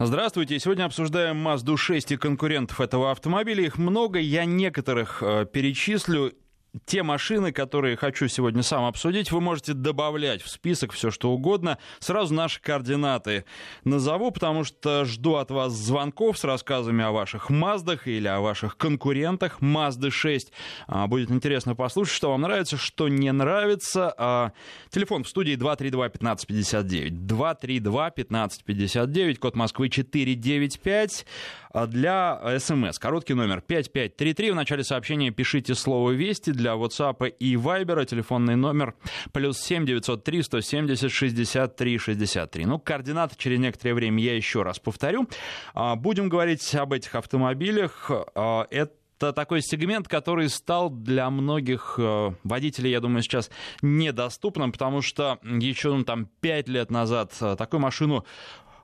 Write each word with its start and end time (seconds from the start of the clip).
Здравствуйте. 0.00 0.60
Сегодня 0.60 0.84
обсуждаем 0.84 1.44
Mazda 1.44 1.76
6 1.76 2.12
и 2.12 2.16
конкурентов 2.16 2.80
этого 2.80 3.10
автомобиля. 3.10 3.64
Их 3.64 3.78
много. 3.78 4.20
Я 4.20 4.44
некоторых 4.44 5.24
э, 5.24 5.44
перечислю 5.44 6.34
те 6.84 7.02
машины, 7.02 7.52
которые 7.52 7.96
хочу 7.96 8.28
сегодня 8.28 8.62
сам 8.62 8.84
обсудить, 8.84 9.32
вы 9.32 9.40
можете 9.40 9.72
добавлять 9.72 10.42
в 10.42 10.48
список 10.48 10.92
все, 10.92 11.10
что 11.10 11.30
угодно. 11.30 11.78
Сразу 11.98 12.34
наши 12.34 12.60
координаты 12.60 13.44
назову, 13.84 14.30
потому 14.30 14.64
что 14.64 15.04
жду 15.04 15.36
от 15.36 15.50
вас 15.50 15.72
звонков 15.72 16.38
с 16.38 16.44
рассказами 16.44 17.04
о 17.04 17.12
ваших 17.12 17.50
Маздах 17.50 18.06
или 18.06 18.28
о 18.28 18.40
ваших 18.40 18.76
конкурентах 18.76 19.60
Mazda 19.60 20.10
6. 20.10 20.52
А, 20.86 21.06
будет 21.06 21.30
интересно 21.30 21.74
послушать, 21.74 22.14
что 22.14 22.30
вам 22.30 22.42
нравится, 22.42 22.76
что 22.76 23.08
не 23.08 23.32
нравится. 23.32 24.14
А, 24.16 24.52
телефон 24.90 25.24
в 25.24 25.28
студии 25.28 25.56
232-1559. 25.56 27.10
232-1559, 27.10 29.34
код 29.36 29.56
Москвы 29.56 29.88
495. 29.88 31.26
А 31.70 31.86
для 31.86 32.58
СМС 32.58 32.98
короткий 32.98 33.34
номер 33.34 33.60
5533. 33.60 34.50
В 34.50 34.54
начале 34.54 34.84
сообщения 34.84 35.30
пишите 35.30 35.74
слово 35.74 36.12
«Вести» 36.12 36.50
для 36.58 36.72
WhatsApp 36.72 37.28
и 37.38 37.54
Viber. 37.54 38.04
Телефонный 38.04 38.56
номер 38.56 38.94
плюс 39.32 39.58
7 39.60 39.86
903 39.86 40.42
170 40.42 41.10
63 41.10 41.98
63. 41.98 42.66
Ну, 42.66 42.78
координаты 42.78 43.36
через 43.38 43.58
некоторое 43.58 43.94
время 43.94 44.22
я 44.22 44.36
еще 44.36 44.62
раз 44.62 44.78
повторю. 44.78 45.28
А, 45.72 45.96
будем 45.96 46.28
говорить 46.28 46.74
об 46.74 46.92
этих 46.92 47.14
автомобилях. 47.14 48.10
А, 48.34 48.66
это 48.70 48.92
это 49.20 49.32
такой 49.32 49.62
сегмент, 49.62 50.06
который 50.06 50.48
стал 50.48 50.90
для 50.90 51.28
многих 51.28 51.96
э, 51.98 52.30
водителей, 52.44 52.92
я 52.92 53.00
думаю, 53.00 53.22
сейчас 53.22 53.50
недоступным, 53.82 54.70
потому 54.70 55.02
что 55.02 55.40
еще 55.42 55.92
ну, 55.92 56.04
там 56.04 56.26
5 56.40 56.68
лет 56.68 56.92
назад 56.92 57.32
э, 57.40 57.56
такую 57.58 57.80
машину 57.80 58.24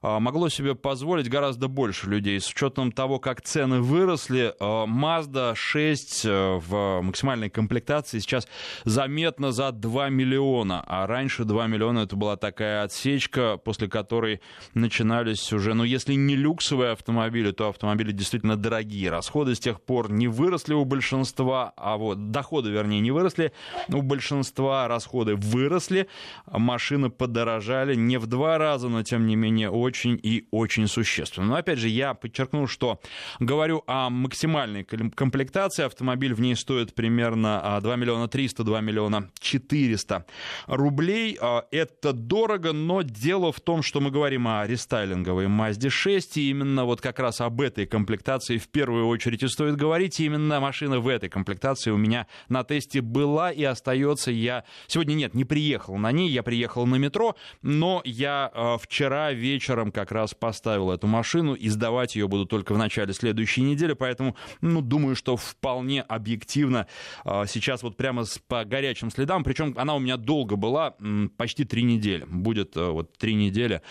могло 0.05 0.51
себе 0.51 0.75
позволить 0.75 1.31
гораздо 1.31 1.69
больше 1.69 2.11
людей. 2.11 2.39
С 2.39 2.51
учетом 2.51 2.93
того, 2.93 3.19
как 3.19 3.41
цены 3.41 3.81
выросли, 3.81 4.55
а, 4.61 4.85
Mazda 4.85 5.55
6 5.55 6.27
э, 6.27 6.61
в 6.67 7.01
максимальной 7.01 7.49
комплектации 7.49 8.19
сейчас 8.19 8.47
заметно 8.85 9.51
за 9.51 9.73
2 9.73 10.11
миллиона, 10.11 10.85
а 10.87 11.07
раньше 11.07 11.45
2 11.45 11.67
миллиона 11.69 12.01
это 12.01 12.17
была 12.17 12.37
такая 12.37 12.85
отсечка, 12.85 13.57
после 13.57 13.89
которой 13.89 14.43
начинались 14.75 15.51
уже, 15.55 15.73
ну 15.73 15.85
если 15.85 16.13
не 16.13 16.37
люксовые 16.37 16.93
автомобили, 16.93 17.53
то 17.53 17.71
автомобили 17.71 18.13
действительно 18.13 18.57
дорогие. 18.57 19.09
Расходы 19.09 19.55
с 19.55 19.61
тех 19.61 19.81
пор 19.81 20.13
не 20.13 20.29
выросли 20.29 20.75
у 20.75 20.85
большинства, 20.85 21.73
а 21.79 21.97
вот 21.97 22.31
доходы, 22.31 22.71
вернее, 22.71 23.01
не 23.01 23.11
выросли, 23.11 23.53
у 23.89 24.03
большинства 24.03 24.87
расходы 24.87 25.35
выросли, 25.35 26.09
машины 26.47 27.09
подорожали 27.09 27.95
не 27.95 28.19
в 28.19 28.27
два 28.27 28.59
раза, 28.59 28.91
но 28.91 29.03
тем 29.03 29.27
не 29.27 29.35
менее 29.35 29.71
очень 29.71 29.94
очень 29.95 30.19
и 30.21 30.49
очень 30.51 30.89
существенно. 30.89 31.47
Но 31.47 31.55
опять 31.55 31.79
же, 31.79 31.89
я 31.89 32.15
подчеркну, 32.15 32.67
что 32.67 33.01
говорю 33.39 33.85
о 33.87 34.11
максимальной 34.11 34.83
комплектации. 34.83 35.85
Автомобиль 35.85 36.35
в 36.35 36.41
ней 36.41 36.57
стоит 36.57 36.95
примерно 36.95 37.79
2 37.81 37.93
а, 37.93 37.97
миллиона 37.97 38.27
300, 38.27 38.65
2 38.65 38.81
миллиона 38.81 39.31
400 39.39 40.27
рублей. 40.67 41.39
А, 41.41 41.65
это 41.71 42.13
дорого, 42.13 42.73
но 42.73 43.03
дело 43.03 43.53
в 43.53 43.61
том, 43.61 43.85
что 43.85 44.01
мы 44.01 44.11
говорим 44.11 44.49
о 44.49 44.67
рестайлинговой 44.67 45.47
Mazda 45.47 45.91
6, 45.91 46.39
и 46.39 46.51
именно 46.51 46.85
вот 46.85 47.01
как 47.01 47.21
раз 47.21 47.41
об 47.41 47.61
этой 47.61 47.87
комплектации 47.87 48.59
в 48.59 48.67
первую 48.69 49.07
очередь 49.07 49.45
и 49.45 49.49
стоит 49.49 49.77
говорить. 49.77 50.19
И 50.19 50.25
именно 50.25 50.59
машина 50.59 50.99
в 50.99 51.07
этой 51.07 51.29
комплектации 51.29 51.93
у 51.93 51.97
меня 51.97 52.27
на 52.49 52.65
тесте 52.65 53.01
была 53.01 53.53
и 53.53 53.63
остается. 53.63 54.33
Я 54.33 54.65
сегодня 54.89 55.15
нет, 55.15 55.35
не 55.35 55.45
приехал 55.45 55.97
на 55.99 56.11
ней, 56.11 56.31
я 56.31 56.43
приехал 56.43 56.85
на 56.85 56.97
метро, 56.97 57.37
но 57.63 58.03
я 58.05 58.51
а, 58.53 58.77
вчера 58.77 59.33
вечером 59.33 59.84
вечером 59.85 59.93
как 59.93 60.13
раз 60.13 60.35
поставил 60.35 60.91
эту 60.91 61.07
машину, 61.07 61.55
и 61.55 61.69
сдавать 61.69 62.17
ее 62.17 62.29
буду 62.29 62.47
только 62.47 62.75
в 62.75 62.79
начале 62.79 63.13
следующей 63.13 63.63
недели, 63.63 63.95
поэтому, 63.95 64.37
ну, 64.61 64.81
думаю, 64.81 65.17
что 65.17 65.37
вполне 65.37 66.03
объективно 66.03 66.87
а, 67.25 67.47
сейчас 67.47 67.83
вот 67.83 67.97
прямо 67.97 68.25
по 68.49 68.65
горячим 68.65 69.11
следам, 69.11 69.45
причем 69.45 69.75
она 69.77 69.95
у 69.95 69.99
меня 69.99 70.17
долго 70.17 70.57
была, 70.57 70.95
почти 71.37 71.65
три 71.65 71.83
недели, 71.83 72.25
будет 72.29 72.77
э, 72.77 72.91
вот 72.91 73.17
три 73.19 73.35
недели 73.35 73.83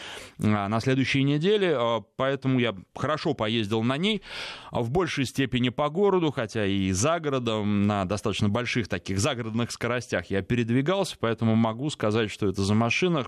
а, 0.41 0.67
на 0.67 0.79
следующей 0.79 1.23
неделе, 1.23 1.75
а, 1.75 2.01
поэтому 2.15 2.59
я 2.59 2.75
хорошо 2.95 3.33
поездил 3.33 3.83
на 3.83 3.97
ней, 3.97 4.21
в 4.71 4.89
большей 4.89 5.25
степени 5.25 5.69
по 5.69 5.89
городу, 5.89 6.31
хотя 6.31 6.65
и 6.65 6.91
за 6.91 7.19
городом, 7.19 7.87
на 7.87 8.05
достаточно 8.05 8.49
больших 8.49 8.87
таких 8.87 9.19
загородных 9.19 9.71
скоростях 9.71 10.31
я 10.31 10.41
передвигался, 10.41 11.15
поэтому 11.19 11.55
могу 11.55 11.89
сказать, 11.89 12.31
что 12.31 12.47
это 12.47 12.63
за 12.63 12.73
машина, 12.73 13.25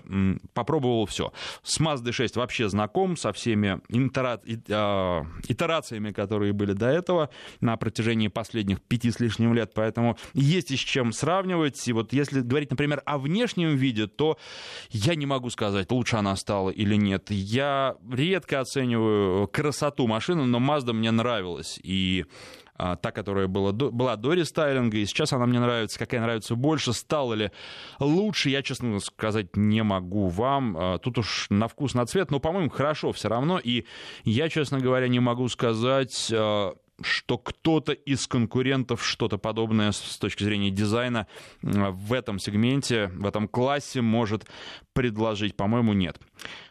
попробовал 0.54 1.06
все. 1.06 1.32
С 1.62 1.80
Mazda 1.80 2.12
6 2.12 2.36
вообще 2.36 2.45
вообще 2.46 2.68
знаком 2.68 3.16
со 3.16 3.32
всеми 3.32 3.80
а, 4.70 5.26
итерациями, 5.48 6.12
которые 6.12 6.52
были 6.52 6.74
до 6.74 6.86
этого 6.86 7.28
на 7.60 7.76
протяжении 7.76 8.28
последних 8.28 8.80
пяти 8.80 9.10
с 9.10 9.18
лишним 9.18 9.52
лет, 9.52 9.72
поэтому 9.74 10.16
есть 10.32 10.70
и 10.70 10.76
с 10.76 10.80
чем 10.80 11.12
сравнивать. 11.12 11.88
И 11.88 11.92
вот 11.92 12.12
если 12.12 12.40
говорить, 12.40 12.70
например, 12.70 13.02
о 13.04 13.18
внешнем 13.18 13.74
виде, 13.74 14.06
то 14.06 14.38
я 14.90 15.16
не 15.16 15.26
могу 15.26 15.50
сказать, 15.50 15.90
лучше 15.90 16.16
она 16.16 16.36
стала 16.36 16.70
или 16.70 16.94
нет. 16.94 17.32
Я 17.32 17.96
редко 18.12 18.60
оцениваю 18.60 19.48
красоту 19.48 20.06
машины, 20.06 20.44
но 20.44 20.58
Mazda 20.58 20.92
мне 20.92 21.10
нравилась. 21.10 21.80
И 21.82 22.26
та, 22.76 23.10
которая 23.12 23.46
была 23.46 23.72
до, 23.72 23.90
была 23.90 24.16
до 24.16 24.32
рестайлинга, 24.32 24.98
и 24.98 25.06
сейчас 25.06 25.32
она 25.32 25.46
мне 25.46 25.60
нравится, 25.60 25.98
какая 25.98 26.20
нравится 26.20 26.54
больше, 26.54 26.92
стала 26.92 27.34
ли 27.34 27.50
лучше, 28.00 28.50
я, 28.50 28.62
честно 28.62 28.98
сказать, 29.00 29.56
не 29.56 29.82
могу 29.82 30.28
вам. 30.28 30.76
А, 30.78 30.98
тут 30.98 31.18
уж 31.18 31.46
на 31.50 31.68
вкус, 31.68 31.94
на 31.94 32.06
цвет, 32.06 32.30
но, 32.30 32.40
по-моему, 32.40 32.70
хорошо 32.70 33.12
все 33.12 33.28
равно, 33.28 33.58
и 33.62 33.84
я, 34.24 34.48
честно 34.48 34.80
говоря, 34.80 35.08
не 35.08 35.20
могу 35.20 35.48
сказать 35.48 36.30
а, 36.32 36.74
что 37.02 37.38
кто-то 37.38 37.92
из 37.92 38.26
конкурентов 38.26 39.04
что-то 39.04 39.38
подобное 39.38 39.92
с 39.92 40.16
точки 40.18 40.44
зрения 40.44 40.70
дизайна 40.70 41.26
в 41.62 42.12
этом 42.12 42.38
сегменте, 42.38 43.08
в 43.08 43.26
этом 43.26 43.48
классе 43.48 44.00
может 44.00 44.46
предложить. 44.92 45.56
По-моему, 45.56 45.92
нет 45.92 46.18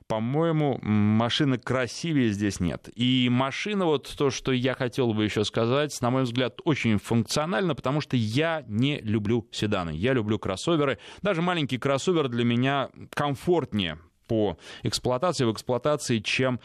по-моему, 0.08 0.80
машины 0.82 1.58
красивее 1.58 2.30
здесь 2.30 2.60
нет. 2.60 2.90
И 2.96 3.28
машина, 3.32 3.86
вот 3.86 4.14
то, 4.16 4.30
что 4.30 4.52
я 4.52 4.76
хотел 4.76 5.14
бы 5.14 5.24
еще 5.24 5.44
сказать, 5.44 6.00
на 6.02 6.12
мой 6.12 6.24
взгляд, 6.24 6.60
очень 6.64 7.00
функциональна, 7.00 7.76
потому 7.76 8.02
что 8.02 8.16
я 8.16 8.64
не 8.68 9.00
люблю 9.02 9.48
седаны. 9.52 9.92
Я 9.92 10.14
люблю 10.14 10.38
кроссоверы. 10.38 11.00
Даже 11.22 11.42
маленький 11.42 11.78
кроссовер 11.78 12.28
для 12.28 12.44
меня 12.44 12.90
комфортнее 13.14 13.98
по 14.28 14.58
эксплуатации, 14.84 15.46
в 15.46 15.52
эксплуатации, 15.52 16.20
чем 16.20 16.60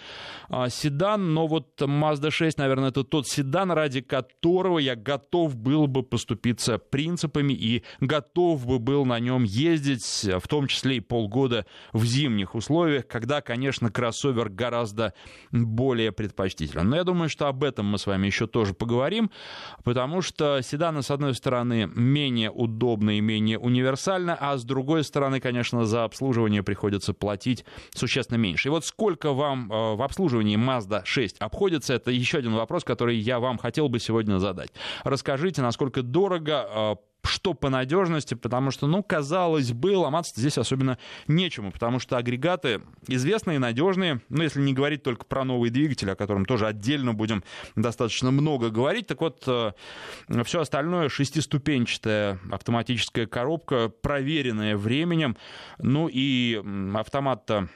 а, 0.49 0.69
седан. 0.69 1.35
Но 1.35 1.47
вот 1.47 1.81
Mazda 1.81 2.31
6, 2.31 2.59
наверное, 2.59 2.91
это 2.91 3.05
тот 3.05 3.27
седан, 3.27 3.71
ради 3.71 4.01
которого 4.01 4.79
я 4.79 4.97
готов 4.97 5.57
был 5.57 5.87
бы 5.87 6.03
поступиться 6.03 6.79
принципами 6.79 7.53
и 7.53 7.85
готов 8.01 8.67
бы 8.67 8.79
был 8.79 9.05
на 9.05 9.19
нем 9.19 9.45
ездить, 9.45 10.27
в 10.41 10.49
том 10.49 10.67
числе 10.67 10.97
и 10.97 11.01
полгода 11.01 11.67
в 11.93 12.05
зимних 12.05 12.55
условиях, 12.55 13.07
когда, 13.07 13.41
конечно, 13.41 13.91
кроссовер 13.91 14.49
гораздо 14.49 15.15
более 15.51 16.13
предпочтителен. 16.13 16.89
Но 16.89 16.97
я 16.97 17.05
думаю, 17.05 17.29
что 17.29 17.47
об 17.47 17.65
этом 17.65 17.87
мы 17.87 17.99
с 17.99 18.07
вами 18.07 18.27
еще 18.27 18.47
тоже 18.47 18.75
поговорим, 18.75 19.31
потому 19.85 20.23
что 20.23 20.61
седаны, 20.63 21.03
с 21.03 21.11
одной 21.11 21.35
стороны, 21.35 21.91
менее 21.95 22.51
удобны 22.51 23.19
и 23.19 23.21
менее 23.21 23.59
универсальны, 23.59 24.37
а 24.39 24.57
с 24.57 24.65
другой 24.65 25.05
стороны, 25.05 25.41
конечно, 25.41 25.85
за 25.85 26.05
обслуживание 26.05 26.63
приходится 26.63 27.13
платить 27.15 27.50
платить 27.51 27.65
существенно 27.95 28.39
меньше. 28.39 28.69
И 28.69 28.71
вот 28.71 28.85
сколько 28.85 29.33
вам 29.33 29.71
э, 29.71 29.95
в 29.95 30.03
обслуживании 30.03 30.57
Mazda 30.57 31.03
6 31.05 31.37
обходится, 31.41 31.95
это 31.95 32.11
еще 32.11 32.39
один 32.39 32.55
вопрос, 32.55 32.85
который 32.85 33.17
я 33.17 33.39
вам 33.39 33.59
хотел 33.59 33.89
бы 33.89 33.99
сегодня 33.99 34.39
задать. 34.39 34.71
Расскажите, 35.05 35.63
насколько 35.63 36.03
дорого 36.03 36.67
э, 36.69 36.97
что 37.25 37.55
по 37.55 37.71
надежности, 37.71 38.35
потому 38.35 38.71
что, 38.71 38.87
ну, 38.87 39.03
казалось 39.03 39.73
бы, 39.73 39.97
ломаться 39.97 40.33
здесь 40.39 40.59
особенно 40.59 40.99
нечему, 41.27 41.73
потому 41.73 41.99
что 41.99 42.17
агрегаты 42.17 42.83
известные, 43.07 43.59
надежные, 43.59 44.21
ну, 44.29 44.43
если 44.43 44.61
не 44.61 44.73
говорить 44.73 45.03
только 45.03 45.25
про 45.25 45.45
новый 45.45 45.71
двигатель, 45.71 46.11
о 46.11 46.17
котором 46.17 46.45
тоже 46.45 46.67
отдельно 46.67 47.15
будем 47.15 47.45
достаточно 47.77 48.31
много 48.31 48.71
говорить, 48.71 49.07
так 49.07 49.21
вот, 49.21 49.43
э, 49.47 49.73
все 50.45 50.61
остальное 50.61 51.09
шестиступенчатая 51.09 52.39
автоматическая 52.51 53.27
коробка, 53.27 53.89
проверенная 53.89 54.77
временем, 54.77 55.37
ну 55.79 56.09
и 56.11 56.63
автомат-то 56.95 57.69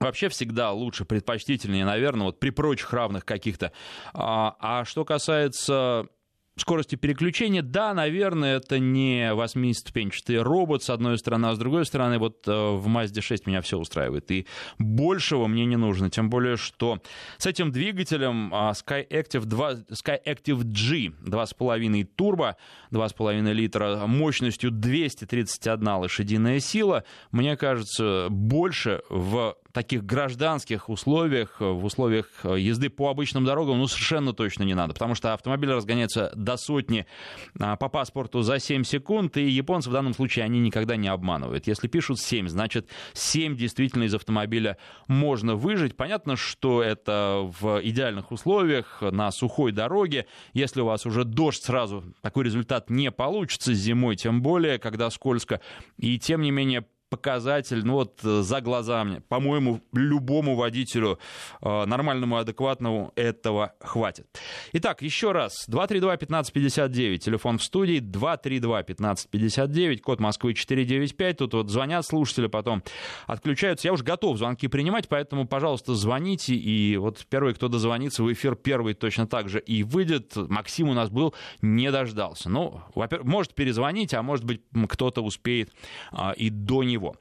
вообще 0.00 0.28
всегда 0.28 0.72
лучше, 0.72 1.04
предпочтительнее, 1.04 1.84
наверное, 1.84 2.26
вот 2.26 2.40
при 2.40 2.50
прочих 2.50 2.92
равных 2.92 3.24
каких-то. 3.24 3.72
А, 4.14 4.56
а 4.58 4.84
что 4.84 5.04
касается 5.04 6.08
скорости 6.56 6.96
переключения, 6.96 7.62
да, 7.62 7.94
наверное, 7.94 8.56
это 8.58 8.78
не 8.78 9.32
восьмиступенчатый 9.34 10.42
робот, 10.42 10.82
с 10.82 10.90
одной 10.90 11.18
стороны, 11.18 11.46
а 11.46 11.54
с 11.54 11.58
другой 11.58 11.86
стороны, 11.86 12.18
вот 12.18 12.46
э, 12.46 12.50
в 12.50 12.86
Mazda 12.86 13.20
6 13.20 13.46
меня 13.46 13.60
все 13.62 13.78
устраивает, 13.78 14.30
и 14.30 14.46
большего 14.78 15.46
мне 15.46 15.64
не 15.64 15.76
нужно, 15.76 16.10
тем 16.10 16.28
более, 16.30 16.56
что 16.56 17.00
с 17.38 17.46
этим 17.46 17.70
двигателем 17.70 18.52
а, 18.52 18.72
Skyactiv, 18.72 19.44
2, 19.44 19.72
Skyactiv 19.90 20.62
G 20.64 21.12
2,5 21.28 22.04
турбо, 22.16 22.56
2,5 22.90 23.52
литра, 23.52 24.06
мощностью 24.06 24.70
231 24.70 25.88
лошадиная 25.88 26.60
сила, 26.60 27.04
мне 27.30 27.56
кажется, 27.56 28.28
больше 28.30 29.02
в 29.08 29.56
таких 29.72 30.04
гражданских 30.04 30.88
условиях, 30.88 31.60
в 31.60 31.84
условиях 31.84 32.26
езды 32.44 32.90
по 32.90 33.10
обычным 33.10 33.44
дорогам, 33.44 33.78
ну, 33.78 33.86
совершенно 33.86 34.32
точно 34.32 34.64
не 34.64 34.74
надо, 34.74 34.92
потому 34.94 35.14
что 35.14 35.32
автомобиль 35.32 35.70
разгоняется 35.70 36.32
до 36.34 36.56
сотни 36.56 37.06
по 37.54 37.88
паспорту 37.88 38.42
за 38.42 38.58
7 38.58 38.84
секунд, 38.84 39.36
и 39.36 39.48
японцы 39.48 39.90
в 39.90 39.92
данном 39.92 40.14
случае, 40.14 40.44
они 40.44 40.60
никогда 40.60 40.96
не 40.96 41.08
обманывают. 41.08 41.66
Если 41.66 41.88
пишут 41.88 42.20
7, 42.20 42.48
значит 42.48 42.88
7 43.12 43.56
действительно 43.56 44.04
из 44.04 44.14
автомобиля 44.14 44.76
можно 45.06 45.54
выжить. 45.54 45.96
Понятно, 45.96 46.36
что 46.36 46.82
это 46.82 47.50
в 47.60 47.80
идеальных 47.82 48.32
условиях, 48.32 48.98
на 49.00 49.30
сухой 49.30 49.72
дороге. 49.72 50.26
Если 50.52 50.80
у 50.80 50.86
вас 50.86 51.06
уже 51.06 51.24
дождь, 51.24 51.62
сразу 51.62 52.04
такой 52.20 52.44
результат 52.44 52.90
не 52.90 53.10
получится 53.10 53.74
зимой, 53.74 54.16
тем 54.16 54.42
более, 54.42 54.78
когда 54.78 55.10
скользко. 55.10 55.60
И 55.96 56.18
тем 56.18 56.42
не 56.42 56.50
менее, 56.50 56.86
показатель, 57.10 57.84
ну 57.84 57.94
вот 57.94 58.20
э, 58.24 58.42
за 58.42 58.60
глазами, 58.60 59.22
по-моему, 59.28 59.80
любому 59.92 60.54
водителю 60.54 61.18
э, 61.60 61.84
нормальному, 61.84 62.36
адекватному 62.38 63.12
этого 63.16 63.74
хватит. 63.80 64.26
Итак, 64.72 65.02
еще 65.02 65.32
раз, 65.32 65.68
232-1559, 65.68 67.18
телефон 67.18 67.58
в 67.58 67.64
студии, 67.64 68.00
232-1559, 68.00 69.98
код 69.98 70.20
Москвы 70.20 70.54
495, 70.54 71.36
тут 71.38 71.54
вот 71.54 71.68
звонят 71.68 72.06
слушатели, 72.06 72.46
потом 72.46 72.84
отключаются. 73.26 73.88
Я 73.88 73.92
уже 73.92 74.04
готов 74.04 74.38
звонки 74.38 74.68
принимать, 74.68 75.08
поэтому, 75.08 75.48
пожалуйста, 75.48 75.96
звоните, 75.96 76.54
и 76.54 76.96
вот 76.96 77.26
первый, 77.28 77.54
кто 77.54 77.66
дозвонится 77.68 78.22
в 78.22 78.32
эфир, 78.32 78.54
первый 78.54 78.94
точно 78.94 79.26
так 79.26 79.48
же 79.48 79.58
и 79.58 79.82
выйдет. 79.82 80.36
Максим 80.36 80.88
у 80.88 80.94
нас 80.94 81.10
был, 81.10 81.34
не 81.60 81.90
дождался. 81.90 82.48
Ну, 82.48 82.82
во-первых, 82.94 83.26
может 83.28 83.54
перезвонить, 83.54 84.14
а 84.14 84.22
может 84.22 84.44
быть, 84.44 84.62
кто-то 84.88 85.22
успеет 85.22 85.72
а, 86.12 86.30
и 86.32 86.50
до 86.50 86.84
него 86.84 86.99
него. 87.00 87.16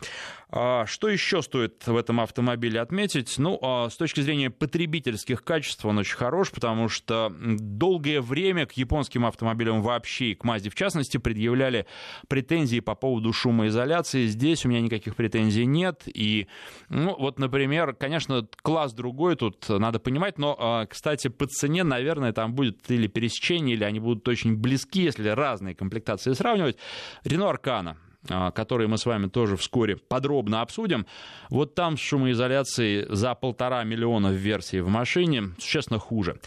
А, 0.52 0.86
что 0.88 1.10
еще 1.10 1.42
стоит 1.44 1.86
в 1.86 1.96
этом 1.96 2.20
автомобиле 2.20 2.82
отметить? 2.82 3.38
Ну, 3.38 3.60
а, 3.62 3.90
с 3.90 3.96
точки 3.96 4.22
зрения 4.22 4.50
потребительских 4.50 5.44
качеств 5.44 5.86
он 5.86 6.00
очень 6.00 6.16
хорош, 6.16 6.52
потому 6.52 6.90
что 6.90 7.32
долгое 7.40 8.20
время 8.22 8.66
к 8.66 8.74
японским 8.74 9.26
автомобилям 9.26 9.82
вообще 9.82 10.32
и 10.32 10.36
к 10.36 10.44
Мазде 10.44 10.70
в 10.70 10.76
частности 10.76 11.18
предъявляли 11.18 11.86
претензии 12.28 12.80
по 12.80 12.96
поводу 12.96 13.32
шумоизоляции. 13.32 14.26
Здесь 14.26 14.66
у 14.66 14.70
меня 14.70 14.82
никаких 14.82 15.16
претензий 15.16 15.66
нет. 15.66 16.04
И, 16.08 16.48
ну, 16.90 17.16
вот, 17.18 17.38
например, 17.38 17.94
конечно, 17.94 18.48
класс 18.64 18.94
другой 18.94 19.36
тут 19.36 19.70
надо 19.70 20.00
понимать, 20.00 20.40
но, 20.40 20.56
а, 20.60 20.86
кстати, 20.88 21.28
по 21.28 21.46
цене, 21.46 21.84
наверное, 21.84 22.34
там 22.34 22.54
будет 22.54 22.90
или 22.90 23.08
пересечение, 23.08 23.76
или 23.76 23.84
они 23.84 24.00
будут 24.00 24.28
очень 24.28 24.56
близки, 24.56 25.04
если 25.04 25.30
разные 25.30 25.76
комплектации 25.76 26.34
сравнивать. 26.34 26.78
Рено 27.24 27.50
Аркана 27.50 27.98
которые 28.28 28.88
мы 28.88 28.98
с 28.98 29.06
вами 29.06 29.28
тоже 29.28 29.56
вскоре 29.58 29.96
подробно 29.96 30.62
обсудим. 30.62 31.06
Вот 31.50 31.76
там 31.76 31.98
с 31.98 32.02
шумоизоляцией 32.02 33.06
за 33.10 33.34
полтора 33.36 33.84
миллиона 33.84 34.30
в 34.30 34.34
версии 34.34 34.80
в 34.80 34.90
машине 34.90 35.52
существенно 35.58 36.00
хуже. 36.00 36.40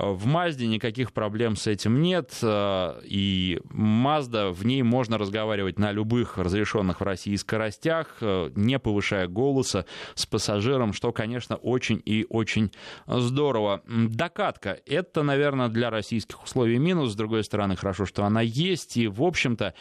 В 0.00 0.24
Мазде 0.24 0.66
никаких 0.66 1.12
проблем 1.12 1.56
с 1.56 1.66
этим 1.66 2.00
нет, 2.00 2.38
а, 2.42 2.98
и 3.04 3.60
Мазда, 3.64 4.50
в 4.50 4.64
ней 4.64 4.82
можно 4.82 5.18
разговаривать 5.18 5.78
на 5.78 5.92
любых 5.92 6.38
разрешенных 6.38 7.00
в 7.00 7.04
России 7.04 7.36
скоростях, 7.36 8.16
а, 8.22 8.50
не 8.54 8.78
повышая 8.78 9.26
голоса 9.26 9.84
с 10.14 10.24
пассажиром, 10.24 10.94
что, 10.94 11.12
конечно, 11.12 11.56
очень 11.56 12.00
и 12.06 12.24
очень 12.30 12.72
здорово. 13.06 13.82
Докатка— 13.86 14.78
это, 14.86 15.22
наверное, 15.22 15.68
для 15.68 15.90
российских 15.90 16.42
условий 16.42 16.78
минус, 16.78 17.12
с 17.12 17.14
другой 17.16 17.44
стороны, 17.44 17.76
хорошо, 17.76 18.06
что 18.06 18.24
она 18.24 18.40
есть, 18.40 18.96
и, 18.96 19.06
в 19.06 19.22
общем-то, 19.22 19.74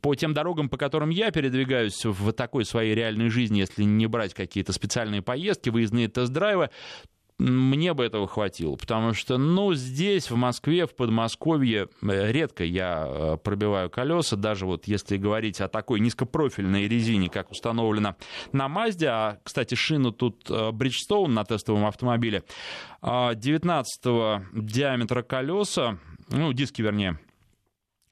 по 0.00 0.14
тем 0.14 0.32
дорогам, 0.32 0.53
дорогам, 0.54 0.68
по 0.68 0.76
которым 0.76 1.10
я 1.10 1.30
передвигаюсь 1.30 2.04
в 2.04 2.32
такой 2.32 2.64
своей 2.64 2.94
реальной 2.94 3.28
жизни, 3.28 3.58
если 3.58 3.82
не 3.82 4.06
брать 4.06 4.34
какие-то 4.34 4.72
специальные 4.72 5.20
поездки, 5.20 5.68
выездные 5.68 6.08
тест-драйвы, 6.08 6.70
мне 7.36 7.94
бы 7.94 8.04
этого 8.04 8.28
хватило, 8.28 8.76
потому 8.76 9.12
что, 9.12 9.38
ну, 9.38 9.74
здесь, 9.74 10.30
в 10.30 10.36
Москве, 10.36 10.86
в 10.86 10.94
Подмосковье, 10.94 11.88
э, 12.00 12.30
редко 12.30 12.62
я 12.62 13.06
э, 13.08 13.36
пробиваю 13.42 13.90
колеса, 13.90 14.36
даже 14.36 14.66
вот 14.66 14.86
если 14.86 15.16
говорить 15.16 15.60
о 15.60 15.66
такой 15.66 15.98
низкопрофильной 15.98 16.86
резине, 16.86 17.28
как 17.28 17.50
установлена 17.50 18.14
на 18.52 18.68
Мазде, 18.68 19.08
а, 19.08 19.38
кстати, 19.42 19.74
шину 19.74 20.12
тут 20.12 20.48
э, 20.48 20.70
Bridgestone 20.70 21.26
на 21.26 21.44
тестовом 21.44 21.86
автомобиле, 21.86 22.44
19 23.02 24.00
а, 24.06 24.42
диаметра 24.52 25.22
колеса, 25.22 25.98
ну, 26.30 26.52
диски, 26.52 26.82
вернее, 26.82 27.18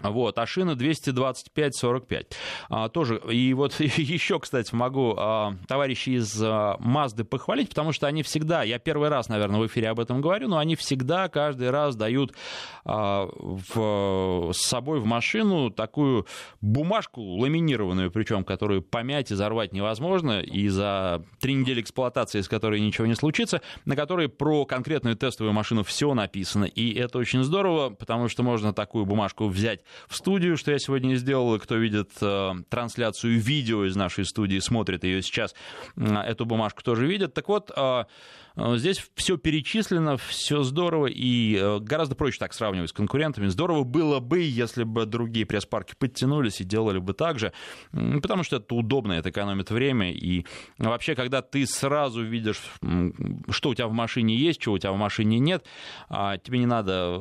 вот, 0.01 0.39
а 0.39 0.47
шина 0.47 0.73
225-45. 0.73 2.27
А, 2.69 2.89
тоже. 2.89 3.21
И 3.31 3.55
вот 3.55 3.79
еще, 3.81 4.39
кстати, 4.41 4.75
могу 4.75 5.15
а, 5.17 5.55
товарищи 5.69 6.11
из 6.11 6.41
а, 6.43 6.77
Мазды 6.81 7.25
похвалить, 7.25 7.69
потому 7.69 7.93
что 7.93 8.07
они 8.07 8.23
всегда, 8.23 8.63
я 8.63 8.79
первый 8.79 9.09
раз, 9.09 9.29
наверное, 9.29 9.61
в 9.61 9.67
эфире 9.67 9.91
об 9.91 10.01
этом 10.01 10.21
говорю, 10.21 10.49
но 10.49 10.59
они 10.59 10.77
всегда 10.77 11.29
каждый 11.29 11.71
раз 11.71 11.97
дают 11.97 12.35
а, 12.85 13.29
в, 13.33 14.53
с 14.53 14.61
собой 14.61 15.01
в 15.01 15.07
машину 15.07 15.71
такую 15.71 16.27
бумажку 16.61 17.23
ламинированную, 17.23 18.11
причем, 18.11 18.45
которую 18.45 18.83
помять 18.83 19.31
и 19.31 19.35
зарвать 19.35 19.73
невозможно, 19.73 20.41
и 20.41 20.69
за 20.69 21.25
три 21.41 21.55
недели 21.55 21.81
эксплуатации, 21.81 22.41
с 22.41 22.49
которой 22.49 22.81
ничего 22.81 23.07
не 23.07 23.15
случится, 23.15 23.63
на 23.85 23.97
которой 23.97 24.29
про 24.29 24.65
конкретную 24.65 25.17
тестовую 25.17 25.53
машину 25.53 25.85
все 25.85 26.13
написано. 26.15 26.65
И 26.65 26.95
это 26.95 27.19
очень 27.19 27.45
здорово, 27.45 27.91
потому 27.91 28.29
что 28.29 28.43
можно 28.43 28.73
такую 28.73 29.07
бумажку 29.07 29.47
взять 29.47 29.82
в 30.09 30.17
студию, 30.17 30.57
что 30.57 30.73
я 30.73 30.79
сегодня 30.79 31.15
сделал. 31.17 31.55
И 31.55 31.59
кто 31.59 31.77
видит 31.77 32.11
э, 32.21 32.53
трансляцию 32.69 33.39
видео 33.39 33.85
из 33.85 33.97
нашей 33.97 34.25
студии, 34.25 34.59
смотрит 34.59 35.05
ее 35.05 35.23
сейчас, 35.23 35.55
эту 35.97 36.45
бумажку 36.47 36.83
тоже 36.83 37.07
видят. 37.07 37.35
Так 37.35 37.49
вот, 37.49 37.71
э, 37.75 38.05
э, 38.57 38.77
здесь 38.77 39.05
все 39.15 39.37
перечислено, 39.37 40.17
все 40.17 40.63
здорово 40.63 41.07
и 41.07 41.79
гораздо 41.81 42.15
проще 42.15 42.39
так 42.39 42.53
сравнивать 42.53 42.91
с 42.91 42.93
конкурентами. 42.93 43.47
Здорово 43.49 43.85
было 43.85 44.21
бы, 44.21 44.41
если 44.41 44.85
бы 44.85 45.07
другие 45.07 45.47
пресс-парки 45.47 45.95
подтянулись 45.99 46.61
и 46.61 46.65
делали 46.65 46.99
бы 46.99 47.13
так 47.13 47.39
же, 47.39 47.53
потому 47.91 48.43
что 48.43 48.57
это 48.57 48.75
удобно, 48.75 49.13
это 49.13 49.31
экономит 49.31 49.71
время. 49.71 50.13
И 50.13 50.47
вообще, 50.79 51.15
когда 51.15 51.43
ты 51.43 51.67
сразу 51.67 52.23
видишь, 52.23 52.61
что 53.51 53.71
у 53.71 53.75
тебя 53.75 53.89
в 53.89 53.93
машине 53.93 54.37
есть, 54.37 54.61
чего 54.61 54.75
у 54.75 54.79
тебя 54.79 54.93
в 54.93 54.97
машине 54.97 55.39
нет, 55.39 55.65
а 56.09 56.39
тебе 56.39 56.59
не 56.59 56.67
надо 56.67 57.21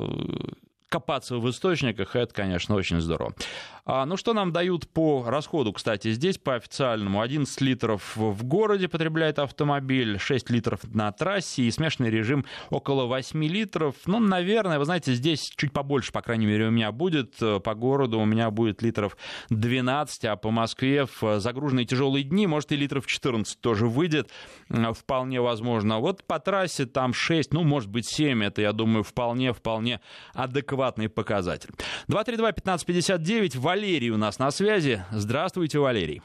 копаться 0.92 1.38
в 1.38 1.48
источниках, 1.48 2.14
это, 2.14 2.34
конечно, 2.34 2.74
очень 2.74 3.00
здорово. 3.00 3.34
А, 3.84 4.06
ну, 4.06 4.16
что 4.16 4.32
нам 4.32 4.52
дают 4.52 4.88
по 4.88 5.24
расходу, 5.26 5.72
кстати, 5.72 6.12
здесь 6.12 6.38
по 6.38 6.54
официальному? 6.54 7.20
11 7.20 7.60
литров 7.60 8.16
в 8.16 8.44
городе 8.44 8.86
потребляет 8.86 9.40
автомобиль, 9.40 10.20
6 10.20 10.50
литров 10.50 10.80
на 10.94 11.10
трассе 11.10 11.62
и 11.62 11.70
смешанный 11.72 12.08
режим 12.08 12.44
около 12.70 13.06
8 13.06 13.44
литров. 13.44 13.96
Ну, 14.06 14.20
наверное, 14.20 14.78
вы 14.78 14.84
знаете, 14.84 15.14
здесь 15.14 15.50
чуть 15.56 15.72
побольше, 15.72 16.12
по 16.12 16.22
крайней 16.22 16.46
мере, 16.46 16.68
у 16.68 16.70
меня 16.70 16.92
будет. 16.92 17.38
По 17.38 17.74
городу 17.74 18.20
у 18.20 18.24
меня 18.24 18.52
будет 18.52 18.82
литров 18.82 19.16
12, 19.50 20.26
а 20.26 20.36
по 20.36 20.52
Москве 20.52 21.06
в 21.06 21.40
загруженные 21.40 21.84
тяжелые 21.84 22.22
дни, 22.22 22.46
может, 22.46 22.70
и 22.70 22.76
литров 22.76 23.06
14 23.06 23.60
тоже 23.60 23.88
выйдет. 23.88 24.30
Вполне 24.68 25.40
возможно. 25.40 25.98
Вот 25.98 26.22
по 26.22 26.38
трассе 26.38 26.86
там 26.86 27.12
6, 27.12 27.52
ну, 27.52 27.64
может 27.64 27.90
быть, 27.90 28.06
7. 28.06 28.44
Это, 28.44 28.62
я 28.62 28.72
думаю, 28.72 29.02
вполне-вполне 29.02 30.00
адекватный 30.34 31.08
показатель. 31.08 31.70
232-1559. 32.08 33.71
Валерий 33.72 34.10
у 34.10 34.18
нас 34.18 34.38
на 34.38 34.50
связи. 34.50 35.02
Здравствуйте, 35.12 35.78
Валерий. 35.78 36.20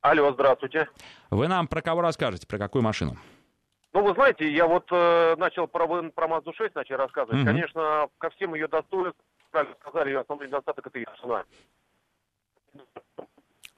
Алло, 0.00 0.32
здравствуйте. 0.32 0.88
Вы 1.28 1.46
нам 1.46 1.68
про 1.68 1.82
кого 1.82 2.00
расскажете, 2.00 2.46
про 2.46 2.56
какую 2.56 2.80
машину? 2.80 3.18
Ну, 3.92 4.02
вы 4.02 4.14
знаете, 4.14 4.50
я 4.50 4.66
вот 4.66 4.86
э, 4.90 5.36
начал 5.36 5.66
про, 5.66 5.86
про 5.86 6.26
Mazda 6.26 6.54
6 6.54 6.74
начал 6.74 6.96
рассказывать. 6.96 7.40
Угу. 7.42 7.46
Конечно, 7.46 8.08
ко 8.16 8.30
всем 8.30 8.54
ее 8.54 8.68
достоинствам, 8.68 9.22
как 9.50 9.68
сказали, 9.82 10.08
ее 10.08 10.20
основной 10.20 10.46
недостаток 10.46 10.86
это 10.86 10.98
ее 10.98 11.06
цена. 11.20 11.44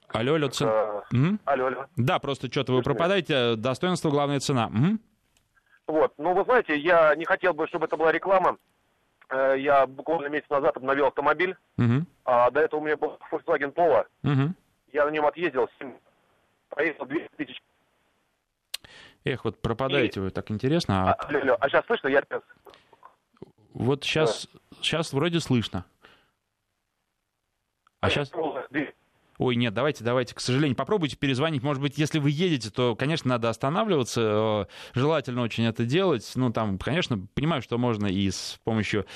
Алло, 0.07 0.35
алло, 0.35 0.47
цена. 0.47 0.71
Э, 0.71 1.17
угу. 1.17 1.39
Алло, 1.47 1.67
алло. 1.67 1.87
Да, 1.97 2.21
просто 2.21 2.47
что-то 2.47 2.75
вы 2.75 2.83
пропадаете. 2.83 3.57
Достоинство, 3.57 4.11
главная 4.11 4.39
цена. 4.39 4.69
Угу. 4.69 5.97
Вот, 5.99 6.15
ну, 6.17 6.33
вы 6.33 6.45
знаете, 6.45 6.79
я 6.79 7.17
не 7.17 7.25
хотел 7.25 7.55
бы, 7.55 7.67
чтобы 7.67 7.87
это 7.87 7.97
была 7.97 8.13
реклама. 8.13 8.57
Э, 9.31 9.55
я 9.59 9.87
буквально 9.87 10.29
месяц 10.29 10.49
назад 10.51 10.77
обновил 10.77 11.07
автомобиль. 11.07 11.57
Угу. 11.79 12.05
А 12.25 12.51
до 12.51 12.61
этого 12.61 12.81
у 12.81 12.85
меня 12.85 12.97
был 12.97 13.19
Volkswagen 13.31 13.73
Polo. 13.73 14.07
Угу. 14.25 14.55
Я 14.93 15.05
на 15.07 15.11
нем 15.11 15.27
отъездил 15.27 15.69
7, 15.79 15.93
проехал 16.69 17.07
200 17.07 17.29
тысяч. 17.37 17.63
Эх, 19.25 19.45
вот 19.45 19.61
пропадаете 19.61 20.21
И... 20.21 20.23
вы, 20.23 20.31
так 20.31 20.51
интересно. 20.51 21.11
А... 21.11 21.13
А, 21.13 21.27
алло, 21.29 21.57
а 21.61 21.69
сейчас 21.69 21.87
слышно? 21.87 22.09
Я... 22.09 22.23
Вот 23.73 24.03
сейчас, 24.03 24.49
да. 24.53 24.77
сейчас 24.83 25.13
вроде 25.13 25.39
слышно. 25.41 25.85
А 28.01 28.11
сейчас... 28.11 28.33
ой, 29.41 29.57
нет, 29.57 29.73
давайте, 29.73 30.05
давайте, 30.05 30.35
к 30.35 30.41
сожалению, 30.41 30.77
попробуйте 30.77 31.17
перезвонить. 31.17 31.63
Может 31.63 31.83
быть, 31.83 31.97
если 31.97 32.19
вы 32.19 32.31
едете, 32.31 32.71
то, 32.71 32.95
конечно, 32.95 33.31
надо 33.31 33.49
останавливаться. 33.49 34.67
Э, 34.71 34.99
желательно 34.99 35.41
очень 35.41 35.65
это 35.65 35.87
делать. 35.87 36.31
Ну, 36.35 36.53
там, 36.53 36.79
конечно, 36.79 37.27
понимаю, 37.35 37.63
что 37.63 37.79
можно 37.79 38.07
и 38.07 38.31
с 38.31 38.61
помощью 38.65 39.07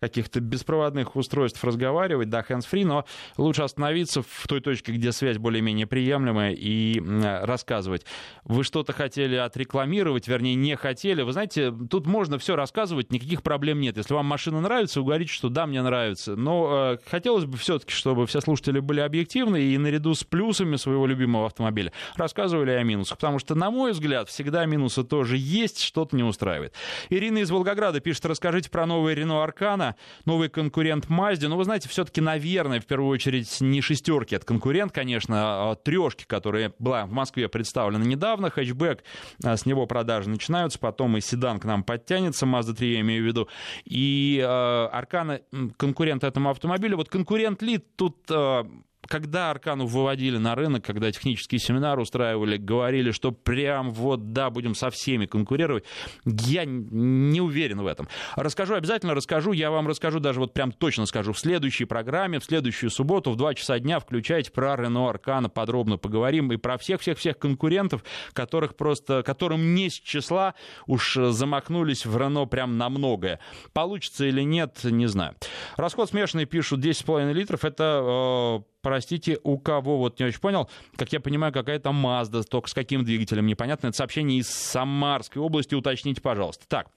каких-то 0.00 0.40
беспроводных 0.40 1.16
устройств 1.16 1.62
разговаривать, 1.62 2.30
да, 2.30 2.40
hands-free, 2.40 2.86
но 2.86 3.04
лучше 3.36 3.62
остановиться 3.62 4.22
в 4.22 4.48
той 4.48 4.62
точке, 4.62 4.92
где 4.92 5.12
связь 5.12 5.36
более-менее 5.36 5.86
приемлемая, 5.86 6.52
и 6.52 6.98
рассказывать. 7.42 8.06
Вы 8.44 8.64
что-то 8.64 8.94
хотели 8.94 9.36
отрекламировать, 9.36 10.28
вернее, 10.28 10.54
не 10.54 10.76
хотели. 10.76 11.20
Вы 11.20 11.32
знаете, 11.32 11.70
тут 11.90 12.06
можно 12.06 12.38
все 12.38 12.56
рассказывать, 12.56 13.12
никаких 13.12 13.42
проблем 13.42 13.80
нет. 13.80 13.98
Если 13.98 14.14
вам 14.14 14.24
машина 14.24 14.62
нравится, 14.62 15.02
вы 15.02 15.26
что 15.26 15.50
да, 15.50 15.66
мне 15.66 15.82
нравится. 15.82 16.36
Но 16.36 16.94
э, 16.94 16.98
хотелось 17.08 17.44
бы 17.44 17.58
все-таки, 17.58 17.92
чтобы 17.92 18.26
все 18.26 18.40
слушатели 18.40 18.80
были 18.80 19.00
объективны 19.00 19.60
и 19.60 19.73
наряду 19.78 20.14
с 20.14 20.24
плюсами 20.24 20.76
своего 20.76 21.06
любимого 21.06 21.46
автомобиля 21.46 21.92
рассказывали 22.16 22.70
о 22.70 22.82
минусах. 22.82 23.18
Потому 23.18 23.38
что, 23.38 23.54
на 23.54 23.70
мой 23.70 23.92
взгляд, 23.92 24.28
всегда 24.28 24.64
минусы 24.66 25.04
тоже 25.04 25.36
есть, 25.38 25.80
что-то 25.80 26.16
не 26.16 26.22
устраивает. 26.22 26.74
Ирина 27.10 27.38
из 27.38 27.50
Волгограда 27.50 28.00
пишет, 28.00 28.26
расскажите 28.26 28.70
про 28.70 28.86
новый 28.86 29.14
Renault 29.14 29.42
Аркана, 29.42 29.96
новый 30.24 30.48
конкурент 30.48 31.08
Мазде. 31.08 31.48
Ну, 31.48 31.56
вы 31.56 31.64
знаете, 31.64 31.88
все-таки, 31.88 32.20
наверное, 32.20 32.80
в 32.80 32.86
первую 32.86 33.10
очередь 33.10 33.60
не 33.60 33.80
шестерки, 33.80 34.34
это 34.34 34.46
конкурент, 34.46 34.92
конечно, 34.92 35.70
а 35.70 35.74
трешки, 35.74 36.24
которая 36.26 36.72
была 36.78 37.06
в 37.06 37.12
Москве 37.12 37.48
представлена 37.48 38.04
недавно, 38.04 38.50
хэтчбэк, 38.50 39.02
а, 39.44 39.56
с 39.56 39.66
него 39.66 39.86
продажи 39.86 40.28
начинаются, 40.28 40.78
потом 40.78 41.16
и 41.16 41.20
седан 41.20 41.58
к 41.58 41.64
нам 41.64 41.82
подтянется, 41.84 42.46
Mazda 42.46 42.74
3 42.74 42.94
я 42.94 43.00
имею 43.00 43.22
в 43.22 43.26
виду, 43.26 43.48
и 43.84 44.40
э, 44.42 44.86
Аркана 44.92 45.40
конкурент 45.76 46.24
этому 46.24 46.50
автомобилю. 46.50 46.96
Вот 46.96 47.08
конкурент 47.08 47.62
ли 47.62 47.78
тут 47.78 48.30
э, 48.30 48.64
когда 49.08 49.50
Аркану 49.50 49.86
выводили 49.86 50.38
на 50.38 50.54
рынок, 50.54 50.84
когда 50.84 51.10
технические 51.10 51.58
семинары 51.58 52.02
устраивали, 52.02 52.56
говорили, 52.56 53.10
что 53.10 53.32
прям 53.32 53.90
вот, 53.90 54.32
да, 54.32 54.50
будем 54.50 54.74
со 54.74 54.90
всеми 54.90 55.26
конкурировать, 55.26 55.84
я 56.24 56.64
не 56.64 57.40
уверен 57.40 57.82
в 57.82 57.86
этом. 57.86 58.08
Расскажу, 58.36 58.74
обязательно 58.74 59.14
расскажу, 59.14 59.52
я 59.52 59.70
вам 59.70 59.88
расскажу, 59.88 60.20
даже 60.20 60.40
вот 60.40 60.52
прям 60.52 60.72
точно 60.72 61.06
скажу, 61.06 61.32
в 61.32 61.38
следующей 61.38 61.84
программе, 61.84 62.38
в 62.38 62.44
следующую 62.44 62.90
субботу 62.90 63.30
в 63.30 63.36
2 63.36 63.54
часа 63.54 63.78
дня 63.78 64.00
включайте 64.00 64.50
про 64.50 64.76
Рено 64.76 65.08
Аркана, 65.08 65.48
подробно 65.48 65.98
поговорим 65.98 66.52
и 66.52 66.56
про 66.56 66.78
всех-всех-всех 66.78 67.38
конкурентов, 67.38 68.04
которых 68.32 68.76
просто, 68.76 69.22
которым 69.22 69.74
не 69.74 69.90
с 69.90 69.94
числа 69.94 70.54
уж 70.86 71.14
замахнулись 71.14 72.06
в 72.06 72.16
Рено 72.16 72.46
прям 72.46 72.78
на 72.78 72.88
многое. 72.88 73.40
Получится 73.72 74.24
или 74.24 74.42
нет, 74.42 74.80
не 74.84 75.06
знаю. 75.06 75.34
Расход 75.76 76.08
смешанный, 76.08 76.44
пишут, 76.46 76.84
10,5 76.84 77.32
литров, 77.32 77.64
это 77.64 78.62
э, 78.62 78.73
простите, 78.84 79.38
у 79.42 79.58
кого, 79.58 79.98
вот 79.98 80.20
не 80.20 80.26
очень 80.26 80.38
понял, 80.38 80.70
как 80.96 81.12
я 81.12 81.18
понимаю, 81.18 81.52
какая-то 81.52 81.90
Mazda, 81.90 82.44
только 82.44 82.68
с 82.68 82.74
каким 82.74 83.02
двигателем, 83.02 83.46
непонятно. 83.46 83.88
Это 83.88 83.96
сообщение 83.96 84.38
из 84.38 84.48
Самарской 84.48 85.42
области, 85.42 85.74
уточните, 85.74 86.20
пожалуйста. 86.20 86.66
Так, 86.68 86.88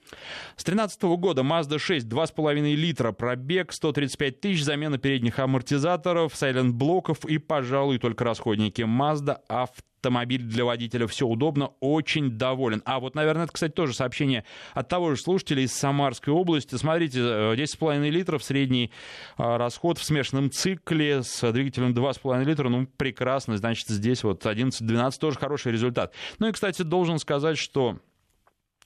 с 0.58 0.64
2013 0.64 1.02
года 1.18 1.42
Mazda 1.42 1.80
6, 1.80 2.06
2,5 2.06 2.76
литра, 2.76 3.12
пробег, 3.14 3.72
135 3.74 4.42
тысяч, 4.42 4.64
замена 4.64 4.98
передних 5.00 5.40
амортизаторов, 5.40 6.36
сайлент-блоков 6.36 7.26
и, 7.26 7.38
пожалуй, 7.40 7.98
только 7.98 8.24
расходники. 8.26 8.82
Mazda 8.82 9.40
Авто 9.48 9.97
автомобиль 10.08 10.42
для 10.42 10.64
водителя, 10.64 11.06
все 11.08 11.28
удобно, 11.28 11.72
очень 11.82 12.32
доволен. 12.32 12.82
А 12.86 13.00
вот, 13.00 13.14
наверное, 13.14 13.44
это, 13.44 13.54
кстати, 13.54 13.74
тоже 13.74 13.94
сообщение 13.94 14.46
от 14.74 14.88
того 14.88 15.14
же 15.14 15.22
слушателя 15.22 15.62
из 15.62 15.74
Самарской 15.74 16.34
области. 16.34 16.76
Смотрите, 16.76 17.20
10,5 17.20 18.08
э, 18.08 18.10
литров 18.10 18.44
средний 18.44 18.92
э, 19.38 19.58
расход 19.58 19.98
в 19.98 20.04
смешанном 20.04 20.50
цикле 20.50 21.24
с 21.24 21.52
двигателем 21.52 21.94
2,5 21.94 22.44
литра, 22.46 22.70
ну, 22.70 22.88
прекрасно, 22.98 23.58
значит, 23.58 23.90
здесь 23.90 24.24
вот 24.24 24.46
11-12 24.46 25.12
тоже 25.20 25.38
хороший 25.38 25.74
результат. 25.74 26.14
Ну 26.40 26.48
и, 26.48 26.52
кстати, 26.54 26.84
должен 26.84 27.20
сказать, 27.20 27.58
что 27.58 27.98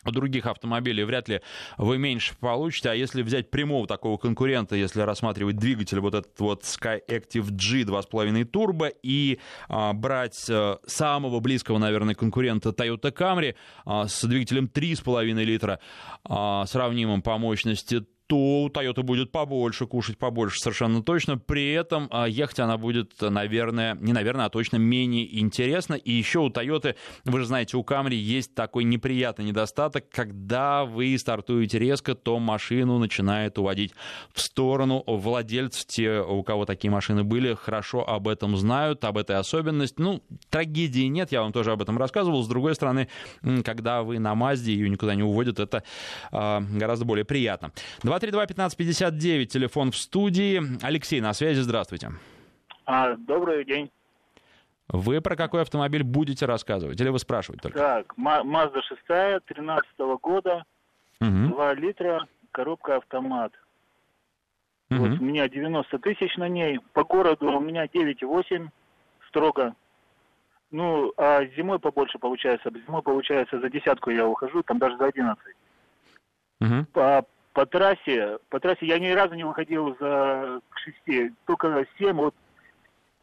других 0.05 0.45
автомобилей 0.45 1.03
вряд 1.03 1.27
ли 1.29 1.41
вы 1.77 1.97
меньше 1.97 2.33
получите, 2.39 2.89
а 2.89 2.93
если 2.93 3.21
взять 3.21 3.51
прямого 3.51 3.87
такого 3.87 4.17
конкурента, 4.17 4.75
если 4.75 5.01
рассматривать 5.01 5.57
двигатель 5.57 5.99
вот 5.99 6.15
этот 6.15 6.39
вот 6.39 6.63
Sky 6.63 6.99
Active 7.07 7.49
G 7.51 7.83
2.5 7.83 8.45
турбо 8.45 8.87
и 8.87 9.39
а, 9.67 9.93
брать 9.93 10.47
а, 10.49 10.79
самого 10.87 11.39
близкого, 11.39 11.77
наверное, 11.77 12.15
конкурента 12.15 12.69
Toyota 12.69 13.11
Camry 13.11 13.55
а, 13.85 14.07
с 14.07 14.23
двигателем 14.23 14.69
3,5 14.73 15.43
литра, 15.43 15.79
а, 16.23 16.65
сравнимым 16.65 17.21
по 17.21 17.37
мощности, 17.37 18.05
то 18.31 18.37
у 18.37 18.69
Toyota 18.69 19.03
будет 19.03 19.29
побольше, 19.33 19.87
кушать 19.87 20.17
побольше 20.17 20.57
совершенно 20.57 21.03
точно. 21.03 21.37
При 21.37 21.73
этом 21.73 22.07
а, 22.11 22.29
ехать 22.29 22.61
она 22.61 22.77
будет, 22.77 23.11
наверное, 23.19 23.95
не 23.95 24.13
наверное, 24.13 24.45
а 24.45 24.49
точно 24.49 24.77
менее 24.77 25.37
интересно. 25.37 25.95
И 25.95 26.13
еще 26.13 26.39
у 26.39 26.47
Toyota, 26.47 26.95
вы 27.25 27.39
же 27.39 27.45
знаете, 27.45 27.75
у 27.75 27.81
Camry 27.81 28.13
есть 28.13 28.55
такой 28.55 28.85
неприятный 28.85 29.43
недостаток, 29.43 30.05
когда 30.09 30.85
вы 30.85 31.17
стартуете 31.17 31.77
резко, 31.77 32.15
то 32.15 32.39
машину 32.39 32.99
начинает 32.99 33.57
уводить 33.57 33.91
в 34.33 34.39
сторону. 34.39 35.03
Владельцы, 35.05 35.85
те, 35.85 36.21
у 36.21 36.41
кого 36.43 36.63
такие 36.65 36.89
машины 36.89 37.25
были, 37.25 37.53
хорошо 37.53 38.07
об 38.07 38.29
этом 38.29 38.55
знают, 38.55 39.03
об 39.03 39.17
этой 39.17 39.35
особенности. 39.35 39.95
Ну, 39.99 40.23
трагедии 40.49 41.07
нет, 41.07 41.33
я 41.33 41.41
вам 41.41 41.51
тоже 41.51 41.73
об 41.73 41.81
этом 41.81 41.97
рассказывал. 41.97 42.43
С 42.43 42.47
другой 42.47 42.75
стороны, 42.75 43.09
когда 43.65 44.03
вы 44.03 44.19
на 44.19 44.35
Мазде, 44.35 44.71
ее 44.71 44.87
никуда 44.87 45.15
не 45.15 45.23
уводят, 45.23 45.59
это 45.59 45.83
э, 46.31 46.59
гораздо 46.77 47.03
более 47.03 47.25
приятно. 47.25 47.73
232-1559, 48.21 49.45
телефон 49.45 49.91
в 49.91 49.97
студии. 49.97 50.61
Алексей, 50.85 51.21
на 51.21 51.33
связи, 51.33 51.59
здравствуйте. 51.59 52.11
А, 52.85 53.15
добрый 53.15 53.65
день. 53.65 53.91
Вы 54.89 55.21
про 55.21 55.35
какой 55.35 55.61
автомобиль 55.61 56.03
будете 56.03 56.45
рассказывать? 56.45 56.99
Или 56.99 57.09
вы 57.09 57.19
спрашиваете 57.19 57.63
только? 57.63 57.79
Так, 57.79 58.13
Mazda 58.17 58.81
6 58.81 59.45
13 59.45 59.89
года, 60.21 60.65
угу. 61.19 61.55
2 61.55 61.73
литра, 61.75 62.27
коробка 62.51 62.97
автомат. 62.97 63.53
Угу. 64.91 64.99
Вот 64.99 65.19
у 65.19 65.23
меня 65.23 65.47
90 65.47 65.97
тысяч 65.99 66.35
на 66.37 66.49
ней. 66.49 66.79
По 66.93 67.03
городу 67.03 67.47
у 67.47 67.59
меня 67.61 67.85
9,8 67.85 68.67
строго. 69.29 69.73
Ну, 70.71 71.13
а 71.17 71.45
зимой 71.57 71.79
побольше 71.79 72.19
получается. 72.19 72.69
Зимой 72.85 73.01
получается 73.01 73.59
за 73.59 73.69
десятку 73.69 74.09
я 74.09 74.27
ухожу, 74.27 74.61
там 74.63 74.77
даже 74.77 74.97
за 74.97 75.05
11. 75.05 75.43
Угу. 76.59 76.85
По 76.93 77.25
по 77.53 77.65
трассе, 77.65 78.39
по 78.49 78.59
трассе 78.59 78.85
я 78.85 78.99
ни 78.99 79.09
разу 79.09 79.33
не 79.35 79.43
выходил 79.43 79.95
за 79.99 80.61
к 80.69 80.77
шести, 80.79 81.33
только 81.45 81.85
семь, 81.97 82.17
вот 82.17 82.35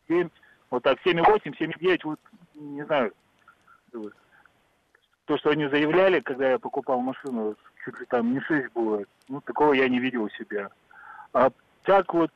семь, 0.06 0.28
вот 0.70 0.82
так, 0.82 0.98
семь 1.02 1.18
и 1.18 1.22
восемь, 1.22 1.54
семь 1.56 1.70
и 1.70 1.78
девять, 1.78 2.04
вот 2.04 2.20
не 2.54 2.84
знаю. 2.84 3.12
То, 5.24 5.36
что 5.38 5.50
они 5.50 5.66
заявляли, 5.68 6.20
когда 6.20 6.50
я 6.50 6.58
покупал 6.58 7.00
машину, 7.00 7.56
чуть 7.84 8.00
ли 8.00 8.06
там 8.06 8.32
не 8.32 8.40
шесть 8.40 8.72
было, 8.72 9.04
ну, 9.28 9.40
такого 9.40 9.72
я 9.72 9.88
не 9.88 9.98
видел 9.98 10.24
у 10.24 10.30
себя. 10.30 10.70
А 11.32 11.50
так 11.82 12.12
вот, 12.12 12.30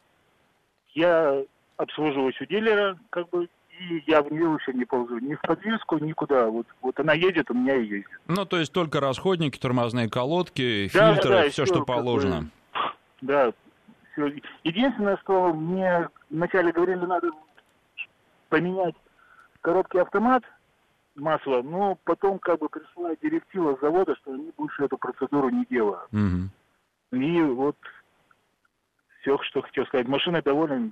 я 0.95 1.43
обслуживаюсь 1.77 2.41
у 2.41 2.45
дилера, 2.45 2.99
как 3.11 3.29
бы 3.31 3.49
и 3.79 4.03
я 4.07 4.23
в 4.23 4.31
нее 4.31 4.49
вообще 4.49 4.73
не 4.73 4.85
ползу. 4.85 5.19
Ни 5.19 5.35
в 5.35 5.41
подвеску, 5.41 5.99
никуда. 5.99 6.47
Вот, 6.49 6.67
вот 6.81 6.99
она 7.01 7.15
едет, 7.15 7.51
у 7.51 7.55
меня 7.55 7.77
и 7.77 7.87
ездит. 7.87 8.21
Ну, 8.27 8.45
то 8.45 8.59
есть 8.59 8.73
только 8.73 9.01
расходники, 9.01 9.59
тормозные 9.59 10.09
колодки, 10.09 10.91
да, 10.93 11.15
фильтры, 11.15 11.31
да, 11.31 11.43
да, 11.45 11.51
все, 11.51 11.67
что 11.67 11.83
положено. 11.85 12.43
Бы, 12.43 12.49
да, 13.23 13.53
все. 14.13 14.33
Единственное, 14.65 15.17
что 15.19 15.53
мне 15.53 16.09
вначале 16.31 16.73
говорили, 16.73 17.05
надо 17.05 17.31
поменять 18.49 18.95
коробки 19.63 19.97
автомат, 19.97 20.43
масло, 21.15 21.63
но 21.63 21.99
потом 22.05 22.39
как 22.39 22.59
бы 22.59 22.69
пришла 22.69 23.15
директива 23.23 23.79
завода, 23.81 24.15
что 24.17 24.33
они 24.33 24.53
больше 24.57 24.85
эту 24.85 24.99
процедуру 24.99 25.49
не 25.49 25.65
делают. 25.67 26.13
Угу. 26.13 27.19
И 27.19 27.43
вот 27.43 27.77
все, 29.21 29.39
что 29.43 29.63
хотел 29.63 29.87
сказать. 29.87 30.09
Машина 30.09 30.43
довольна. 30.43 30.91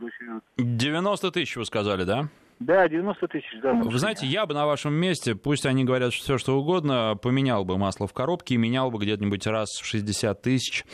90 0.56 1.30
тысяч 1.32 1.56
вы 1.56 1.64
сказали, 1.64 2.04
да? 2.04 2.28
Да, 2.60 2.86
90 2.86 3.26
тысяч, 3.28 3.48
да. 3.62 3.72
Вы 3.72 3.98
знаете, 3.98 4.26
я 4.26 4.44
бы 4.44 4.52
на 4.52 4.66
вашем 4.66 4.92
месте, 4.92 5.34
пусть 5.34 5.64
они 5.64 5.84
говорят 5.84 6.12
все, 6.12 6.36
что 6.36 6.58
угодно, 6.58 7.16
поменял 7.20 7.64
бы 7.64 7.78
масло 7.78 8.06
в 8.06 8.12
коробке 8.12 8.54
и 8.54 8.58
менял 8.58 8.90
бы 8.90 8.98
где-нибудь 8.98 9.46
раз 9.46 9.70
в 9.80 9.86
60 9.86 10.42
тысяч 10.42 10.84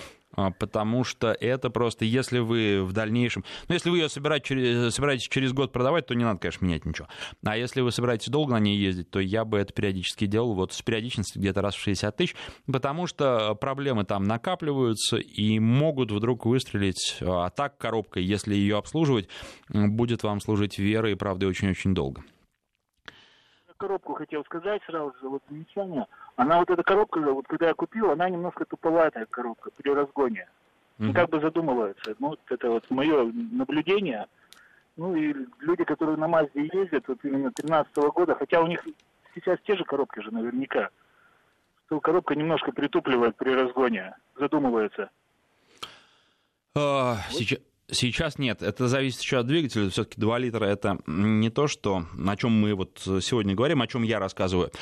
потому 0.59 1.05
что 1.05 1.33
это 1.33 1.71
просто, 1.71 2.05
если 2.05 2.39
вы 2.39 2.83
в 2.85 2.93
дальнейшем, 2.93 3.45
ну, 3.69 3.75
если 3.75 3.91
вы 3.91 3.99
ее 3.99 4.09
собираете, 4.09 4.91
собираетесь 4.91 5.29
через 5.29 5.53
год 5.53 5.73
продавать, 5.73 6.07
то 6.07 6.15
не 6.15 6.25
надо, 6.25 6.39
конечно, 6.39 6.65
менять 6.65 6.85
ничего. 6.85 7.09
А 7.45 7.57
если 7.57 7.81
вы 7.81 7.91
собираетесь 7.91 8.29
долго 8.29 8.53
на 8.53 8.61
ней 8.61 8.77
ездить, 8.77 9.11
то 9.11 9.21
я 9.21 9.45
бы 9.45 9.59
это 9.59 9.73
периодически 9.73 10.27
делал, 10.27 10.55
вот 10.55 10.73
с 10.73 10.83
периодичностью 10.83 11.41
где-то 11.41 11.63
раз 11.63 11.75
в 11.75 11.81
60 11.81 12.17
тысяч, 12.17 12.37
потому 12.71 13.07
что 13.07 13.55
проблемы 13.55 14.05
там 14.05 14.25
накапливаются 14.25 15.17
и 15.17 15.59
могут 15.59 16.11
вдруг 16.11 16.47
выстрелить, 16.47 17.19
а 17.23 17.51
так 17.51 17.79
коробкой, 17.79 18.25
если 18.25 18.55
ее 18.55 18.77
обслуживать, 18.77 19.29
будет 19.69 20.23
вам 20.23 20.41
служить 20.41 20.79
верой 20.79 21.13
и 21.13 21.17
правдой 21.17 21.49
очень-очень 21.49 21.95
долго 21.95 22.23
коробку 23.77 24.15
хотел 24.15 24.45
сказать 24.45 24.83
сразу 24.87 25.13
же, 25.21 25.29
вот 25.29 25.43
замечание. 25.49 26.07
Она 26.37 26.59
вот 26.59 26.71
эта 26.71 26.83
коробка, 26.83 27.19
вот 27.21 27.47
когда 27.47 27.69
я 27.69 27.75
купил, 27.75 28.11
она 28.11 28.29
немножко 28.29 28.67
туповатая 28.67 29.27
коробка 29.27 29.71
при 29.77 29.91
разгоне. 29.91 30.49
Mm-hmm. 30.99 31.07
Ну, 31.07 31.15
как 31.15 31.31
бы 31.31 31.41
задумывается. 31.41 32.15
Ну, 32.19 32.29
вот 32.29 32.41
это 32.51 32.71
вот 32.71 32.91
мое 32.91 33.33
наблюдение. 33.33 34.27
Ну 34.97 35.15
и 35.15 35.35
люди, 35.61 35.85
которые 35.85 36.17
на 36.17 36.29
Мазде 36.29 36.71
ездят, 36.73 37.09
вот 37.09 37.19
именно 37.23 37.51
13 37.53 37.93
-го 37.97 38.13
года, 38.13 38.35
хотя 38.35 38.61
у 38.61 38.67
них 38.67 38.87
сейчас 39.35 39.59
те 39.67 39.77
же 39.77 39.85
коробки 39.85 40.21
же 40.21 40.31
наверняка, 40.31 40.91
то 41.89 42.01
коробка 42.01 42.35
немножко 42.35 42.73
притупливает 42.73 43.37
при 43.37 43.51
разгоне, 43.51 44.15
задумывается. 44.39 45.11
А, 46.75 47.19
сейчас, 47.31 47.61
Сейчас 47.89 48.39
нет, 48.39 48.63
это 48.63 48.89
зависит 48.89 49.21
еще 49.21 49.39
от 49.39 49.47
двигателя. 49.47 49.89
Все-таки 49.91 50.21
2 50.21 50.39
литра 50.39 50.65
это 50.65 50.99
не 51.07 51.51
то, 51.51 51.69
что, 51.69 52.05
о 52.27 52.37
чем 52.37 52.51
мы 52.51 52.75
вот 52.75 53.01
сегодня 53.05 53.55
говорим, 53.55 53.81
о 53.81 53.87
чем 53.87 54.03
я 54.03 54.19
рассказываю. 54.19 54.73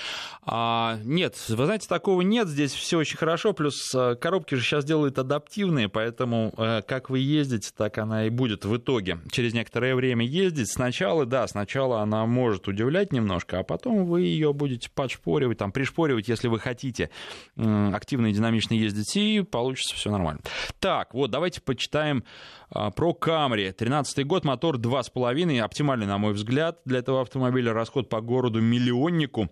А, 0.43 0.99
нет, 1.05 1.37
вы 1.49 1.67
знаете, 1.67 1.87
такого 1.87 2.23
нет. 2.23 2.49
Здесь 2.49 2.73
все 2.73 2.97
очень 2.97 3.19
хорошо. 3.19 3.53
Плюс 3.53 3.95
э, 3.95 4.15
коробки 4.15 4.55
же 4.55 4.63
сейчас 4.63 4.87
делают 4.87 5.19
адаптивные, 5.19 5.91
поэтому 5.91 6.55
э, 6.57 6.81
как 6.87 7.11
вы 7.11 7.19
ездите, 7.19 7.71
так 7.77 7.99
она 7.99 8.27
и 8.27 8.31
будет 8.31 8.65
в 8.65 8.75
итоге. 8.75 9.19
Через 9.31 9.53
некоторое 9.53 9.95
время 9.95 10.25
ездить. 10.25 10.73
Сначала, 10.73 11.27
да, 11.27 11.47
сначала 11.47 12.01
она 12.01 12.25
может 12.25 12.69
удивлять 12.69 13.13
немножко, 13.13 13.59
а 13.59 13.65
потом 13.65 14.07
вы 14.07 14.23
ее 14.23 14.55
будете 14.55 14.89
подшпоривать, 14.89 15.59
там, 15.59 15.73
пришпоривать, 15.73 16.29
если 16.29 16.49
вы 16.49 16.59
хотите 16.59 17.11
активно 17.57 18.29
и 18.29 18.33
динамично 18.33 18.73
ездить, 18.73 19.15
и 19.17 19.43
получится 19.43 19.95
все 19.95 20.11
нормально. 20.11 20.41
Так, 20.81 21.13
вот, 21.13 21.31
давайте 21.31 21.61
почитаем 21.61 22.25
про 22.75 23.13
Camry. 23.13 23.73
13 23.73 24.27
год, 24.27 24.45
мотор 24.45 24.77
2,5. 24.77 25.61
Оптимальный, 25.61 26.07
на 26.07 26.19
мой 26.19 26.33
взгляд, 26.33 26.81
для 26.85 26.99
этого 26.99 27.21
автомобиля. 27.23 27.73
Расход 27.73 28.09
по 28.09 28.21
городу-миллионнику 28.21 29.49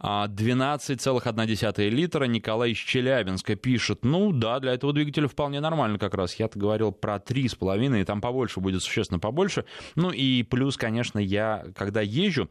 12,1 0.00 1.74
а, 1.76 1.88
литра. 1.88 2.24
Николай 2.24 2.72
из 2.72 2.78
Челябинска 2.78 3.56
пишет. 3.56 4.04
Ну 4.04 4.32
да, 4.32 4.60
для 4.60 4.74
этого 4.74 4.92
двигателя 4.92 5.28
вполне 5.28 5.60
нормально 5.60 5.98
как 5.98 6.14
раз. 6.14 6.34
Я-то 6.34 6.58
говорил 6.58 6.92
про 6.92 7.16
3,5, 7.16 8.00
и 8.00 8.04
там 8.04 8.20
побольше 8.20 8.60
будет, 8.60 8.82
существенно 8.82 9.18
побольше. 9.18 9.64
Ну 9.94 10.10
и 10.10 10.42
плюс, 10.42 10.76
конечно, 10.76 11.18
я, 11.18 11.64
когда 11.74 12.00
езжу, 12.02 12.48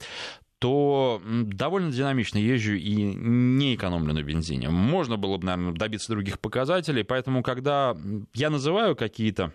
то 0.60 1.22
довольно 1.24 1.92
динамично 1.92 2.40
езжу 2.40 2.74
и 2.74 2.96
не 2.96 3.76
экономлю 3.76 4.14
на 4.14 4.24
бензине. 4.24 4.70
Можно 4.70 5.18
было 5.18 5.38
бы, 5.38 5.46
наверное, 5.46 5.74
добиться 5.74 6.12
других 6.12 6.40
показателей, 6.40 7.04
поэтому 7.04 7.44
когда 7.44 7.96
я 8.34 8.50
называю 8.50 8.96
какие-то 8.96 9.54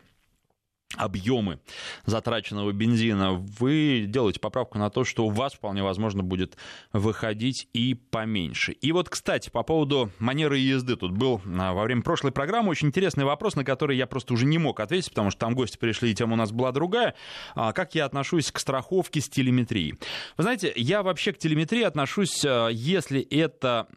объемы 0.96 1.60
затраченного 2.06 2.72
бензина, 2.72 3.32
вы 3.32 4.04
делаете 4.06 4.40
поправку 4.40 4.78
на 4.78 4.90
то, 4.90 5.04
что 5.04 5.26
у 5.26 5.30
вас 5.30 5.54
вполне 5.54 5.82
возможно 5.82 6.22
будет 6.22 6.56
выходить 6.92 7.68
и 7.72 7.94
поменьше. 7.94 8.72
И 8.72 8.92
вот, 8.92 9.08
кстати, 9.08 9.50
по 9.50 9.62
поводу 9.62 10.10
манеры 10.18 10.58
езды. 10.58 10.96
Тут 10.96 11.12
был 11.12 11.40
а, 11.58 11.72
во 11.72 11.84
время 11.84 12.02
прошлой 12.02 12.32
программы 12.32 12.70
очень 12.70 12.88
интересный 12.88 13.24
вопрос, 13.24 13.56
на 13.56 13.64
который 13.64 13.96
я 13.96 14.06
просто 14.06 14.34
уже 14.34 14.46
не 14.46 14.58
мог 14.58 14.80
ответить, 14.80 15.10
потому 15.10 15.30
что 15.30 15.40
там 15.40 15.54
гости 15.54 15.76
пришли, 15.78 16.10
и 16.10 16.14
тема 16.14 16.34
у 16.34 16.36
нас 16.36 16.52
была 16.52 16.72
другая. 16.72 17.14
А, 17.54 17.72
как 17.72 17.94
я 17.94 18.04
отношусь 18.04 18.50
к 18.50 18.58
страховке 18.58 19.20
с 19.20 19.28
телеметрией? 19.28 19.98
Вы 20.36 20.42
знаете, 20.42 20.72
я 20.76 21.02
вообще 21.02 21.32
к 21.32 21.38
телеметрии 21.38 21.82
отношусь, 21.82 22.44
а, 22.44 22.68
если 22.68 23.20
это 23.20 23.88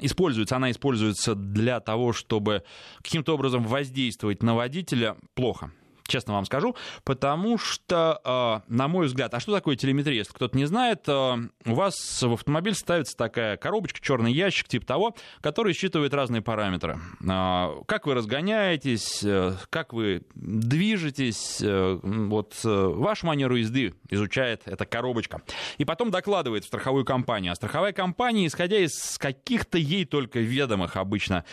используется, 0.00 0.56
она 0.56 0.70
используется 0.70 1.34
для 1.34 1.80
того, 1.80 2.12
чтобы 2.12 2.62
каким-то 3.02 3.34
образом 3.34 3.64
воздействовать 3.64 4.42
на 4.42 4.54
водителя, 4.54 5.16
плохо 5.34 5.72
честно 6.06 6.34
вам 6.34 6.44
скажу, 6.44 6.76
потому 7.04 7.58
что, 7.58 8.20
а, 8.24 8.62
на 8.68 8.88
мой 8.88 9.06
взгляд, 9.06 9.34
а 9.34 9.40
что 9.40 9.52
такое 9.52 9.76
телеметрия, 9.76 10.18
если 10.18 10.32
кто-то 10.32 10.56
не 10.56 10.66
знает, 10.66 11.04
а, 11.08 11.38
у 11.64 11.74
вас 11.74 12.22
в 12.22 12.32
автомобиль 12.32 12.74
ставится 12.74 13.16
такая 13.16 13.56
коробочка, 13.56 14.00
черный 14.00 14.32
ящик, 14.32 14.68
типа 14.68 14.86
того, 14.86 15.14
который 15.40 15.72
считывает 15.72 16.14
разные 16.14 16.42
параметры. 16.42 16.98
А, 17.28 17.82
как 17.86 18.06
вы 18.06 18.14
разгоняетесь, 18.14 19.22
э, 19.24 19.54
как 19.70 19.92
вы 19.92 20.22
движетесь, 20.34 21.60
э, 21.62 21.98
вот 22.02 22.54
э, 22.64 22.68
вашу 22.68 23.26
манеру 23.26 23.56
езды 23.56 23.94
изучает 24.10 24.62
эта 24.66 24.86
коробочка. 24.86 25.42
И 25.78 25.84
потом 25.84 26.10
докладывает 26.10 26.64
в 26.64 26.66
страховую 26.66 27.04
компанию. 27.04 27.52
А 27.52 27.54
страховая 27.54 27.92
компания, 27.92 28.46
исходя 28.46 28.78
из 28.78 29.18
каких-то 29.18 29.78
ей 29.78 30.04
только 30.04 30.38
ведомых 30.40 30.96
обычно 30.96 31.44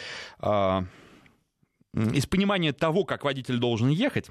из 1.93 2.25
понимания 2.25 2.73
того, 2.73 3.03
как 3.03 3.23
водитель 3.23 3.57
должен 3.57 3.89
ехать, 3.89 4.29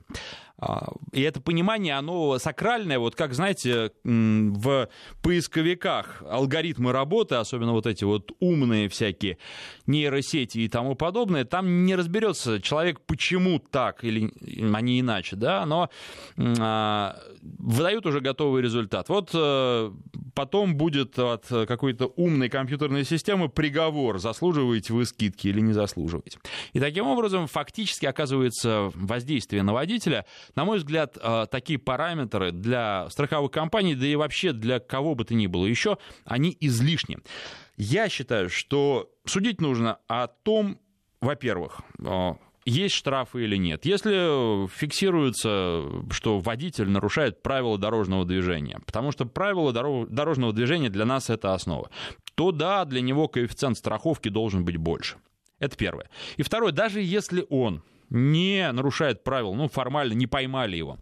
и 1.12 1.22
это 1.22 1.40
понимание, 1.40 1.94
оно 1.94 2.38
сакральное, 2.38 2.98
вот 2.98 3.14
как, 3.14 3.34
знаете, 3.34 3.92
в 4.04 4.88
поисковиках 5.22 6.22
алгоритмы 6.28 6.92
работы, 6.92 7.36
особенно 7.36 7.72
вот 7.72 7.86
эти 7.86 8.04
вот 8.04 8.32
умные 8.40 8.88
всякие 8.88 9.38
нейросети 9.86 10.58
и 10.58 10.68
тому 10.68 10.94
подобное, 10.94 11.44
там 11.44 11.84
не 11.84 11.96
разберется 11.96 12.60
человек, 12.60 13.00
почему 13.00 13.58
так 13.58 14.04
или 14.04 14.30
а 14.74 14.80
не 14.80 15.00
иначе, 15.00 15.36
да, 15.36 15.64
но 15.66 15.88
а, 16.36 17.16
выдают 17.58 18.06
уже 18.06 18.20
готовый 18.20 18.62
результат. 18.62 19.08
Вот 19.08 19.30
а, 19.34 19.92
потом 20.34 20.76
будет 20.76 21.18
от 21.18 21.46
какой-то 21.46 22.06
умной 22.16 22.48
компьютерной 22.48 23.04
системы 23.04 23.48
приговор, 23.48 24.18
заслуживаете 24.18 24.92
вы 24.92 25.06
скидки 25.06 25.48
или 25.48 25.60
не 25.60 25.72
заслуживаете. 25.72 26.38
И 26.72 26.80
таким 26.80 27.06
образом 27.06 27.46
фактически 27.46 28.06
оказывается 28.06 28.90
воздействие 28.94 29.62
на 29.62 29.72
водителя 29.72 30.26
на 30.54 30.64
мой 30.64 30.78
взгляд, 30.78 31.16
э, 31.20 31.46
такие 31.50 31.78
параметры 31.78 32.52
для 32.52 33.08
страховых 33.10 33.50
компаний, 33.50 33.94
да 33.94 34.06
и 34.06 34.16
вообще 34.16 34.52
для 34.52 34.78
кого 34.80 35.14
бы 35.14 35.24
то 35.24 35.34
ни 35.34 35.46
было 35.46 35.66
еще, 35.66 35.98
они 36.24 36.56
излишни. 36.60 37.18
Я 37.76 38.08
считаю, 38.08 38.50
что 38.50 39.10
судить 39.24 39.60
нужно 39.60 39.98
о 40.06 40.26
том, 40.26 40.78
во-первых, 41.20 41.80
э, 41.98 42.32
есть 42.66 42.94
штрафы 42.94 43.44
или 43.44 43.56
нет. 43.56 43.84
Если 43.86 44.68
фиксируется, 44.68 45.82
что 46.10 46.38
водитель 46.38 46.88
нарушает 46.88 47.42
правила 47.42 47.78
дорожного 47.78 48.24
движения, 48.24 48.80
потому 48.84 49.12
что 49.12 49.24
правила 49.24 49.72
дорожного 49.72 50.52
движения 50.52 50.90
для 50.90 51.04
нас 51.04 51.30
это 51.30 51.54
основа, 51.54 51.90
то 52.34 52.52
да, 52.52 52.84
для 52.84 53.00
него 53.00 53.28
коэффициент 53.28 53.76
страховки 53.76 54.28
должен 54.28 54.64
быть 54.64 54.76
больше. 54.76 55.16
Это 55.58 55.76
первое. 55.76 56.08
И 56.36 56.42
второе, 56.42 56.72
даже 56.72 57.00
если 57.00 57.46
он 57.50 57.82
не 58.10 58.70
нарушает 58.72 59.24
правил, 59.24 59.54
ну, 59.54 59.68
формально 59.68 60.12
не 60.14 60.26
поймали 60.26 60.76
его. 60.76 60.98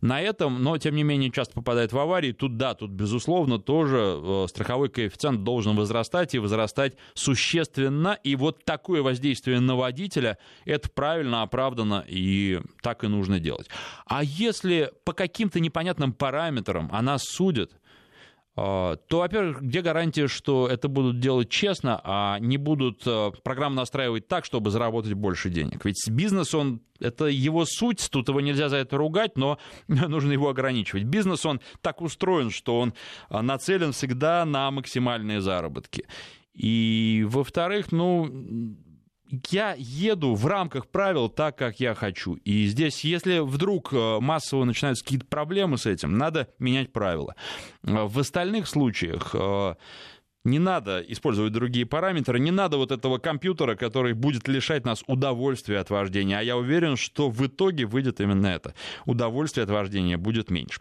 На 0.00 0.20
этом, 0.20 0.62
но, 0.62 0.76
тем 0.78 0.96
не 0.96 1.02
менее, 1.02 1.30
часто 1.30 1.54
попадает 1.54 1.92
в 1.92 1.98
аварии. 1.98 2.32
Тут, 2.32 2.56
да, 2.56 2.74
тут, 2.74 2.90
безусловно, 2.90 3.58
тоже 3.58 4.18
э, 4.18 4.46
страховой 4.48 4.88
коэффициент 4.88 5.44
должен 5.44 5.76
возрастать 5.76 6.34
и 6.34 6.38
возрастать 6.38 6.96
существенно. 7.14 8.18
И 8.24 8.36
вот 8.36 8.64
такое 8.64 9.02
воздействие 9.02 9.60
на 9.60 9.76
водителя, 9.76 10.38
это 10.64 10.88
правильно, 10.90 11.42
оправдано, 11.42 12.04
и 12.06 12.60
так 12.82 13.04
и 13.04 13.08
нужно 13.08 13.38
делать. 13.38 13.68
А 14.06 14.24
если 14.24 14.92
по 15.04 15.12
каким-то 15.12 15.60
непонятным 15.60 16.12
параметрам 16.12 16.88
она 16.92 17.18
судит, 17.18 17.72
то, 18.56 18.98
во-первых, 19.10 19.60
где 19.60 19.82
гарантия, 19.82 20.28
что 20.28 20.66
это 20.66 20.88
будут 20.88 21.20
делать 21.20 21.50
честно, 21.50 22.00
а 22.02 22.38
не 22.38 22.56
будут 22.56 23.02
э, 23.06 23.30
программу 23.44 23.76
настраивать 23.76 24.28
так, 24.28 24.46
чтобы 24.46 24.70
заработать 24.70 25.12
больше 25.12 25.50
денег? 25.50 25.84
Ведь 25.84 26.02
бизнес, 26.08 26.54
он, 26.54 26.80
это 26.98 27.26
его 27.26 27.66
суть, 27.66 28.08
тут 28.10 28.30
его 28.30 28.40
нельзя 28.40 28.70
за 28.70 28.76
это 28.76 28.96
ругать, 28.96 29.36
но 29.36 29.58
нужно 29.88 30.32
его 30.32 30.48
ограничивать. 30.48 31.04
Бизнес, 31.04 31.44
он 31.44 31.60
так 31.82 32.00
устроен, 32.00 32.50
что 32.50 32.80
он 32.80 32.94
э, 33.28 33.42
нацелен 33.42 33.92
всегда 33.92 34.46
на 34.46 34.70
максимальные 34.70 35.42
заработки. 35.42 36.06
И, 36.54 37.26
во-вторых, 37.28 37.92
ну, 37.92 38.74
я 39.50 39.74
еду 39.78 40.34
в 40.34 40.46
рамках 40.46 40.88
правил 40.88 41.28
так, 41.28 41.56
как 41.56 41.80
я 41.80 41.94
хочу. 41.94 42.34
И 42.44 42.66
здесь, 42.66 43.04
если 43.04 43.38
вдруг 43.38 43.92
э, 43.92 44.20
массово 44.20 44.64
начинаются 44.64 45.04
какие-то 45.04 45.26
проблемы 45.26 45.78
с 45.78 45.86
этим, 45.86 46.16
надо 46.16 46.48
менять 46.58 46.92
правила. 46.92 47.34
Э, 47.82 48.04
в 48.06 48.18
остальных 48.18 48.68
случаях 48.68 49.34
э, 49.34 49.74
не 50.44 50.58
надо 50.58 51.00
использовать 51.00 51.52
другие 51.52 51.86
параметры, 51.86 52.38
не 52.38 52.50
надо 52.50 52.76
вот 52.76 52.92
этого 52.92 53.18
компьютера, 53.18 53.74
который 53.74 54.14
будет 54.14 54.48
лишать 54.48 54.84
нас 54.84 55.02
удовольствия 55.06 55.78
от 55.78 55.90
вождения. 55.90 56.38
А 56.38 56.42
я 56.42 56.56
уверен, 56.56 56.96
что 56.96 57.28
в 57.28 57.46
итоге 57.46 57.84
выйдет 57.84 58.20
именно 58.20 58.46
это. 58.46 58.74
Удовольствие 59.04 59.64
от 59.64 59.70
вождения 59.70 60.16
будет 60.16 60.50
меньше. 60.50 60.80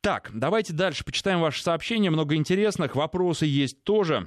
Так, 0.00 0.30
давайте 0.32 0.72
дальше 0.72 1.04
почитаем 1.04 1.40
ваши 1.40 1.62
сообщения. 1.62 2.10
Много 2.10 2.34
интересных. 2.34 2.96
Вопросы 2.96 3.46
есть 3.46 3.84
тоже. 3.84 4.26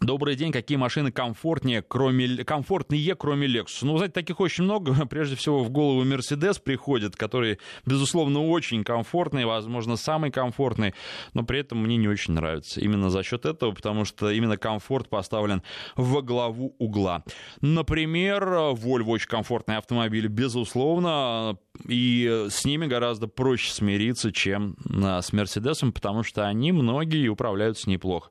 Добрый 0.00 0.34
день. 0.34 0.50
Какие 0.50 0.76
машины 0.76 1.12
комфортнее, 1.12 1.80
кроме, 1.80 2.44
комфортнее, 2.44 3.14
кроме 3.14 3.46
Lexus? 3.46 3.78
Ну, 3.82 3.96
знаете, 3.96 4.12
таких 4.12 4.40
очень 4.40 4.64
много. 4.64 5.06
Прежде 5.10 5.36
всего 5.36 5.62
в 5.62 5.70
голову 5.70 6.04
Mercedes 6.04 6.60
приходит, 6.60 7.16
который, 7.16 7.58
безусловно, 7.86 8.44
очень 8.44 8.82
комфортный, 8.82 9.44
возможно, 9.44 9.96
самый 9.96 10.30
комфортный, 10.30 10.94
но 11.32 11.44
при 11.44 11.60
этом 11.60 11.78
мне 11.78 11.96
не 11.96 12.08
очень 12.08 12.34
нравится. 12.34 12.80
Именно 12.80 13.08
за 13.08 13.22
счет 13.22 13.46
этого, 13.46 13.70
потому 13.70 14.04
что 14.04 14.30
именно 14.30 14.56
комфорт 14.56 15.08
поставлен 15.08 15.62
во 15.96 16.22
главу 16.22 16.74
угла. 16.78 17.22
Например, 17.60 18.42
Volvo 18.44 19.10
очень 19.10 19.28
комфортный 19.28 19.76
автомобиль, 19.76 20.26
безусловно, 20.26 21.56
и 21.88 22.46
с 22.50 22.64
ними 22.64 22.86
гораздо 22.86 23.28
проще 23.28 23.72
смириться, 23.72 24.32
чем 24.32 24.76
с 24.84 25.32
Мерседесом, 25.32 25.92
потому 25.92 26.24
что 26.24 26.46
они 26.46 26.72
многие 26.72 27.28
управляются 27.28 27.88
неплохо. 27.88 28.30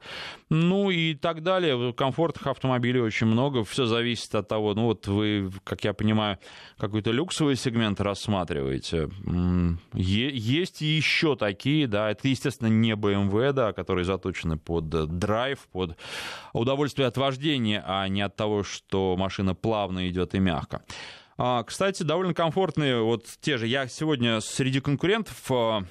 Ну 0.49 0.91
и 0.91 1.15
тогда 1.15 1.52
сказали, 1.53 1.91
комфортных 1.91 2.47
автомобилей 2.47 2.99
очень 2.99 3.27
много. 3.27 3.63
Все 3.63 3.85
зависит 3.85 4.33
от 4.33 4.47
того, 4.47 4.73
ну 4.73 4.85
вот 4.85 5.07
вы, 5.07 5.51
как 5.63 5.83
я 5.83 5.93
понимаю, 5.93 6.39
какой-то 6.77 7.11
люксовый 7.11 7.55
сегмент 7.55 8.01
рассматриваете. 8.01 9.09
Есть 9.93 10.81
еще 10.81 11.35
такие, 11.35 11.87
да, 11.87 12.09
это, 12.09 12.27
естественно, 12.27 12.69
не 12.69 12.93
BMW, 12.93 13.51
да, 13.53 13.71
которые 13.71 14.05
заточены 14.05 14.57
под 14.57 14.89
драйв, 15.19 15.59
под 15.71 15.95
удовольствие 16.53 17.07
от 17.07 17.17
вождения, 17.17 17.83
а 17.85 18.07
не 18.07 18.21
от 18.21 18.35
того, 18.35 18.63
что 18.63 19.15
машина 19.17 19.53
плавно 19.53 20.09
идет 20.09 20.33
и 20.33 20.39
мягко. 20.39 20.81
А, 21.37 21.63
кстати, 21.63 22.03
довольно 22.03 22.33
комфортные 22.33 23.01
вот 23.01 23.25
те 23.41 23.57
же. 23.57 23.67
Я 23.67 23.87
сегодня 23.87 24.39
среди 24.41 24.79
конкурентов 24.79 25.51
а, 25.51 25.83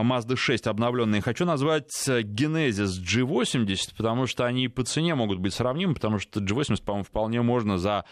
Mazda 0.00 0.36
6 0.36 0.66
обновленные 0.66 1.20
хочу 1.20 1.44
назвать 1.44 1.90
Genesis 2.08 3.00
G80, 3.02 3.94
потому 3.96 4.26
что 4.26 4.46
они 4.46 4.68
по 4.68 4.84
цене 4.84 5.14
могут 5.14 5.38
быть 5.38 5.52
сравнимы, 5.52 5.94
потому 5.94 6.18
что 6.18 6.40
G80, 6.40 6.82
по-моему, 6.82 7.04
вполне 7.04 7.42
можно 7.42 7.78
за 7.78 8.04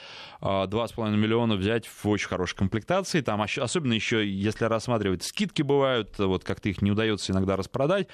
2,5 0.43 0.93
а, 0.99 1.11
миллиона 1.11 1.57
взять 1.57 1.87
в 1.87 2.07
очень 2.09 2.29
хорошей 2.29 2.57
комплектации. 2.57 3.21
Там 3.21 3.43
особенно 3.43 3.95
еще, 3.95 4.29
если 4.29 4.67
рассматривать, 4.67 5.23
скидки 5.23 5.63
бывают, 5.63 6.19
вот 6.19 6.45
как-то 6.45 6.69
их 6.69 6.83
не 6.83 6.91
удается 6.91 7.33
иногда 7.33 7.57
распродать. 7.57 8.09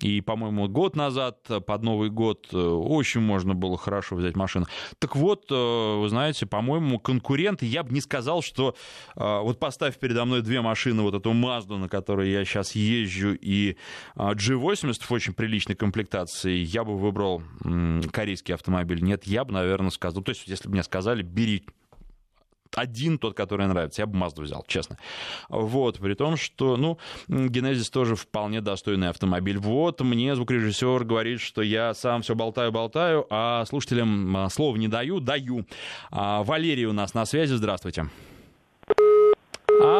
И, 0.00 0.20
по-моему, 0.20 0.68
год 0.68 0.94
назад, 0.94 1.38
под 1.66 1.82
Новый 1.82 2.10
год, 2.10 2.48
э, 2.52 2.56
очень 2.56 3.20
можно 3.20 3.54
было 3.54 3.76
хорошо 3.76 4.16
взять 4.16 4.36
машину. 4.36 4.66
Так 4.98 5.16
вот, 5.16 5.46
э, 5.50 5.54
вы 5.54 6.08
знаете, 6.08 6.46
по-моему, 6.46 6.98
конкуренты, 6.98 7.66
я 7.66 7.82
бы 7.82 7.92
не 7.92 8.00
сказал, 8.00 8.42
что 8.42 8.74
э, 9.16 9.40
вот 9.40 9.58
поставь 9.58 9.98
передо 9.98 10.24
мной 10.24 10.42
две 10.42 10.60
машины, 10.60 11.02
вот 11.02 11.14
эту 11.14 11.32
Mazda, 11.32 11.76
на 11.76 11.88
которой 11.88 12.30
я 12.30 12.44
сейчас 12.44 12.74
езжу, 12.74 13.07
и 13.16 13.76
G80 14.16 15.04
в 15.04 15.12
очень 15.12 15.32
приличной 15.32 15.74
комплектации, 15.74 16.56
я 16.56 16.84
бы 16.84 16.96
выбрал 16.96 17.42
корейский 18.12 18.54
автомобиль. 18.54 19.02
Нет, 19.02 19.24
я 19.24 19.44
бы, 19.44 19.52
наверное, 19.52 19.90
сказал, 19.90 20.22
то 20.22 20.30
есть, 20.30 20.46
если 20.46 20.68
бы 20.68 20.72
мне 20.72 20.82
сказали, 20.82 21.22
бери 21.22 21.64
один 22.74 23.18
тот, 23.18 23.34
который 23.34 23.66
нравится. 23.66 24.02
Я 24.02 24.06
бы 24.06 24.18
Mazda 24.18 24.42
взял, 24.42 24.64
честно. 24.66 24.98
Вот, 25.48 25.98
при 25.98 26.14
том, 26.14 26.36
что, 26.36 26.76
ну, 26.76 26.98
Genesis 27.28 27.90
тоже 27.90 28.14
вполне 28.14 28.60
достойный 28.60 29.08
автомобиль. 29.08 29.58
Вот, 29.58 30.00
мне 30.00 30.34
звукорежиссер 30.34 31.04
говорит, 31.04 31.40
что 31.40 31.62
я 31.62 31.94
сам 31.94 32.22
все 32.22 32.34
болтаю-болтаю, 32.34 33.26
а 33.30 33.64
слушателям 33.64 34.48
слова 34.50 34.76
не 34.76 34.88
даю, 34.88 35.20
даю. 35.20 35.66
А, 36.10 36.42
Валерий 36.42 36.84
у 36.84 36.92
нас 36.92 37.14
на 37.14 37.24
связи, 37.24 37.54
здравствуйте. 37.54 38.08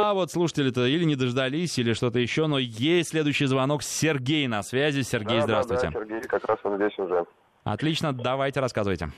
А 0.08 0.14
вот 0.14 0.30
слушатели-то 0.30 0.86
или 0.86 1.04
не 1.04 1.16
дождались, 1.16 1.78
или 1.78 1.92
что-то 1.92 2.18
еще, 2.18 2.46
но 2.46 2.58
есть 2.58 3.10
следующий 3.10 3.44
звонок. 3.44 3.82
Сергей 3.82 4.46
на 4.46 4.62
связи. 4.62 5.02
Сергей, 5.02 5.40
да, 5.40 5.42
здравствуйте. 5.42 5.90
Да, 5.90 5.92
да, 5.92 5.98
Сергей, 5.98 6.20
как 6.22 6.46
раз 6.46 6.58
он 6.64 6.76
здесь 6.76 6.98
уже. 6.98 7.26
Отлично, 7.64 8.14
давайте 8.14 8.60
рассказывайте. 8.60 9.10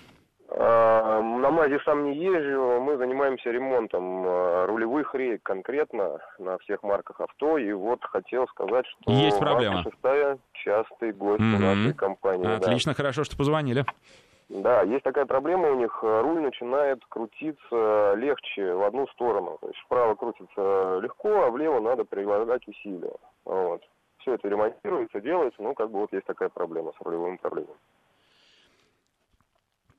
А, 0.49 1.23
на 1.23 1.51
МАЗе 1.53 1.79
сам 1.85 2.11
не 2.11 2.17
езжу, 2.17 2.81
мы 2.81 2.97
занимаемся 2.97 3.51
ремонтом 3.51 4.25
а, 4.27 4.67
рулевых 4.67 5.15
рейк 5.15 5.45
конкретно 5.45 6.19
на 6.41 6.59
всех 6.59 6.83
марках 6.83 7.21
авто, 7.21 7.57
и 7.57 7.73
вот 7.73 8.01
хотел 8.03 8.49
сказать, 8.49 8.85
что 8.87 9.13
Есть 9.13 9.39
проблема. 9.39 9.85
шестая 9.85 10.39
частый 10.55 11.13
гость 11.13 11.41
mm-hmm. 11.41 11.59
нашей 11.59 11.95
компании. 11.95 12.53
Отлично, 12.53 12.93
да. 12.93 12.97
хорошо, 12.97 13.23
что 13.23 13.37
позвонили. 13.37 13.85
Да, 14.51 14.83
есть 14.83 15.05
такая 15.05 15.27
проблема 15.27 15.71
у 15.71 15.77
них, 15.77 16.03
руль 16.03 16.41
начинает 16.41 17.05
крутиться 17.07 18.15
легче 18.17 18.75
в 18.75 18.83
одну 18.83 19.07
сторону, 19.09 19.59
то 19.61 19.69
есть 19.69 19.79
вправо 19.79 20.17
крутится 20.17 20.99
легко, 21.01 21.45
а 21.45 21.51
влево 21.51 21.79
надо 21.79 22.05
прилагать 22.05 22.67
усилия. 22.67 23.15
Вот. 23.45 23.81
Все 24.19 24.35
это 24.35 24.49
ремонтируется, 24.49 25.21
делается, 25.21 25.63
ну 25.63 25.73
как 25.75 25.93
бы 25.93 26.01
вот 26.01 26.13
есть 26.13 26.27
такая 26.27 26.49
проблема 26.49 26.93
с 26.93 27.01
рулевым 27.01 27.35
управлением. 27.35 27.77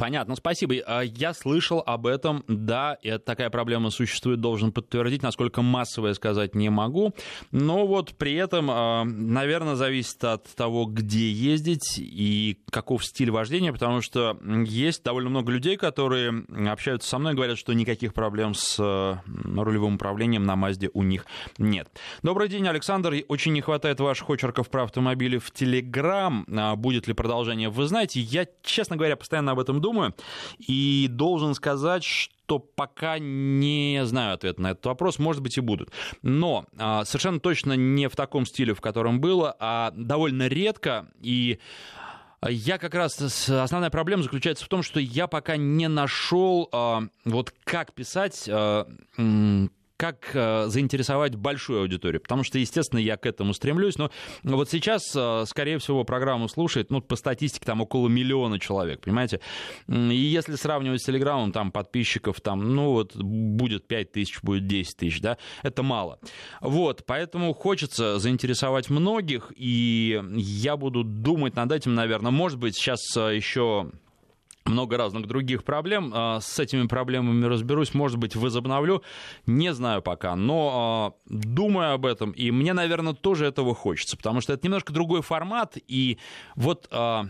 Понятно, 0.02 0.36
спасибо. 0.36 0.74
А, 0.88 1.02
я 1.02 1.32
слышал 1.32 1.84
об 1.86 2.08
этом, 2.08 2.44
да, 2.48 2.98
такая 3.24 3.52
проблема 3.52 3.92
существует, 3.92 4.42
должен 4.42 4.72
подтвердить, 4.72 5.22
насколько 5.22 5.62
массовая 5.62 6.16
сказать 6.16 6.56
не 6.56 6.72
могу. 6.72 7.14
Но 7.52 7.86
вот 7.86 8.16
при 8.16 8.34
этом, 8.34 8.72
а, 8.72 9.04
наверное, 9.04 9.76
зависит 9.76 10.24
от 10.24 10.46
того, 10.56 10.86
где 10.86 11.30
ездить 11.30 12.00
и 12.00 12.58
каков 12.72 13.06
стиль 13.06 13.30
вождения, 13.30 13.72
потому 13.72 14.02
что 14.02 14.40
есть 14.66 15.04
довольно 15.04 15.30
много 15.30 15.52
людей, 15.52 15.78
которые 15.78 16.46
общаются 16.68 17.08
со 17.08 17.20
мной 17.20 17.34
и 17.34 17.36
говорят, 17.36 17.60
что 17.60 17.74
никаких 17.74 18.16
проблем 18.16 18.56
с 18.56 18.78
а, 18.80 19.20
рулевым 19.28 19.96
управлением 19.98 20.46
на 20.46 20.56
Мазде 20.56 20.90
у 20.96 21.04
них 21.04 21.28
нет. 21.60 21.88
Добрый 22.24 22.50
день, 22.50 22.68
Александр. 22.68 23.18
Очень 23.28 23.54
не 23.54 23.62
хватает 23.62 24.00
ваших 24.00 24.32
очерков 24.32 24.72
про 24.72 24.86
автомобили 24.86 25.38
в 25.38 25.52
Телеграм. 25.52 26.44
Будет 26.78 27.08
ли 27.08 27.14
продолжение? 27.14 27.70
Вы 27.70 27.86
знаете, 27.86 28.20
я, 28.20 28.48
честно 28.64 28.96
говоря, 28.96 29.16
постоянно 29.16 29.52
об 29.52 29.60
этом 29.60 29.80
думаю 29.80 29.91
думаю. 29.92 30.16
И 30.60 31.08
должен 31.10 31.54
сказать, 31.54 32.04
что 32.04 32.60
пока 32.60 33.20
не 33.20 34.02
знаю 34.06 34.36
ответ 34.36 34.60
на 34.60 34.72
этот 34.72 34.86
вопрос, 34.86 35.20
может 35.20 35.42
быть 35.42 35.58
и 35.58 35.62
будут. 35.62 35.92
Но 36.22 36.66
а, 36.78 37.06
совершенно 37.06 37.40
точно 37.40 37.74
не 37.74 38.08
в 38.08 38.16
таком 38.16 38.46
стиле, 38.46 38.74
в 38.74 38.82
котором 38.82 39.20
было, 39.20 39.56
а 39.60 39.92
довольно 39.96 40.48
редко 40.48 41.08
и 41.22 41.60
я 42.50 42.80
как 42.80 42.96
раз 42.96 43.22
основная 43.50 43.92
проблема 43.92 44.24
заключается 44.24 44.66
в 44.66 44.68
том, 44.68 44.82
что 44.82 45.00
я 45.00 45.28
пока 45.28 45.58
не 45.58 45.88
нашел 45.88 46.70
а, 46.72 47.04
вот 47.24 47.54
как 47.64 47.94
писать 47.94 48.50
а, 48.50 48.88
как 50.02 50.32
э, 50.34 50.66
заинтересовать 50.66 51.36
большую 51.36 51.82
аудиторию. 51.82 52.22
Потому 52.22 52.44
что, 52.44 52.58
естественно, 52.58 52.98
я 52.98 53.18
к 53.18 53.28
этому 53.28 53.54
стремлюсь. 53.54 54.00
Но 54.00 54.10
вот 54.42 54.68
сейчас, 54.68 55.04
э, 55.16 55.44
скорее 55.46 55.78
всего, 55.78 56.04
программу 56.04 56.48
слушает, 56.48 56.90
ну, 56.90 57.02
по 57.02 57.16
статистике, 57.16 57.68
там 57.68 57.82
около 57.82 58.08
миллиона 58.08 58.58
человек, 58.58 59.02
понимаете? 59.02 59.42
И 59.88 60.16
если 60.16 60.56
сравнивать 60.56 61.04
с 61.04 61.06
Телеграмом, 61.06 61.52
там 61.52 61.72
подписчиков, 61.72 62.42
там, 62.42 62.74
ну, 62.74 62.94
вот 62.94 63.16
будет 63.16 63.88
5 63.88 64.12
тысяч, 64.12 64.42
будет 64.42 64.66
10 64.66 64.98
тысяч, 64.98 65.22
да, 65.22 65.38
это 65.62 65.84
мало. 65.84 66.18
Вот, 66.62 67.04
поэтому 67.06 67.54
хочется 67.54 68.18
заинтересовать 68.18 68.90
многих, 68.90 69.54
и 69.56 70.20
я 70.36 70.78
буду 70.78 71.04
думать 71.04 71.56
над 71.56 71.72
этим, 71.72 71.94
наверное. 71.94 72.32
Может 72.32 72.58
быть, 72.58 72.76
сейчас 72.76 73.02
э, 73.16 73.36
еще 73.36 73.92
много 74.66 74.98
разных 74.98 75.28
других 75.28 75.64
проблем. 75.64 76.12
А, 76.14 76.40
с 76.40 76.60
этими 76.60 76.88
проблемами 76.88 77.46
разберусь, 77.46 77.94
может 77.94 78.18
быть, 78.18 78.36
возобновлю. 78.36 79.04
Не 79.46 79.74
знаю 79.74 80.02
пока, 80.02 80.36
но 80.36 81.16
а, 81.18 81.24
думаю 81.28 81.94
об 81.94 82.06
этом. 82.06 82.32
И 82.32 82.52
мне, 82.52 82.74
наверное, 82.74 83.14
тоже 83.14 83.46
этого 83.46 83.74
хочется, 83.74 84.18
потому 84.18 84.42
что 84.42 84.54
это 84.54 84.66
немножко 84.66 84.94
другой 84.94 85.22
формат. 85.22 85.78
И 85.88 86.18
вот 86.56 86.88
а, 86.92 87.28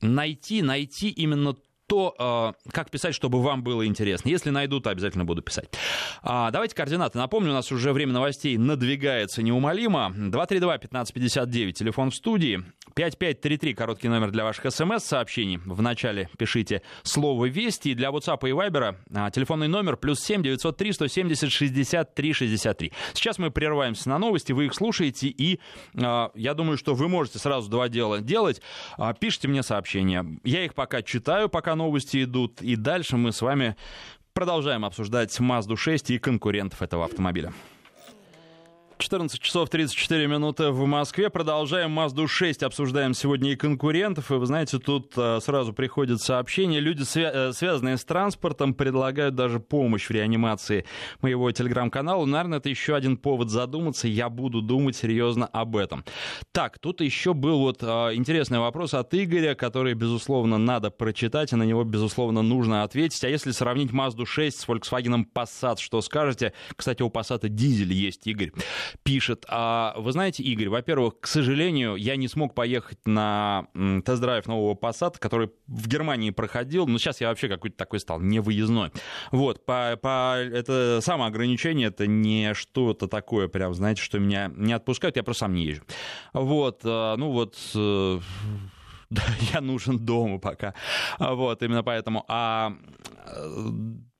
найти, 0.00 0.62
найти 0.62 1.08
именно 1.08 1.56
то, 1.94 2.54
э, 2.66 2.70
как 2.72 2.90
писать, 2.90 3.14
чтобы 3.14 3.40
вам 3.40 3.62
было 3.62 3.86
интересно. 3.86 4.28
Если 4.28 4.50
найду, 4.50 4.80
то 4.80 4.90
обязательно 4.90 5.24
буду 5.24 5.42
писать. 5.42 5.68
А, 6.22 6.50
давайте 6.50 6.74
координаты. 6.74 7.18
Напомню, 7.18 7.50
у 7.50 7.54
нас 7.54 7.70
уже 7.70 7.92
время 7.92 8.12
новостей 8.12 8.56
надвигается 8.56 9.42
неумолимо. 9.42 10.12
232-1559, 10.16 11.72
телефон 11.72 12.10
в 12.10 12.16
студии. 12.16 12.64
5533, 12.94 13.74
короткий 13.74 14.08
номер 14.08 14.30
для 14.32 14.44
ваших 14.44 14.72
смс-сообщений. 14.72 15.60
Вначале 15.64 16.28
пишите 16.36 16.82
слово 17.02 17.46
«Вести». 17.46 17.90
И 17.90 17.94
для 17.94 18.08
WhatsApp 18.10 18.40
и 18.48 18.52
Viber 18.52 18.96
а, 19.14 19.30
телефонный 19.30 19.68
номер 19.68 19.96
плюс 19.96 20.20
7 20.20 20.42
903 20.42 20.92
170 20.92 21.52
63 21.52 22.32
63. 22.32 22.92
Сейчас 23.12 23.38
мы 23.38 23.52
прерываемся 23.52 24.08
на 24.08 24.18
новости, 24.18 24.52
вы 24.52 24.66
их 24.66 24.74
слушаете, 24.74 25.28
и 25.28 25.60
э, 25.94 26.28
я 26.34 26.54
думаю, 26.54 26.76
что 26.76 26.94
вы 26.94 27.08
можете 27.08 27.38
сразу 27.38 27.68
два 27.68 27.88
дела 27.88 28.20
делать. 28.20 28.62
Пишите 29.20 29.48
мне 29.48 29.62
сообщения. 29.62 30.24
Я 30.44 30.64
их 30.64 30.74
пока 30.74 31.02
читаю, 31.02 31.48
пока 31.48 31.74
новости 31.84 32.24
идут. 32.24 32.62
И 32.62 32.76
дальше 32.76 33.16
мы 33.16 33.32
с 33.32 33.42
вами 33.42 33.76
продолжаем 34.32 34.84
обсуждать 34.84 35.38
Mazda 35.38 35.76
6 35.76 36.10
и 36.10 36.18
конкурентов 36.18 36.82
этого 36.82 37.04
автомобиля. 37.04 37.52
14 38.98 39.40
часов 39.40 39.68
34 39.70 40.26
минуты 40.26 40.70
в 40.70 40.86
Москве. 40.86 41.28
Продолжаем 41.28 41.98
Mazda 41.98 42.26
6. 42.28 42.62
Обсуждаем 42.62 43.12
сегодня 43.12 43.52
и 43.52 43.56
конкурентов. 43.56 44.30
И 44.30 44.34
вы 44.34 44.46
знаете, 44.46 44.78
тут 44.78 45.12
э, 45.16 45.40
сразу 45.40 45.72
приходит 45.72 46.20
сообщение. 46.20 46.80
Люди, 46.80 47.02
свя- 47.02 47.30
э, 47.48 47.52
связанные 47.52 47.96
с 47.96 48.04
транспортом, 48.04 48.72
предлагают 48.72 49.34
даже 49.34 49.58
помощь 49.58 50.06
в 50.06 50.10
реанимации 50.10 50.84
моего 51.20 51.50
телеграм-канала. 51.50 52.24
Наверное, 52.24 52.58
это 52.58 52.68
еще 52.68 52.94
один 52.94 53.16
повод 53.16 53.50
задуматься. 53.50 54.06
Я 54.06 54.28
буду 54.28 54.62
думать 54.62 54.96
серьезно 54.96 55.46
об 55.46 55.76
этом. 55.76 56.04
Так, 56.52 56.78
тут 56.78 57.00
еще 57.00 57.34
был 57.34 57.58
вот 57.58 57.82
э, 57.82 57.86
интересный 58.14 58.60
вопрос 58.60 58.94
от 58.94 59.12
Игоря, 59.12 59.54
который, 59.54 59.94
безусловно, 59.94 60.56
надо 60.56 60.90
прочитать, 60.90 61.52
и 61.52 61.56
на 61.56 61.64
него, 61.64 61.84
безусловно, 61.84 62.42
нужно 62.42 62.84
ответить. 62.84 63.24
А 63.24 63.28
если 63.28 63.50
сравнить 63.50 63.90
Mazda 63.90 64.24
6 64.24 64.60
с 64.60 64.68
Volkswagen 64.68 65.24
Passat, 65.34 65.78
что 65.80 66.00
скажете? 66.00 66.52
Кстати, 66.76 67.02
у 67.02 67.08
Passat 67.08 67.48
дизель 67.48 67.92
есть, 67.92 68.26
Игорь 68.26 68.52
пишет. 69.02 69.44
А 69.48 69.94
вы 69.96 70.12
знаете, 70.12 70.42
Игорь, 70.42 70.68
во-первых, 70.68 71.20
к 71.20 71.26
сожалению, 71.26 71.96
я 71.96 72.16
не 72.16 72.28
смог 72.28 72.54
поехать 72.54 72.98
на 73.06 73.66
тест-драйв 73.74 74.46
нового 74.46 74.74
Passat, 74.74 75.18
который 75.18 75.50
в 75.66 75.88
Германии 75.88 76.30
проходил. 76.30 76.86
Но 76.86 76.98
сейчас 76.98 77.20
я 77.20 77.28
вообще 77.28 77.48
какой-то 77.48 77.76
такой 77.76 78.00
стал 78.00 78.20
невыездной. 78.20 78.90
Вот, 79.30 79.64
по, 79.64 79.98
по, 80.00 80.36
это 80.36 81.00
самоограничение, 81.02 81.88
это 81.88 82.06
не 82.06 82.54
что-то 82.54 83.08
такое, 83.08 83.48
прям, 83.48 83.74
знаете, 83.74 84.02
что 84.02 84.18
меня 84.18 84.50
не 84.54 84.72
отпускают, 84.72 85.16
я 85.16 85.22
просто 85.22 85.44
сам 85.44 85.54
не 85.54 85.64
езжу. 85.64 85.82
Вот, 86.32 86.80
а, 86.84 87.16
ну 87.16 87.30
вот 87.30 87.56
э, 87.74 88.20
я 89.52 89.60
нужен 89.60 89.98
дома 89.98 90.38
пока. 90.38 90.74
Вот, 91.18 91.62
именно 91.62 91.82
поэтому. 91.82 92.24
А 92.28 92.72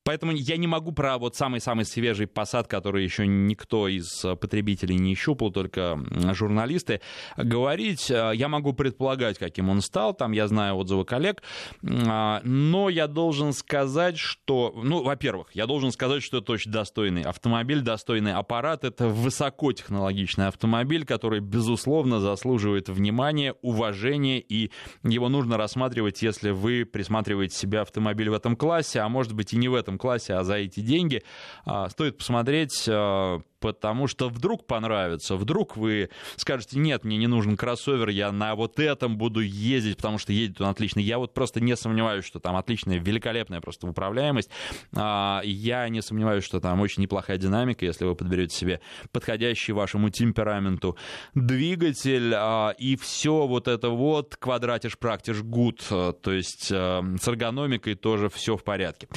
Поэтому 0.04 0.32
я 0.32 0.58
не 0.58 0.66
могу 0.66 0.92
про 0.92 1.16
вот 1.16 1.34
самый-самый 1.34 1.86
свежий 1.86 2.26
посад, 2.26 2.68
который 2.68 3.04
еще 3.04 3.26
никто 3.26 3.88
из 3.88 4.24
э, 4.24 4.36
потребителей 4.36 4.96
не 4.96 5.14
щупал, 5.14 5.50
только 5.50 5.98
журналисты, 6.32 7.00
говорить. 7.38 8.10
Э, 8.10 8.32
я 8.34 8.48
могу 8.48 8.74
предполагать, 8.74 9.38
каким 9.38 9.70
он 9.70 9.80
стал, 9.80 10.12
там 10.12 10.32
я 10.32 10.46
знаю 10.46 10.76
отзывы 10.76 11.06
коллег, 11.06 11.42
а, 11.82 12.42
но 12.44 12.90
я 12.90 13.06
должен 13.06 13.54
сказать, 13.54 14.18
что, 14.18 14.74
ну, 14.76 15.02
во-первых, 15.02 15.48
я 15.54 15.66
должен 15.66 15.90
сказать, 15.90 16.22
что 16.22 16.38
это 16.38 16.52
очень 16.52 16.70
достойный 16.70 17.22
автомобиль, 17.22 17.80
достойный 17.80 18.34
аппарат, 18.34 18.84
это 18.84 19.08
высокотехнологичный 19.08 20.48
автомобиль, 20.48 21.06
который, 21.06 21.40
безусловно, 21.40 22.20
заслуживает 22.20 22.90
внимания, 22.90 23.54
уважения, 23.62 24.38
и 24.38 24.70
его 25.02 25.30
нужно 25.30 25.56
рассматривать, 25.56 26.22
если 26.22 26.50
вы 26.50 26.84
присматриваете 26.84 27.56
себе 27.56 27.80
автомобиль 27.80 28.28
в 28.28 28.34
этом 28.34 28.54
классе, 28.54 29.00
а 29.00 29.08
может 29.08 29.32
быть 29.32 29.54
и 29.54 29.56
не 29.56 29.68
в 29.68 29.74
этом 29.74 29.93
классе, 29.98 30.34
а 30.34 30.44
за 30.44 30.54
эти 30.54 30.80
деньги. 30.80 31.22
А, 31.64 31.88
стоит 31.88 32.18
посмотреть 32.18 32.86
а, 32.88 33.40
потому 33.64 34.08
что 34.08 34.28
вдруг 34.28 34.66
понравится, 34.66 35.36
вдруг 35.36 35.78
вы 35.78 36.10
скажете, 36.36 36.78
нет, 36.78 37.02
мне 37.02 37.16
не 37.16 37.26
нужен 37.26 37.56
кроссовер, 37.56 38.10
я 38.10 38.30
на 38.30 38.54
вот 38.54 38.78
этом 38.78 39.16
буду 39.16 39.40
ездить, 39.40 39.96
потому 39.96 40.18
что 40.18 40.34
едет 40.34 40.60
он 40.60 40.68
отлично. 40.68 41.00
Я 41.00 41.18
вот 41.18 41.32
просто 41.32 41.62
не 41.62 41.74
сомневаюсь, 41.74 42.26
что 42.26 42.40
там 42.40 42.56
отличная, 42.56 42.98
великолепная 42.98 43.62
просто 43.62 43.86
управляемость. 43.86 44.50
А, 44.94 45.40
я 45.44 45.88
не 45.88 46.02
сомневаюсь, 46.02 46.44
что 46.44 46.60
там 46.60 46.78
очень 46.82 47.02
неплохая 47.02 47.38
динамика, 47.38 47.86
если 47.86 48.04
вы 48.04 48.14
подберете 48.14 48.54
себе 48.54 48.80
подходящий 49.12 49.72
вашему 49.72 50.10
темпераменту 50.10 50.98
двигатель, 51.34 52.34
и 52.76 52.96
все 53.00 53.46
вот 53.46 53.66
это 53.66 53.88
вот 53.88 54.36
квадратиш 54.36 54.98
практиш 54.98 55.40
гуд, 55.40 55.82
то 55.88 56.14
есть 56.26 56.66
с 56.66 57.28
эргономикой 57.28 57.94
тоже 57.94 58.28
все 58.28 58.58
в 58.58 58.62
порядке. 58.62 59.08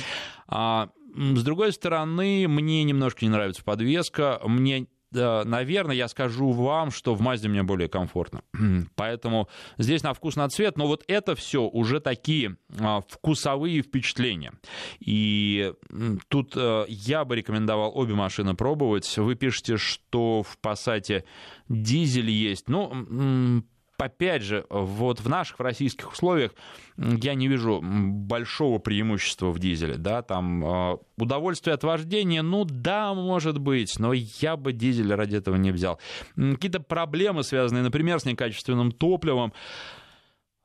С 1.18 1.44
другой 1.44 1.74
стороны, 1.74 2.48
мне 2.48 2.84
немножко 2.84 3.26
не 3.26 3.30
нравится 3.30 3.64
подвеска. 3.64 4.40
Мне 4.46 4.88
наверное, 5.12 5.96
я 5.96 6.08
скажу 6.10 6.52
вам, 6.52 6.92
что 6.92 7.16
в 7.16 7.22
Мазде 7.22 7.48
мне 7.48 7.64
более 7.64 7.88
комфортно. 7.88 8.42
Поэтому 8.96 9.48
здесь 9.78 10.04
на 10.04 10.14
вкус, 10.14 10.36
на 10.36 10.50
цвет, 10.50 10.78
но 10.78 10.86
вот 10.86 11.04
это 11.08 11.34
все 11.36 11.64
уже 11.64 12.00
такие 12.00 12.58
а, 12.80 13.02
вкусовые 13.08 13.82
впечатления. 13.82 14.54
И 15.00 15.74
тут 16.28 16.54
а, 16.56 16.86
я 16.90 17.26
бы 17.26 17.38
рекомендовал 17.38 17.98
обе 17.98 18.16
машины 18.16 18.54
пробовать. 18.54 19.18
Вы 19.18 19.36
пишете, 19.36 19.78
что 19.78 20.44
в 20.44 20.58
Passat 20.62 21.24
дизель 21.70 22.30
есть. 22.30 22.68
Ну, 22.68 23.64
опять 23.98 24.44
же, 24.44 24.66
вот 24.70 25.20
в 25.20 25.30
наших 25.30 25.60
в 25.60 25.62
российских 25.62 26.12
условиях 26.12 26.52
я 26.98 27.34
не 27.34 27.48
вижу 27.48 27.82
большого 27.82 28.80
преимущества 28.80 29.52
в 29.52 29.60
дизеле, 29.60 29.96
да, 29.96 30.22
там 30.22 30.66
э, 30.66 30.98
удовольствие 31.18 31.74
от 31.74 31.84
вождения, 31.84 32.42
ну 32.42 32.66
да, 32.66 33.14
может 33.14 33.60
быть, 33.60 34.00
но 34.00 34.14
я 34.14 34.56
бы 34.58 34.74
дизель 34.74 35.14
ради 35.14 35.36
этого 35.36 35.56
не 35.56 35.72
взял. 35.72 36.00
Какие-то 36.36 36.80
проблемы, 36.80 37.44
связанные, 37.44 37.84
например, 37.84 38.20
с 38.20 38.26
некачественным 38.26 38.92
топливом, 38.92 39.52
а, 39.52 39.97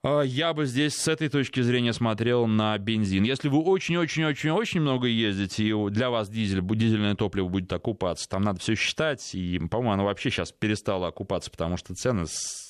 я 0.04 0.52
бы 0.52 0.66
здесь 0.66 0.96
с 0.96 1.06
этой 1.06 1.28
точки 1.28 1.60
зрения 1.60 1.92
смотрел 1.92 2.48
на 2.48 2.76
бензин. 2.76 3.22
Если 3.22 3.48
вы 3.48 3.58
очень-очень-очень-очень 3.60 4.80
много 4.80 5.06
ездите, 5.06 5.64
и 5.64 5.90
для 5.90 6.10
вас 6.10 6.28
дизель, 6.28 6.60
дизельное 6.60 7.14
топливо 7.14 7.46
будет 7.46 7.72
окупаться, 7.72 8.28
там 8.28 8.42
надо 8.42 8.58
все 8.58 8.74
считать, 8.74 9.32
и, 9.32 9.60
по-моему, 9.70 9.92
оно 9.92 10.04
вообще 10.06 10.30
сейчас 10.30 10.50
перестало 10.50 11.06
окупаться, 11.06 11.52
потому 11.52 11.76
что 11.76 11.94
цены 11.94 12.24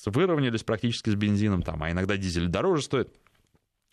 выровнялись 0.04 0.62
практически 0.62 1.08
с 1.08 1.14
бензином, 1.14 1.62
там, 1.62 1.82
а 1.82 1.90
иногда 1.90 2.18
дизель 2.18 2.48
дороже 2.48 2.82
стоит. 2.82 3.08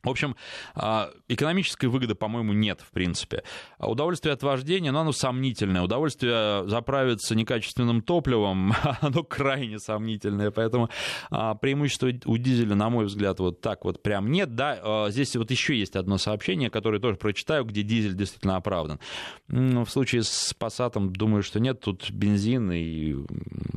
В 0.03 0.09
общем, 0.09 0.35
а, 0.75 1.09
экономической 1.27 1.87
выгоды, 1.87 2.15
по-моему, 2.15 2.53
нет, 2.53 2.79
в 2.81 2.91
принципе. 2.91 3.43
А 3.77 3.89
удовольствие 3.89 4.33
от 4.33 4.41
вождения, 4.43 4.91
ну, 4.91 4.99
оно 4.99 5.11
сомнительное. 5.11 5.81
Удовольствие 5.81 6.67
заправиться 6.67 7.35
некачественным 7.35 8.01
топливом, 8.01 8.73
оно 9.01 9.23
крайне 9.23 9.77
сомнительное. 9.77 10.51
Поэтому 10.51 10.89
а, 11.31 11.55
преимущества 11.55 12.11
у 12.25 12.37
дизеля, 12.37 12.75
на 12.75 12.89
мой 12.89 13.05
взгляд, 13.05 13.39
вот 13.39 13.59
так 13.59 13.83
вот 13.83 14.01
прям 14.01 14.31
нет. 14.31 14.55
Да, 14.55 15.09
здесь 15.09 15.35
вот 15.35 15.51
еще 15.51 15.77
есть 15.77 15.95
одно 15.95 16.17
сообщение, 16.17 16.69
которое 16.69 16.99
тоже 16.99 17.17
прочитаю, 17.17 17.65
где 17.65 17.83
дизель 17.83 18.15
действительно 18.15 18.55
оправдан. 18.55 18.99
Но 19.47 19.83
в 19.83 19.89
случае 19.89 20.23
с 20.23 20.55
Passat, 20.57 20.93
думаю, 21.09 21.43
что 21.43 21.59
нет. 21.59 21.81
Тут 21.81 22.09
бензин 22.11 22.71
и 22.71 23.15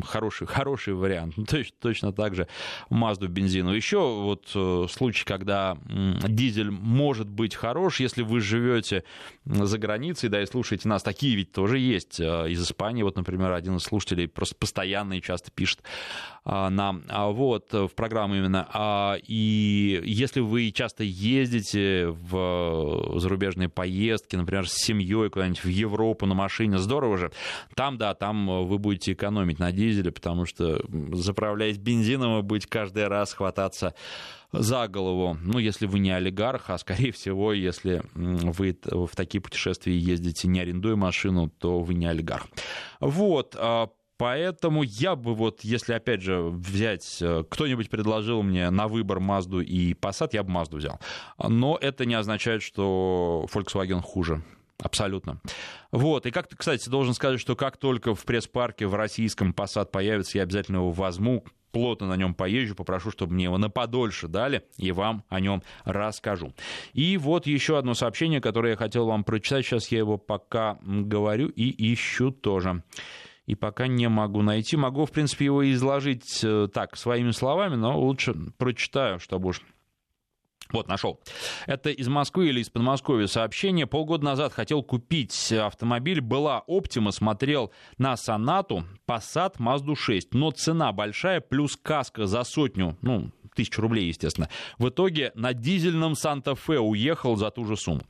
хороший, 0.04 0.46
хороший 0.46 0.94
вариант. 0.94 1.34
Точно, 1.48 1.76
точно 1.80 2.12
так 2.12 2.34
же 2.34 2.48
Mazda 2.90 3.26
бензину. 3.26 3.72
Еще 3.74 3.98
вот 3.98 4.50
э, 4.54 4.86
случай, 4.90 5.24
когда 5.24 5.76
дизель 6.28 6.70
может 6.70 7.28
быть 7.28 7.54
хорош, 7.54 8.00
если 8.00 8.22
вы 8.22 8.40
живете 8.40 9.04
за 9.44 9.78
границей, 9.78 10.28
да, 10.28 10.42
и 10.42 10.46
слушаете 10.46 10.88
нас. 10.88 11.02
Такие 11.02 11.36
ведь 11.36 11.52
тоже 11.52 11.78
есть. 11.78 12.20
Э, 12.20 12.48
из 12.48 12.62
Испании, 12.62 13.02
вот, 13.02 13.16
например, 13.16 13.52
один 13.52 13.76
из 13.76 13.82
слушателей 13.82 14.28
просто 14.28 14.54
постоянно 14.54 15.14
и 15.14 15.22
часто 15.22 15.50
пишет 15.50 15.82
а, 16.44 16.70
нам, 16.70 17.04
а 17.08 17.28
вот, 17.28 17.72
в 17.72 17.90
программу 17.90 18.34
именно. 18.34 18.68
А, 18.72 19.16
и 19.22 20.00
если 20.04 20.40
вы 20.40 20.72
часто 20.72 21.04
ездите 21.04 22.08
в 22.08 23.18
зарубежные 23.18 23.68
поездки, 23.68 24.34
например, 24.34 24.68
с 24.68 24.74
семьей 24.74 25.30
куда-нибудь 25.30 25.62
в 25.62 25.68
Европу 25.68 26.26
на 26.26 26.34
машине, 26.34 26.78
здорово 26.78 27.16
же. 27.16 27.32
Там, 27.76 27.96
да, 27.96 28.14
там 28.14 28.66
вы 28.66 28.78
будете 28.78 29.12
экономить 29.12 29.58
на 29.58 29.70
дизеле, 29.70 30.10
потому 30.10 30.46
что 30.46 30.82
заправляясь 31.12 31.78
бензином, 31.78 32.36
вы 32.36 32.42
будете 32.42 32.68
каждый 32.68 33.06
раз 33.06 33.32
хвататься 33.32 33.94
за 34.52 34.86
голову. 34.88 35.36
Ну, 35.40 35.58
если 35.58 35.86
вы 35.86 35.98
не 35.98 36.10
олигарх, 36.10 36.70
а 36.70 36.78
скорее 36.78 37.12
всего, 37.12 37.52
если 37.52 38.02
вы 38.14 38.76
в 38.84 39.16
такие 39.16 39.40
путешествия 39.40 39.96
ездите, 39.96 40.48
не 40.48 40.60
арендуя 40.60 40.96
машину, 40.96 41.48
то 41.48 41.80
вы 41.80 41.94
не 41.94 42.06
олигарх. 42.06 42.46
Вот, 43.00 43.56
а, 43.58 43.90
Поэтому 44.18 44.84
я 44.84 45.16
бы 45.16 45.34
вот, 45.34 45.62
если 45.64 45.94
опять 45.94 46.22
же 46.22 46.42
взять, 46.42 47.18
э, 47.20 47.42
кто-нибудь 47.50 47.90
предложил 47.90 48.44
мне 48.44 48.70
на 48.70 48.86
выбор 48.86 49.18
Мазду 49.18 49.60
и 49.60 49.94
Passat, 49.94 50.28
я 50.34 50.44
бы 50.44 50.50
Мазду 50.50 50.76
взял. 50.76 51.00
Но 51.38 51.76
это 51.80 52.04
не 52.04 52.14
означает, 52.14 52.62
что 52.62 53.48
Volkswagen 53.52 54.00
хуже. 54.00 54.44
Абсолютно. 54.78 55.40
Вот, 55.90 56.26
и 56.26 56.30
как, 56.30 56.48
кстати, 56.56 56.88
должен 56.88 57.14
сказать, 57.14 57.40
что 57.40 57.56
как 57.56 57.78
только 57.78 58.14
в 58.14 58.24
пресс-парке 58.24 58.86
в 58.86 58.94
российском 58.94 59.50
Passat 59.50 59.86
появится, 59.86 60.38
я 60.38 60.44
обязательно 60.44 60.76
его 60.76 60.92
возьму, 60.92 61.44
плотно 61.72 62.06
на 62.06 62.16
нем 62.16 62.34
поезжу, 62.34 62.74
попрошу, 62.74 63.10
чтобы 63.10 63.34
мне 63.34 63.44
его 63.44 63.58
на 63.58 63.70
подольше 63.70 64.28
дали, 64.28 64.62
и 64.76 64.92
вам 64.92 65.24
о 65.28 65.40
нем 65.40 65.62
расскажу. 65.84 66.52
И 66.92 67.16
вот 67.16 67.46
еще 67.46 67.78
одно 67.78 67.94
сообщение, 67.94 68.40
которое 68.40 68.70
я 68.70 68.76
хотел 68.76 69.06
вам 69.06 69.24
прочитать, 69.24 69.64
сейчас 69.64 69.88
я 69.88 69.98
его 69.98 70.18
пока 70.18 70.78
говорю 70.82 71.48
и 71.48 71.92
ищу 71.92 72.30
тоже. 72.30 72.82
И 73.46 73.56
пока 73.56 73.88
не 73.88 74.08
могу 74.08 74.42
найти. 74.42 74.76
Могу, 74.76 75.04
в 75.04 75.10
принципе, 75.10 75.46
его 75.46 75.68
изложить 75.72 76.44
э, 76.44 76.68
так, 76.72 76.96
своими 76.96 77.32
словами, 77.32 77.74
но 77.74 77.98
лучше 77.98 78.34
прочитаю, 78.56 79.18
чтобы 79.18 79.48
уж 79.48 79.62
вот, 80.72 80.88
нашел. 80.88 81.20
Это 81.66 81.90
из 81.90 82.08
Москвы 82.08 82.48
или 82.48 82.60
из 82.60 82.70
Подмосковья 82.70 83.26
сообщение. 83.26 83.86
Полгода 83.86 84.24
назад 84.24 84.52
хотел 84.52 84.82
купить 84.82 85.52
автомобиль. 85.52 86.20
Была 86.20 86.62
Optima, 86.68 87.12
смотрел 87.12 87.72
на 87.98 88.16
Сонату, 88.16 88.84
Passat, 89.06 89.56
Mazda 89.58 89.94
6. 89.96 90.34
Но 90.34 90.50
цена 90.50 90.92
большая, 90.92 91.40
плюс 91.40 91.76
каска 91.76 92.26
за 92.26 92.44
сотню, 92.44 92.96
ну, 93.02 93.30
тысячу 93.54 93.82
рублей, 93.82 94.08
естественно. 94.08 94.48
В 94.78 94.88
итоге 94.88 95.32
на 95.34 95.52
дизельном 95.52 96.14
Санта-Фе 96.14 96.78
уехал 96.78 97.36
за 97.36 97.50
ту 97.50 97.64
же 97.64 97.76
сумму. 97.76 98.02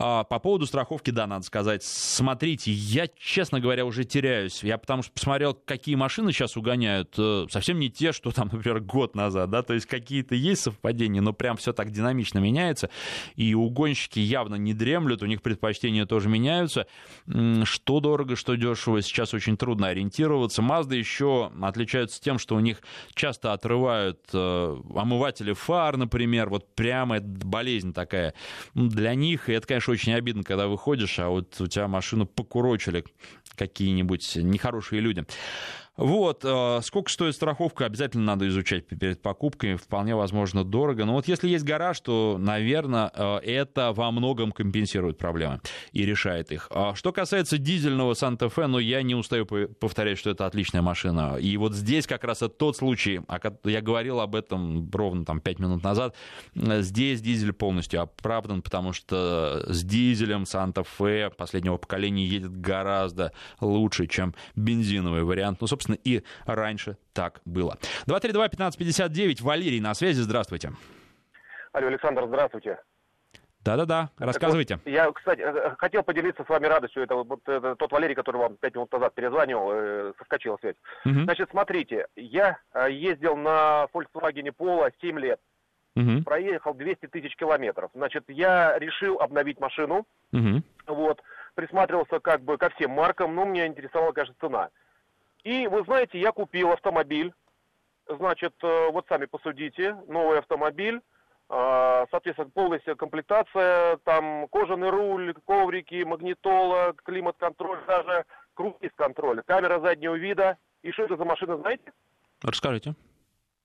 А, 0.00 0.22
по 0.22 0.38
поводу 0.38 0.64
страховки, 0.66 1.10
да, 1.10 1.26
надо 1.26 1.44
сказать. 1.44 1.82
Смотрите, 1.82 2.70
я, 2.70 3.08
честно 3.18 3.58
говоря, 3.58 3.84
уже 3.84 4.04
теряюсь. 4.04 4.62
Я 4.62 4.78
потому 4.78 5.02
что 5.02 5.10
посмотрел, 5.10 5.54
какие 5.54 5.96
машины 5.96 6.32
сейчас 6.32 6.56
угоняют. 6.56 7.14
Э, 7.18 7.46
совсем 7.50 7.80
не 7.80 7.90
те, 7.90 8.12
что 8.12 8.30
там, 8.30 8.48
например, 8.52 8.78
год 8.78 9.16
назад, 9.16 9.50
да, 9.50 9.62
то 9.62 9.74
есть 9.74 9.86
какие-то 9.86 10.36
есть 10.36 10.62
совпадения, 10.62 11.20
но 11.20 11.32
прям 11.32 11.56
все 11.56 11.72
так 11.72 11.90
динамично 11.90 12.38
меняется. 12.38 12.90
И 13.34 13.54
угонщики 13.54 14.20
явно 14.20 14.54
не 14.54 14.72
дремлют, 14.72 15.24
у 15.24 15.26
них 15.26 15.42
предпочтения 15.42 16.06
тоже 16.06 16.28
меняются. 16.28 16.86
Что 17.64 17.98
дорого, 17.98 18.36
что 18.36 18.54
дешево, 18.54 19.02
сейчас 19.02 19.34
очень 19.34 19.56
трудно 19.56 19.88
ориентироваться. 19.88 20.62
Mazda 20.62 20.94
еще 20.94 21.50
отличаются 21.60 22.22
тем, 22.22 22.38
что 22.38 22.54
у 22.54 22.60
них 22.60 22.82
часто 23.14 23.52
отрывают 23.52 24.20
э, 24.32 24.76
омыватели 24.94 25.54
фар, 25.54 25.96
например, 25.96 26.50
вот 26.50 26.72
прямо 26.76 27.18
болезнь 27.20 27.92
такая 27.92 28.34
для 28.74 29.16
них. 29.16 29.48
И 29.48 29.52
это, 29.52 29.66
конечно, 29.66 29.87
очень 29.88 30.14
обидно, 30.14 30.44
когда 30.44 30.66
выходишь, 30.68 31.18
а 31.18 31.28
вот 31.28 31.60
у 31.60 31.66
тебя 31.66 31.88
машину 31.88 32.26
покурочили 32.26 33.04
какие-нибудь 33.56 34.36
нехорошие 34.36 35.00
люди. 35.00 35.24
Вот, 35.98 36.44
э, 36.44 36.80
сколько 36.84 37.10
стоит 37.10 37.34
страховка, 37.34 37.84
обязательно 37.84 38.24
надо 38.24 38.46
изучать 38.46 38.86
перед 38.86 39.20
покупкой, 39.20 39.74
вполне 39.74 40.14
возможно 40.14 40.62
дорого. 40.62 41.04
Но 41.04 41.14
вот 41.14 41.26
если 41.26 41.48
есть 41.48 41.64
гараж, 41.64 41.98
то, 42.00 42.36
наверное, 42.38 43.10
э, 43.12 43.38
это 43.38 43.92
во 43.92 44.12
многом 44.12 44.52
компенсирует 44.52 45.18
проблемы 45.18 45.60
и 45.90 46.06
решает 46.06 46.52
их. 46.52 46.68
А 46.70 46.94
что 46.94 47.12
касается 47.12 47.58
дизельного 47.58 48.14
Санта-Фе, 48.14 48.68
ну, 48.68 48.78
я 48.78 49.02
не 49.02 49.16
устаю 49.16 49.44
повторять, 49.44 50.18
что 50.18 50.30
это 50.30 50.46
отличная 50.46 50.82
машина. 50.82 51.36
И 51.40 51.56
вот 51.56 51.74
здесь 51.74 52.06
как 52.06 52.22
раз 52.22 52.42
это 52.42 52.54
тот 52.54 52.76
случай, 52.76 53.20
я 53.64 53.80
говорил 53.80 54.20
об 54.20 54.36
этом 54.36 54.88
ровно 54.92 55.24
там 55.24 55.40
5 55.40 55.58
минут 55.58 55.82
назад, 55.82 56.14
здесь 56.54 57.20
дизель 57.20 57.52
полностью 57.52 58.02
оправдан, 58.02 58.62
потому 58.62 58.92
что 58.92 59.64
с 59.66 59.82
дизелем 59.82 60.46
Санта-Фе 60.46 61.30
последнего 61.36 61.76
поколения 61.76 62.24
едет 62.24 62.60
гораздо 62.60 63.32
лучше, 63.60 64.06
чем 64.06 64.36
бензиновый 64.54 65.24
вариант. 65.24 65.60
Ну, 65.60 65.66
собственно, 65.66 65.87
собственно, 65.88 65.98
и 66.04 66.22
раньше 66.46 66.96
так 67.12 67.40
было. 67.44 67.78
232-1559, 68.06 69.42
Валерий 69.42 69.80
на 69.80 69.94
связи, 69.94 70.20
здравствуйте. 70.20 70.72
Алло, 71.72 71.88
Александр, 71.88 72.24
здравствуйте. 72.26 72.78
Да-да-да, 73.64 74.10
рассказывайте. 74.18 74.76
Вот, 74.76 74.86
я, 74.86 75.10
кстати, 75.12 75.40
э, 75.40 75.74
хотел 75.76 76.02
поделиться 76.02 76.44
с 76.44 76.48
вами 76.48 76.66
радостью. 76.66 77.02
Это 77.02 77.16
вот 77.16 77.40
это 77.46 77.76
тот 77.76 77.92
Валерий, 77.92 78.14
который 78.14 78.38
вам 78.38 78.56
пять 78.56 78.74
минут 78.74 78.90
назад 78.92 79.14
перезвонил, 79.14 79.70
э, 79.72 80.12
соскочила 80.16 80.56
связь. 80.60 80.76
Угу. 81.04 81.24
Значит, 81.24 81.50
смотрите, 81.50 82.06
я 82.16 82.58
э, 82.72 82.90
ездил 82.90 83.36
на 83.36 83.86
Volkswagen 83.92 84.54
Polo 84.56 84.90
7 85.02 85.18
лет. 85.18 85.40
Угу. 85.96 86.22
Проехал 86.24 86.72
200 86.72 87.08
тысяч 87.08 87.34
километров. 87.36 87.90
Значит, 87.94 88.24
я 88.28 88.78
решил 88.78 89.20
обновить 89.20 89.60
машину. 89.60 90.06
Угу. 90.32 90.62
Вот. 90.86 91.20
Присматривался 91.54 92.20
как 92.20 92.42
бы 92.42 92.56
ко 92.56 92.70
всем 92.70 92.92
маркам, 92.92 93.34
но 93.34 93.44
меня 93.44 93.66
интересовала, 93.66 94.12
конечно, 94.12 94.36
цена. 94.40 94.70
И 95.44 95.66
вы 95.66 95.84
знаете, 95.84 96.18
я 96.20 96.32
купил 96.32 96.72
автомобиль. 96.72 97.32
Значит, 98.08 98.54
э, 98.62 98.90
вот 98.90 99.06
сами 99.08 99.26
посудите, 99.26 99.94
новый 100.06 100.38
автомобиль. 100.38 101.00
Э, 101.50 102.06
соответственно, 102.10 102.50
полностью 102.50 102.96
комплектация, 102.96 103.98
там 103.98 104.48
кожаный 104.48 104.90
руль, 104.90 105.34
коврики, 105.46 106.04
магнитола, 106.04 106.94
климат-контроль, 107.04 107.78
даже 107.86 108.24
круиз-контроль, 108.54 109.42
камера 109.42 109.80
заднего 109.80 110.14
вида. 110.14 110.58
И 110.82 110.92
что 110.92 111.04
это 111.04 111.16
за 111.16 111.24
машина, 111.24 111.56
знаете? 111.58 111.92
Расскажите. 112.42 112.94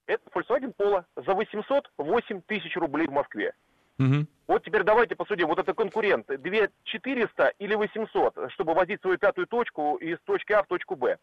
Это 0.06 0.22
Volkswagen 0.30 0.74
Polo 0.76 1.04
за 1.16 1.34
808 1.34 2.42
тысяч 2.42 2.76
рублей 2.76 3.06
в 3.06 3.12
Москве. 3.12 3.54
Угу. 3.98 4.26
Вот 4.48 4.64
теперь 4.64 4.82
давайте 4.82 5.14
посудим. 5.14 5.48
Вот 5.48 5.58
это 5.58 5.72
конкурент. 5.72 6.26
2 6.26 6.68
400 6.84 7.54
или 7.58 7.74
800, 7.74 8.50
чтобы 8.52 8.74
возить 8.74 9.00
свою 9.00 9.18
пятую 9.18 9.46
точку 9.46 9.96
из 9.96 10.18
точки 10.24 10.52
А 10.52 10.62
в 10.62 10.66
точку 10.66 10.96
Б. 10.96 11.18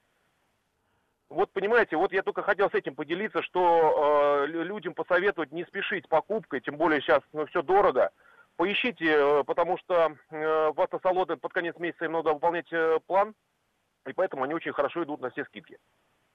Вот 1.32 1.50
понимаете, 1.54 1.96
вот 1.96 2.12
я 2.12 2.24
только 2.24 2.44
хотел 2.44 2.70
с 2.70 2.74
этим 2.74 2.94
поделиться, 2.94 3.42
что 3.42 4.44
э, 4.44 4.48
людям 4.48 4.94
посоветовать 4.94 5.54
не 5.54 5.64
спешить 5.64 6.04
с 6.04 6.08
покупкой, 6.08 6.60
тем 6.60 6.76
более 6.76 7.00
сейчас 7.00 7.22
ну, 7.32 7.46
все 7.46 7.62
дорого. 7.62 8.12
Поищите, 8.58 9.06
э, 9.06 9.44
потому 9.46 9.78
что 9.78 10.18
э, 10.30 10.72
в 10.72 10.82
автосалоны 10.82 11.38
под 11.38 11.54
конец 11.54 11.78
месяца 11.80 12.04
им 12.04 12.12
надо 12.12 12.34
выполнять 12.34 12.68
э, 12.74 13.00
план, 13.08 13.34
и 14.06 14.12
поэтому 14.12 14.44
они 14.44 14.54
очень 14.54 14.74
хорошо 14.74 15.06
идут 15.06 15.22
на 15.22 15.30
все 15.30 15.46
скидки. 15.46 15.78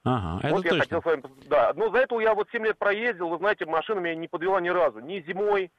Ага, 0.03 0.39
это 0.39 0.55
вот 0.55 0.63
точно. 0.63 0.75
я 0.75 0.81
хотел 0.81 1.01
с 1.03 1.05
вами... 1.05 1.23
Да, 1.47 1.73
но 1.75 1.91
за 1.91 1.99
это 1.99 2.19
я 2.19 2.33
вот 2.33 2.49
7 2.49 2.65
лет 2.65 2.79
проездил, 2.79 3.29
вы 3.29 3.37
знаете, 3.37 3.67
машина 3.67 3.99
меня 3.99 4.15
не 4.15 4.27
подвела 4.27 4.59
ни 4.59 4.69
разу. 4.69 4.99
Ни 4.99 5.21
зимой, 5.21 5.71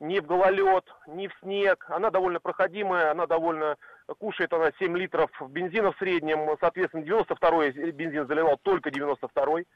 ни 0.00 0.18
в 0.18 0.26
гололед, 0.26 0.84
ни 1.06 1.28
в 1.28 1.34
снег. 1.40 1.86
Она 1.88 2.10
довольно 2.10 2.40
проходимая, 2.40 3.10
она 3.10 3.26
довольно 3.26 3.76
кушает 4.18 4.52
она 4.52 4.70
7 4.78 4.96
литров 4.96 5.30
бензина 5.48 5.92
в 5.92 5.98
среднем, 5.98 6.56
соответственно, 6.60 7.02
92-й 7.02 7.90
бензин 7.92 8.26
заливал 8.26 8.58
только 8.58 8.90
92-й. 8.90 9.66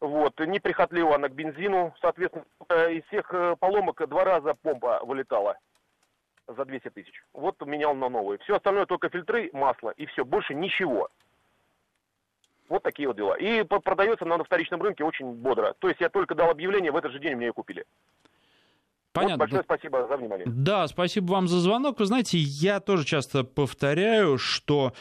Вот, 0.00 0.38
неприхотлива 0.40 1.14
она 1.14 1.28
к 1.28 1.32
бензину, 1.32 1.94
соответственно, 2.00 2.44
из 2.90 3.04
всех 3.04 3.32
э, 3.32 3.56
поломок 3.58 4.06
два 4.06 4.24
раза 4.24 4.54
помпа 4.54 5.00
вылетала 5.02 5.56
за 6.46 6.64
200 6.64 6.90
тысяч. 6.90 7.24
Вот 7.32 7.60
менял 7.64 7.94
на 7.94 8.08
новые. 8.08 8.38
Все 8.38 8.56
остальное 8.56 8.84
только 8.86 9.08
фильтры, 9.08 9.48
масло 9.54 9.90
и 9.90 10.04
все, 10.06 10.24
больше 10.24 10.54
ничего. 10.54 11.08
Вот 12.68 12.82
такие 12.82 13.08
вот 13.08 13.16
дела. 13.16 13.34
И 13.34 13.62
продается 13.62 14.24
она 14.24 14.36
на 14.36 14.44
вторичном 14.44 14.82
рынке 14.82 15.04
очень 15.04 15.32
бодро. 15.32 15.74
То 15.78 15.88
есть 15.88 16.00
я 16.00 16.08
только 16.08 16.34
дал 16.34 16.50
объявление, 16.50 16.92
в 16.92 16.96
этот 16.96 17.12
же 17.12 17.18
день 17.18 17.36
мне 17.36 17.46
ее 17.46 17.52
купили. 17.52 17.84
Понятно. 19.14 19.36
Вот 19.36 19.50
большое 19.50 19.62
спасибо 19.62 20.06
за 20.08 20.16
внимание. 20.16 20.44
Да, 20.46 20.88
спасибо 20.88 21.32
вам 21.32 21.46
за 21.46 21.60
звонок. 21.60 22.00
Вы 22.00 22.06
знаете, 22.06 22.36
я 22.36 22.80
тоже 22.80 23.04
часто 23.04 23.44
повторяю, 23.44 24.38
что 24.38 24.92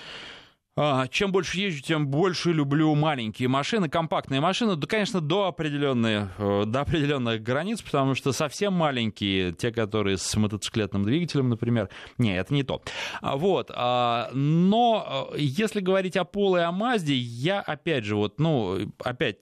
чем 1.11 1.31
больше 1.31 1.59
езжу, 1.59 1.83
тем 1.83 2.07
больше 2.07 2.51
люблю 2.51 2.95
маленькие 2.95 3.47
машины, 3.47 3.89
компактные 3.89 4.41
машины, 4.41 4.75
да, 4.75 4.87
конечно, 4.87 5.21
до, 5.21 5.45
определенной, 5.45 6.29
э, 6.37 6.63
до 6.65 6.81
определенных 6.81 7.43
границ, 7.43 7.81
потому 7.83 8.15
что 8.15 8.31
совсем 8.31 8.73
маленькие, 8.73 9.51
те, 9.51 9.71
которые 9.71 10.17
с 10.17 10.35
мотоциклетным 10.35 11.03
двигателем, 11.03 11.49
например, 11.49 11.89
не, 12.17 12.35
это 12.35 12.51
не 12.55 12.63
то. 12.63 12.81
А, 13.21 13.37
вот, 13.37 13.69
а, 13.75 14.31
но 14.33 15.29
э, 15.33 15.41
если 15.41 15.79
говорить 15.79 16.17
о 16.17 16.23
Поло 16.23 16.57
и 16.57 16.61
о 16.61 16.71
Мазде, 16.71 17.13
я 17.13 17.59
опять 17.61 18.03
же, 18.03 18.15
вот, 18.15 18.39
ну, 18.39 18.91
опять, 19.03 19.37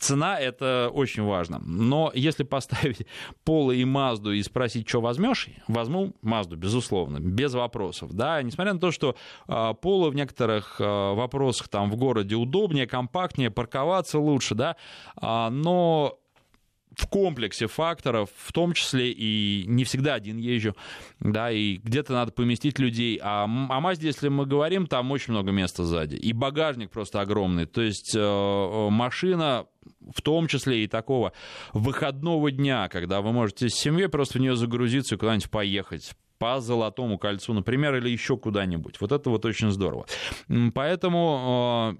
цена 0.00 0.40
это 0.40 0.90
очень 0.92 1.22
важно, 1.22 1.60
но 1.64 2.10
если 2.16 2.42
поставить 2.42 3.06
Поло 3.44 3.70
и 3.70 3.84
Мазду 3.84 4.32
и 4.32 4.42
спросить, 4.42 4.88
что 4.88 5.00
возьмешь, 5.00 5.48
возьму 5.68 6.14
Мазду, 6.20 6.56
безусловно, 6.56 7.20
без 7.20 7.54
вопросов, 7.54 8.12
да, 8.12 8.42
несмотря 8.42 8.72
на 8.72 8.80
то, 8.80 8.90
что 8.90 9.14
Поло 9.46 10.10
в 10.10 10.16
некоторых 10.16 10.63
некоторых 10.64 10.80
э, 10.80 11.14
вопросах 11.14 11.68
там 11.68 11.90
в 11.90 11.96
городе 11.96 12.34
удобнее, 12.34 12.86
компактнее, 12.86 13.50
парковаться 13.50 14.18
лучше, 14.18 14.54
да, 14.54 14.76
а, 15.16 15.50
но 15.50 16.18
в 16.96 17.08
комплексе 17.08 17.66
факторов, 17.66 18.28
в 18.36 18.52
том 18.52 18.72
числе 18.72 19.10
и 19.10 19.64
не 19.66 19.82
всегда 19.82 20.14
один 20.14 20.38
езжу, 20.38 20.76
да, 21.18 21.50
и 21.50 21.78
где-то 21.78 22.12
надо 22.12 22.30
поместить 22.30 22.78
людей. 22.78 23.18
А 23.20 23.44
о 23.44 23.80
Мазде, 23.80 24.06
если 24.06 24.28
мы 24.28 24.46
говорим, 24.46 24.86
там 24.86 25.10
очень 25.10 25.32
много 25.32 25.50
места 25.50 25.84
сзади. 25.84 26.14
И 26.14 26.32
багажник 26.32 26.90
просто 26.90 27.20
огромный. 27.20 27.66
То 27.66 27.82
есть 27.82 28.14
э, 28.14 28.88
машина 28.90 29.66
в 30.14 30.22
том 30.22 30.46
числе 30.46 30.84
и 30.84 30.86
такого 30.86 31.32
выходного 31.72 32.50
дня, 32.50 32.88
когда 32.88 33.20
вы 33.20 33.32
можете 33.32 33.68
с 33.68 33.74
семьей 33.74 34.08
просто 34.08 34.38
в 34.38 34.40
нее 34.40 34.54
загрузиться 34.54 35.16
и 35.16 35.18
куда-нибудь 35.18 35.50
поехать, 35.50 36.12
по 36.44 36.60
Золотому 36.60 37.16
кольцу, 37.16 37.54
например, 37.54 37.94
или 37.94 38.10
еще 38.10 38.36
куда-нибудь. 38.36 39.00
Вот 39.00 39.12
это 39.12 39.30
вот 39.30 39.46
очень 39.46 39.70
здорово. 39.70 40.04
Поэтому, 40.74 41.38
а, 41.40 41.96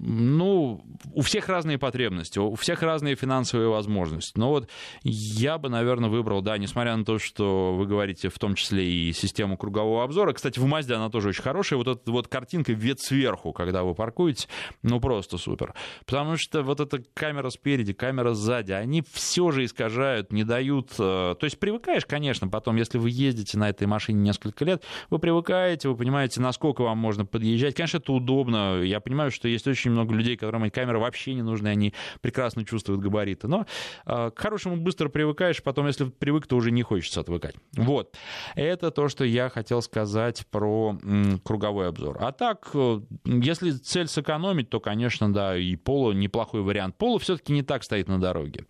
ну, 0.00 0.82
у 1.12 1.20
всех 1.20 1.50
разные 1.50 1.76
потребности, 1.76 2.38
у 2.38 2.54
всех 2.54 2.80
разные 2.80 3.16
финансовые 3.16 3.68
возможности. 3.68 4.32
Но 4.38 4.48
вот 4.48 4.70
я 5.02 5.58
бы, 5.58 5.68
наверное, 5.68 6.08
выбрал, 6.08 6.40
да, 6.40 6.56
несмотря 6.56 6.96
на 6.96 7.04
то, 7.04 7.18
что 7.18 7.74
вы 7.74 7.84
говорите 7.84 8.30
в 8.30 8.38
том 8.38 8.54
числе 8.54 8.90
и 8.90 9.12
систему 9.12 9.58
кругового 9.58 10.04
обзора. 10.04 10.32
Кстати, 10.32 10.58
в 10.58 10.64
Мазде 10.64 10.94
она 10.94 11.10
тоже 11.10 11.28
очень 11.28 11.42
хорошая. 11.42 11.76
Вот 11.76 11.88
эта 11.88 12.10
вот 12.10 12.28
картинка 12.28 12.72
вид 12.72 12.98
сверху, 12.98 13.52
когда 13.52 13.82
вы 13.82 13.94
паркуете, 13.94 14.48
ну, 14.82 15.00
просто 15.00 15.36
супер. 15.36 15.74
Потому 16.06 16.38
что 16.38 16.62
вот 16.62 16.80
эта 16.80 17.04
камера 17.12 17.50
спереди, 17.50 17.92
камера 17.92 18.32
сзади, 18.32 18.72
они 18.72 19.04
все 19.12 19.50
же 19.50 19.66
искажают, 19.66 20.32
не 20.32 20.44
дают... 20.44 20.92
Э, 20.98 21.34
то 21.38 21.44
есть 21.44 21.58
привыкаешь, 21.58 22.06
конечно, 22.06 22.48
потом, 22.48 22.76
если 22.76 22.96
вы 22.96 23.10
ездите 23.10 23.58
на 23.58 23.68
этой 23.68 23.81
этой 23.82 23.86
машине 23.86 24.20
несколько 24.20 24.64
лет, 24.64 24.84
вы 25.10 25.18
привыкаете, 25.18 25.88
вы 25.88 25.96
понимаете, 25.96 26.40
насколько 26.40 26.82
вам 26.82 26.98
можно 26.98 27.26
подъезжать. 27.26 27.74
Конечно, 27.74 27.98
это 27.98 28.12
удобно. 28.12 28.80
Я 28.82 29.00
понимаю, 29.00 29.30
что 29.30 29.48
есть 29.48 29.66
очень 29.66 29.90
много 29.90 30.14
людей, 30.14 30.36
которым 30.36 30.64
эти 30.64 30.74
камеры 30.74 30.98
вообще 30.98 31.34
не 31.34 31.42
нужны, 31.42 31.68
они 31.68 31.92
прекрасно 32.20 32.64
чувствуют 32.64 33.00
габариты. 33.00 33.48
Но 33.48 33.66
э, 34.06 34.30
к 34.30 34.38
хорошему 34.38 34.76
быстро 34.76 35.08
привыкаешь, 35.08 35.62
потом, 35.62 35.86
если 35.86 36.04
привык, 36.04 36.46
то 36.46 36.56
уже 36.56 36.70
не 36.70 36.82
хочется 36.82 37.20
отвыкать. 37.20 37.56
Вот. 37.76 38.14
Это 38.54 38.90
то, 38.90 39.08
что 39.08 39.24
я 39.24 39.48
хотел 39.48 39.82
сказать 39.82 40.46
про 40.50 40.96
м, 41.02 41.40
круговой 41.40 41.88
обзор. 41.88 42.18
А 42.20 42.32
так, 42.32 42.70
э, 42.74 43.00
если 43.24 43.72
цель 43.72 44.06
сэкономить, 44.06 44.70
то, 44.70 44.80
конечно, 44.80 45.32
да, 45.32 45.56
и 45.56 45.76
Поло 45.76 46.12
неплохой 46.12 46.62
вариант. 46.62 46.96
Поло 46.96 47.18
все-таки 47.18 47.52
не 47.52 47.62
так 47.62 47.82
стоит 47.82 48.06
на 48.08 48.20
дороге. 48.20 48.64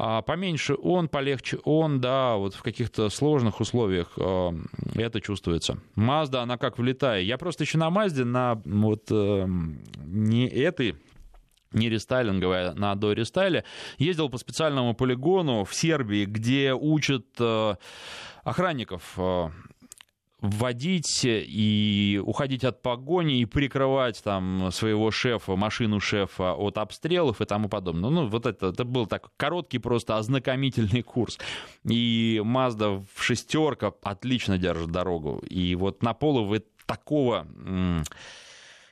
А 0.00 0.22
поменьше 0.22 0.76
он, 0.80 1.08
полегче 1.08 1.58
он, 1.64 2.00
да, 2.00 2.36
вот 2.36 2.54
в 2.54 2.62
каких-то 2.62 3.08
сложных 3.08 3.60
условиях 3.60 4.12
э, 4.16 4.50
это 4.94 5.20
чувствуется. 5.20 5.78
Мазда, 5.96 6.42
она 6.42 6.56
как 6.56 6.78
влетая. 6.78 7.20
Я 7.22 7.36
просто 7.36 7.64
еще 7.64 7.78
на 7.78 7.90
Мазде, 7.90 8.22
на 8.22 8.62
вот 8.64 9.10
э, 9.10 9.46
не 10.04 10.46
этой 10.46 10.94
не 11.72 11.90
рестайлинговая, 11.90 12.74
на 12.74 12.94
дорестайле, 12.94 13.64
ездил 13.98 14.28
по 14.30 14.38
специальному 14.38 14.94
полигону 14.94 15.64
в 15.64 15.74
Сербии, 15.74 16.26
где 16.26 16.72
учат 16.74 17.26
э, 17.40 17.74
охранников 18.44 19.14
э, 19.16 19.48
вводить 20.40 21.22
и 21.24 22.20
уходить 22.24 22.64
от 22.64 22.80
погони 22.80 23.40
и 23.40 23.44
прикрывать 23.44 24.22
там 24.22 24.70
своего 24.70 25.10
шефа, 25.10 25.56
машину 25.56 26.00
шефа 26.00 26.54
от 26.54 26.78
обстрелов 26.78 27.40
и 27.40 27.44
тому 27.44 27.68
подобное. 27.68 28.10
Ну, 28.10 28.28
вот 28.28 28.46
это, 28.46 28.68
это 28.68 28.84
был 28.84 29.06
так 29.06 29.30
короткий 29.36 29.78
просто 29.78 30.16
ознакомительный 30.16 31.02
курс. 31.02 31.38
И 31.84 32.40
Mazda 32.44 33.04
в 33.14 33.22
шестерка 33.22 33.92
отлично 34.02 34.58
держит 34.58 34.90
дорогу. 34.90 35.42
И 35.48 35.74
вот 35.74 36.02
на 36.02 36.14
полу 36.14 36.44
вы 36.44 36.62
такого 36.86 37.46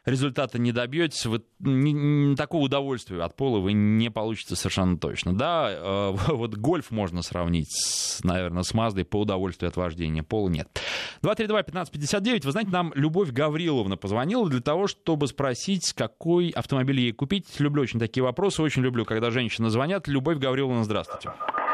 результата 0.07 0.59
не 0.59 0.73
добьетесь, 0.73 1.27
вы 1.27 1.43
не, 1.59 1.93
не, 1.93 2.37
такого 2.37 2.63
удовольствия 2.63 3.23
от 3.23 3.37
пола 3.37 3.59
вы 3.59 3.73
не 3.73 4.11
получите 4.11 4.57
совершенно 4.57 4.99
точно. 4.99 5.37
Да, 5.37 5.69
э, 5.71 6.17
вот 6.29 6.55
гольф 6.55 6.91
можно 6.91 7.23
сравнить, 7.23 7.71
с, 7.71 8.23
наверное, 8.25 8.63
с 8.63 8.73
Маздой 8.73 9.05
по 9.05 9.21
удовольствию 9.21 9.69
от 9.69 9.77
вождения, 9.77 10.23
пола 10.23 10.49
нет. 10.49 10.69
232-1559, 11.23 12.45
вы 12.45 12.53
знаете, 12.53 12.71
нам 12.71 12.93
Любовь 12.95 13.31
Гавриловна 13.31 13.97
позвонила 13.97 14.49
для 14.49 14.61
того, 14.61 14.87
чтобы 14.87 15.27
спросить, 15.27 15.93
какой 15.93 16.51
автомобиль 16.51 17.01
ей 17.01 17.13
купить. 17.13 17.47
Люблю 17.59 17.83
очень 17.83 18.01
такие 18.01 18.23
вопросы, 18.23 18.63
очень 18.63 18.83
люблю, 18.83 19.05
когда 19.05 19.31
женщины 19.31 19.71
звонят. 19.71 20.09
Любовь 20.09 20.39
Гавриловна, 20.39 20.85
здравствуйте. 20.85 21.31
Здравствуйте. 21.31 21.66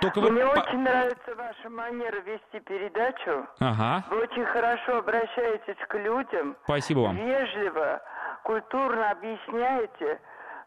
Только 0.00 0.20
вы... 0.20 0.30
Мне 0.30 0.44
очень 0.44 0.80
нравится 0.80 1.34
ваша 1.34 1.70
манера 1.70 2.20
вести 2.20 2.60
передачу. 2.60 3.46
Ага. 3.60 4.04
Вы 4.10 4.22
очень 4.22 4.44
хорошо 4.46 4.98
обращаетесь 4.98 5.76
к 5.88 5.94
людям. 5.96 6.56
Спасибо 6.64 7.00
вам. 7.00 7.16
Вежливо, 7.16 8.02
культурно 8.42 9.10
объясняете. 9.10 10.20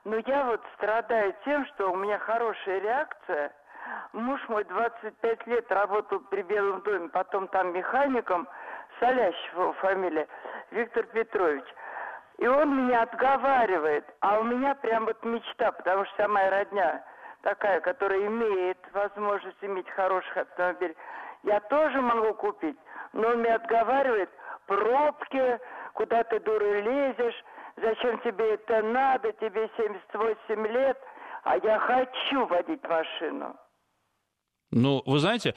Но 0.05 0.17
я 0.25 0.45
вот 0.45 0.61
страдаю 0.75 1.33
тем, 1.43 1.65
что 1.67 1.91
у 1.91 1.95
меня 1.95 2.17
хорошая 2.19 2.79
реакция. 2.79 3.51
Муж 4.13 4.39
мой 4.47 4.63
25 4.63 5.47
лет 5.47 5.71
работал 5.71 6.19
при 6.19 6.41
Белом 6.43 6.81
доме, 6.81 7.09
потом 7.09 7.47
там 7.49 7.73
механиком, 7.73 8.47
Солящего 8.99 9.73
фамилия, 9.73 10.27
Виктор 10.71 11.03
Петрович. 11.07 11.65
И 12.38 12.47
он 12.47 12.86
меня 12.86 13.03
отговаривает, 13.03 14.05
а 14.21 14.39
у 14.39 14.43
меня 14.43 14.75
прям 14.75 15.05
вот 15.05 15.23
мечта, 15.23 15.71
потому 15.71 16.05
что 16.05 16.13
вся 16.15 16.27
моя 16.27 16.49
родня 16.49 17.03
такая, 17.45 17.79
которая 17.79 18.25
имеет 18.25 18.77
возможность 18.91 19.61
иметь 19.61 19.87
хороший 19.91 20.41
автомобиль, 20.41 20.95
я 21.43 21.59
тоже 21.59 22.01
могу 22.01 22.33
купить, 22.33 22.77
но 23.13 23.29
он 23.29 23.43
меня 23.43 23.55
отговаривает, 23.55 24.31
пробки, 24.65 25.59
куда 25.93 26.23
ты, 26.23 26.39
дура, 26.39 26.81
лезешь, 26.81 27.43
зачем 27.77 28.19
тебе 28.21 28.55
это 28.55 28.81
надо, 28.81 29.31
тебе 29.33 29.69
78 29.77 30.67
лет, 30.67 30.97
а 31.43 31.57
я 31.57 31.77
хочу 31.79 32.47
водить 32.47 32.83
машину. 32.83 33.55
Ну, 34.71 35.03
вы 35.05 35.19
знаете, 35.19 35.53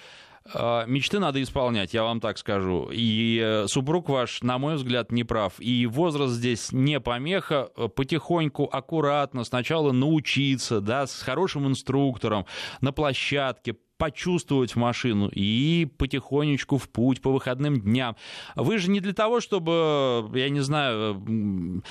мечты 0.87 1.19
надо 1.19 1.43
исполнять, 1.43 1.95
я 1.95 2.03
вам 2.03 2.21
так 2.21 2.39
скажу. 2.39 2.89
И 2.93 3.41
э, 3.43 3.67
супруг 3.69 4.09
ваш, 4.09 4.43
на 4.43 4.59
мой 4.59 4.77
взгляд, 4.77 5.13
не 5.13 5.25
прав. 5.25 5.55
И 5.59 5.87
возраст 5.87 6.35
здесь 6.35 6.73
не 6.73 7.01
помеха. 7.01 7.71
Потихоньку, 7.95 8.65
аккуратно, 8.65 9.45
сначала 9.45 9.93
научиться, 9.93 10.81
да, 10.81 11.07
с 11.07 11.21
хорошим 11.21 11.67
инструктором, 11.69 12.47
на 12.81 12.93
площадке, 12.93 13.77
почувствовать 13.99 14.77
машину 14.77 15.29
и 15.29 15.87
потихонечку 15.99 16.79
в 16.79 16.89
путь 16.89 17.21
по 17.21 17.33
выходным 17.33 17.81
дням. 17.81 18.17
Вы 18.55 18.79
же 18.79 18.91
не 18.91 19.01
для 19.01 19.13
того, 19.13 19.41
чтобы, 19.41 20.31
я 20.35 20.49
не 20.49 20.61
знаю, 20.61 21.83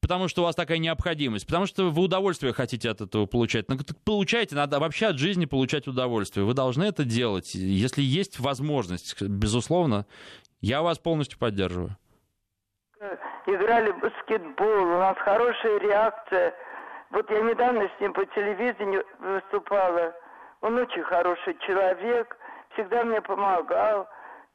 потому 0.00 0.28
что 0.28 0.42
у 0.42 0.44
вас 0.44 0.54
такая 0.54 0.78
необходимость, 0.78 1.46
потому 1.46 1.66
что 1.66 1.90
вы 1.90 2.02
удовольствие 2.02 2.52
хотите 2.52 2.90
от 2.90 3.00
этого 3.00 3.26
получать. 3.26 3.68
Ну, 3.68 3.76
получайте, 4.04 4.54
надо 4.54 4.80
вообще 4.80 5.06
от 5.06 5.18
жизни 5.18 5.44
получать 5.44 5.86
удовольствие. 5.86 6.46
Вы 6.46 6.54
должны 6.54 6.84
это 6.84 7.04
делать, 7.04 7.54
если 7.54 8.02
есть 8.02 8.40
возможность, 8.40 9.20
безусловно. 9.20 10.06
Я 10.60 10.82
вас 10.82 10.98
полностью 10.98 11.38
поддерживаю. 11.38 11.96
Играли 13.46 13.92
в 13.92 14.00
баскетбол, 14.00 14.82
у 14.82 14.98
нас 14.98 15.16
хорошая 15.18 15.78
реакция. 15.78 16.54
Вот 17.10 17.30
я 17.30 17.40
недавно 17.40 17.88
с 17.96 18.00
ним 18.00 18.12
по 18.12 18.26
телевидению 18.26 19.04
выступала. 19.20 20.14
Он 20.60 20.76
очень 20.76 21.02
хороший 21.04 21.56
человек, 21.66 22.36
всегда 22.74 23.04
мне 23.04 23.22
помогал. 23.22 24.06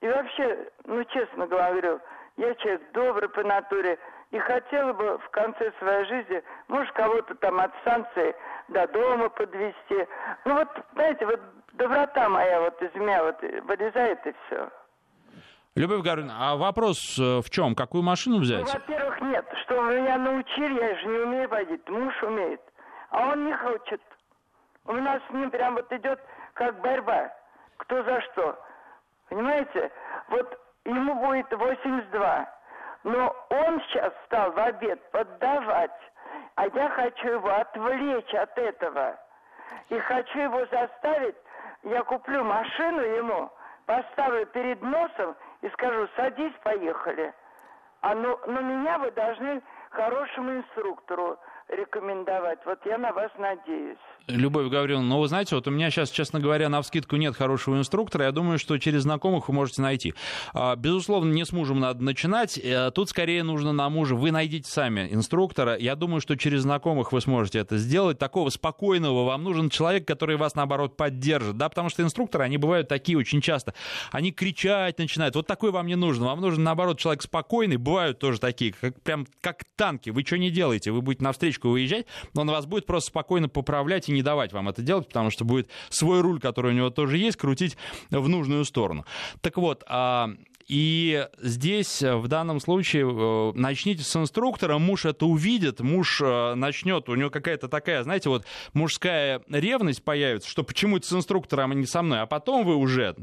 И 0.01 0.07
вообще, 0.07 0.69
ну 0.85 1.03
честно 1.05 1.47
говорю, 1.47 1.99
я 2.37 2.53
человек 2.55 2.81
добрый 2.93 3.29
по 3.29 3.43
натуре 3.43 3.97
и 4.34 4.39
хотела 4.39 4.93
бы 4.93 5.19
в 5.19 5.29
конце 5.29 5.71
своей 5.77 6.05
жизни, 6.05 6.43
может, 6.67 6.91
кого-то 6.93 7.36
там 7.36 7.59
от 7.59 7.71
станции 7.81 8.36
до 8.67 8.88
дома 8.88 9.29
подвести. 9.29 10.07
Ну 10.45 10.55
вот, 10.55 10.67
знаете, 10.93 11.27
вот 11.27 11.39
доброта 11.73 12.27
моя 12.29 12.59
вот 12.61 12.81
из 12.81 12.93
меня 12.95 13.23
вот 13.23 13.39
вылезает 13.41 14.25
и 14.25 14.34
все. 14.47 14.69
Любовь 15.75 16.01
Гавриловна, 16.01 16.34
а 16.39 16.55
вопрос 16.55 17.17
э, 17.19 17.41
в 17.41 17.49
чем? 17.51 17.75
Какую 17.75 18.01
машину 18.01 18.39
взять? 18.39 18.65
Ну, 18.65 18.73
во-первых, 18.73 19.21
нет. 19.21 19.45
Что 19.63 19.81
меня 19.84 20.17
научили, 20.17 20.81
я 20.81 20.95
же 20.95 21.07
не 21.07 21.17
умею 21.19 21.49
водить. 21.49 21.88
Муж 21.88 22.13
умеет. 22.23 22.61
А 23.11 23.34
он 23.34 23.45
не 23.45 23.53
хочет. 23.53 24.01
У 24.86 24.93
нас 24.93 25.21
с 25.29 25.34
ним 25.34 25.51
прям 25.51 25.75
вот 25.75 25.91
идет 25.91 26.19
как 26.55 26.81
борьба. 26.81 27.31
Кто 27.77 28.03
за 28.03 28.19
что. 28.21 28.59
Понимаете? 29.29 29.91
Вот 30.29 30.59
ему 30.86 31.15
будет 31.15 31.51
82. 31.51 32.62
Но 33.03 33.35
он 33.49 33.81
сейчас 33.81 34.13
стал 34.25 34.51
в 34.51 34.59
обед 34.59 34.99
поддавать, 35.11 35.91
а 36.55 36.67
я 36.67 36.89
хочу 36.89 37.27
его 37.27 37.49
отвлечь 37.49 38.33
от 38.33 38.57
этого. 38.57 39.19
И 39.89 39.99
хочу 39.99 40.39
его 40.39 40.65
заставить, 40.67 41.35
я 41.83 42.03
куплю 42.03 42.43
машину 42.43 43.01
ему, 43.01 43.51
поставлю 43.85 44.45
перед 44.47 44.81
носом 44.81 45.35
и 45.61 45.69
скажу, 45.69 46.07
садись, 46.15 46.53
поехали. 46.63 47.33
А 48.01 48.15
но, 48.15 48.39
но 48.47 48.61
меня 48.61 48.97
вы 48.99 49.11
должны 49.11 49.61
хорошему 49.89 50.57
инструктору 50.57 51.37
рекомендовать. 51.70 52.59
Вот 52.66 52.80
я 52.86 52.97
на 52.97 53.11
вас 53.11 53.32
надеюсь. 53.38 53.97
Любовь 54.28 54.70
Гавриловна, 54.70 55.07
ну 55.07 55.20
вы 55.20 55.28
знаете, 55.28 55.55
вот 55.55 55.68
у 55.68 55.72
меня 55.72 55.89
сейчас, 55.89 56.09
честно 56.09 56.39
говоря, 56.39 56.70
на 56.70 56.82
вскидку 56.82 57.18
нет 57.18 57.36
хорошего 57.36 57.78
инструктора. 57.78 58.26
Я 58.26 58.32
думаю, 58.32 58.57
что 58.57 58.78
через 58.78 59.01
знакомых 59.01 59.49
вы 59.49 59.53
можете 59.53 59.82
найти. 59.82 60.14
А, 60.53 60.78
безусловно, 60.78 61.34
не 61.34 61.43
с 61.43 61.51
мужем 61.51 61.82
надо 61.82 62.01
начинать. 62.01 62.57
Э, 62.57 62.89
тут 62.91 63.09
скорее 63.09 63.43
нужно 63.43 63.74
на 63.74 63.89
мужа. 63.89 64.16
Вы 64.16 64.32
найдите 64.32 64.70
сами 64.70 65.09
инструктора. 65.11 65.76
Я 65.78 65.95
думаю, 65.95 66.22
что 66.22 66.38
через 66.38 66.61
знакомых 66.61 67.11
вы 67.11 67.20
сможете 67.20 67.59
это 67.59 67.78
сделать. 67.78 68.18
Такого 68.18 68.49
спокойного 68.49 69.26
вам 69.26 69.43
нужен 69.43 69.70
человек, 69.70 70.07
который 70.07 70.38
вас, 70.38 70.55
наоборот, 70.55 70.95
поддержит. 70.95 71.57
Да, 71.57 71.68
потому 71.68 71.89
что 71.89 72.01
инструкторы, 72.01 72.45
они 72.45 72.57
бывают 72.57 72.88
такие 72.88 73.18
очень 73.18 73.41
часто. 73.41 73.74
Они 74.11 74.32
кричать 74.32 74.99
начинают. 74.99 75.36
Вот 75.36 75.47
такой 75.47 75.72
вам 75.72 75.88
не 75.88 75.95
нужен. 75.95 76.24
Вам 76.24 76.39
нужен, 76.39 76.64
наоборот, 76.64 76.97
человек 76.97 77.24
спокойный. 77.24 77.76
Бывают 77.76 78.20
тоже 78.20 78.39
такие, 78.39 78.72
как, 78.72 79.01
прям 79.01 79.28
как 79.41 79.66
танки. 79.76 80.11
Вы 80.11 80.24
что 80.24 80.38
не 80.38 80.49
делаете? 80.49 80.91
Вы 80.91 81.01
будете 81.01 81.26
на 81.26 81.34
встречку 81.53 81.69
выезжать, 81.69 82.05
он 82.35 82.49
вас 82.49 82.65
будет 82.65 82.85
просто 82.85 83.09
спокойно 83.09 83.49
поправлять 83.49 84.09
и 84.09 84.11
не 84.11 84.21
давать 84.21 84.53
вам 84.53 84.69
это 84.69 84.81
делать, 84.81 85.07
потому 85.07 85.29
что 85.29 85.45
будет 85.45 85.69
свой 85.89 86.21
руль, 86.21 86.39
который 86.39 86.73
у 86.73 86.75
него 86.75 86.89
тоже 86.89 87.17
есть, 87.17 87.37
крутить 87.37 87.77
в 88.09 88.27
нужную 88.27 88.65
сторону. 88.65 89.05
Так 89.41 89.57
вот, 89.57 89.83
а 89.87 90.29
и 90.68 91.28
здесь 91.41 92.01
э, 92.01 92.16
в 92.16 92.28
данном 92.28 92.59
случае 92.59 93.03
э, 93.03 93.51
начните 93.55 94.03
с 94.03 94.16
инструктора, 94.16 94.78
муж 94.78 95.05
это 95.05 95.26
увидит, 95.26 95.82
муж 95.82 96.22
э, 96.24 96.53
начнет, 96.55 97.09
у 97.09 97.16
него 97.16 97.30
какая-то 97.30 97.68
такая, 97.68 98.03
знаете, 98.03 98.30
вот 98.30 98.45
мужская 98.74 99.41
ревность 99.49 100.03
появится, 100.03 100.49
что 100.49 100.64
почему 100.64 100.97
это 100.97 101.07
с 101.07 101.14
инструктором, 101.14 101.72
а 101.72 101.76
не 101.76 101.86
со 101.86 102.01
мной, 102.01 102.22
а 102.22 102.26
потом 102.26 102.66
вы 102.66 102.76
уже 102.76 103.16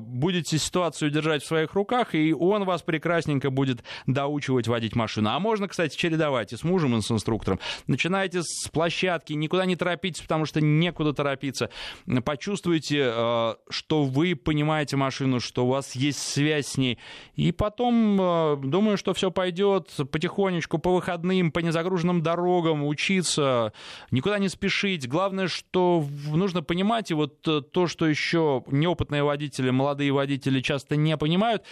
будете 0.00 0.58
ситуацию 0.58 1.10
держать 1.10 1.42
в 1.42 1.46
своих 1.46 1.74
руках, 1.74 2.14
и 2.14 2.32
он 2.32 2.64
вас 2.64 2.82
прекрасненько 2.82 3.50
будет 3.50 3.82
доучивать 4.06 4.66
водить 4.68 4.96
машину. 4.96 5.30
А 5.30 5.38
можно, 5.38 5.68
кстати, 5.68 5.96
чередовать 5.96 6.52
и 6.52 6.56
с 6.56 6.64
мужем, 6.64 6.96
и 6.96 7.00
с 7.00 7.10
инструктором. 7.10 7.60
Начинайте 7.86 8.42
с 8.42 8.68
площадки, 8.68 9.32
никуда 9.32 9.64
не 9.66 9.76
торопитесь, 9.76 10.22
потому 10.22 10.46
что 10.46 10.60
некуда 10.60 11.12
торопиться. 11.12 11.70
Почувствуйте, 12.24 13.56
что 13.70 14.04
вы 14.04 14.34
понимаете 14.34 14.96
машину, 14.96 15.40
что 15.40 15.66
у 15.66 15.68
вас 15.68 15.94
есть 15.94 16.20
связь 16.20 16.66
с 16.66 16.76
ней, 16.76 16.87
компаний. 16.88 16.98
И 17.36 17.52
потом, 17.52 18.20
э, 18.20 18.56
думаю, 18.62 18.96
что 18.96 19.14
все 19.14 19.30
пойдет 19.30 19.90
потихонечку 20.10 20.78
по 20.78 20.94
выходным, 20.94 21.52
по 21.52 21.60
незагруженным 21.60 22.22
дорогам, 22.22 22.84
учиться, 22.84 23.72
никуда 24.10 24.38
не 24.38 24.48
спешить. 24.48 25.08
Главное, 25.08 25.48
что 25.48 26.04
нужно 26.32 26.62
понимать, 26.62 27.10
и 27.10 27.14
вот 27.14 27.46
э, 27.46 27.60
то, 27.60 27.86
что 27.86 28.06
еще 28.06 28.64
неопытные 28.66 29.22
водители, 29.22 29.70
молодые 29.70 30.12
водители 30.12 30.60
часто 30.60 30.96
не 30.96 31.16
понимают, 31.16 31.64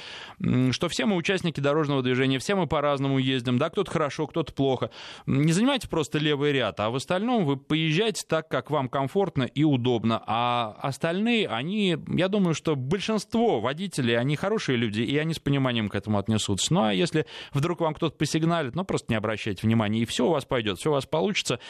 что 0.70 0.88
все 0.88 1.06
мы 1.06 1.16
участники 1.16 1.60
дорожного 1.60 2.02
движения, 2.02 2.38
все 2.38 2.54
мы 2.54 2.66
по-разному 2.66 3.18
ездим, 3.18 3.58
да, 3.58 3.70
кто-то 3.70 3.90
хорошо, 3.90 4.26
кто-то 4.26 4.52
плохо. 4.52 4.90
Не 5.26 5.52
занимайте 5.52 5.88
просто 5.88 6.18
левый 6.18 6.52
ряд, 6.52 6.80
а 6.80 6.90
в 6.90 6.96
остальном 6.96 7.44
вы 7.44 7.56
поезжайте 7.56 8.22
так, 8.28 8.48
как 8.48 8.70
вам 8.70 8.88
комфортно 8.88 9.44
и 9.44 9.64
удобно. 9.64 10.22
А 10.26 10.76
остальные, 10.80 11.48
они, 11.48 11.96
я 12.08 12.28
думаю, 12.28 12.54
что 12.54 12.76
большинство 12.76 13.60
водителей, 13.60 14.18
они 14.18 14.36
хорошие 14.36 14.76
люди, 14.76 15.00
и 15.07 15.16
они 15.18 15.34
с 15.34 15.38
пониманием 15.38 15.88
к 15.88 15.94
этому 15.94 16.18
отнесутся. 16.18 16.72
Ну, 16.74 16.84
а 16.84 16.92
если 16.92 17.26
вдруг 17.52 17.80
вам 17.80 17.94
кто-то 17.94 18.16
посигналит, 18.16 18.74
ну, 18.74 18.84
просто 18.84 19.07
не 19.12 19.16
обращайте 19.16 19.66
внимания, 19.66 20.00
и 20.00 20.04
все 20.04 20.26
у 20.26 20.30
вас 20.30 20.44
пойдет, 20.44 20.78
все 20.78 20.90
у 20.90 20.92
вас 20.92 21.07
получится. 21.07 21.61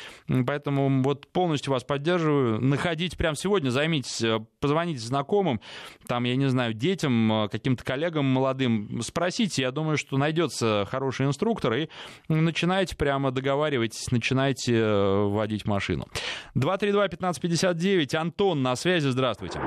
Поэтому 0.47 1.03
вот 1.03 1.26
полностью 1.28 1.72
вас 1.72 1.84
поддерживаю. 1.84 2.61
Находите 2.61 3.16
прямо 3.16 3.37
сегодня, 3.37 3.70
займитесь, 3.70 4.22
э, 4.22 4.41
позвоните 4.61 5.01
знакомым, 5.01 5.61
там, 6.07 6.24
я 6.24 6.37
не 6.37 6.47
знаю, 6.47 6.74
детям, 6.74 7.32
э, 7.32 7.49
каким-то 7.49 7.84
коллегам 7.84 8.26
молодым, 8.26 9.01
спросите, 9.03 9.62
я 9.62 9.70
думаю, 9.70 9.97
что 9.97 10.16
найдется 10.16 10.87
хороший 10.91 11.26
инструктор, 11.26 11.72
и 11.74 11.89
начинайте 12.28 12.97
прямо 12.97 13.30
договаривайтесь, 13.30 14.11
начинайте 14.11 14.74
э, 14.74 15.24
водить 15.28 15.66
машину. 15.66 16.07
232-1559, 16.57 18.14
Антон 18.16 18.62
на 18.62 18.76
связи, 18.76 19.09
здравствуйте. 19.09 19.61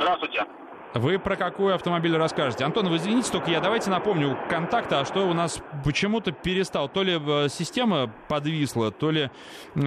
Здравствуйте. 0.00 0.59
Вы 0.94 1.20
про 1.20 1.36
какой 1.36 1.74
автомобиль 1.74 2.16
расскажете? 2.16 2.64
Антон, 2.64 2.88
вы 2.88 2.96
извините, 2.96 3.30
только 3.30 3.50
я 3.50 3.60
давайте 3.60 3.90
напомню 3.90 4.36
контакты, 4.48 4.96
а 4.96 5.04
что 5.04 5.28
у 5.28 5.34
нас 5.34 5.62
почему-то 5.84 6.32
перестал. 6.32 6.88
То 6.88 7.04
ли 7.04 7.16
э, 7.16 7.48
система 7.48 8.12
подвисла, 8.28 8.90
то 8.90 9.12
ли 9.12 9.30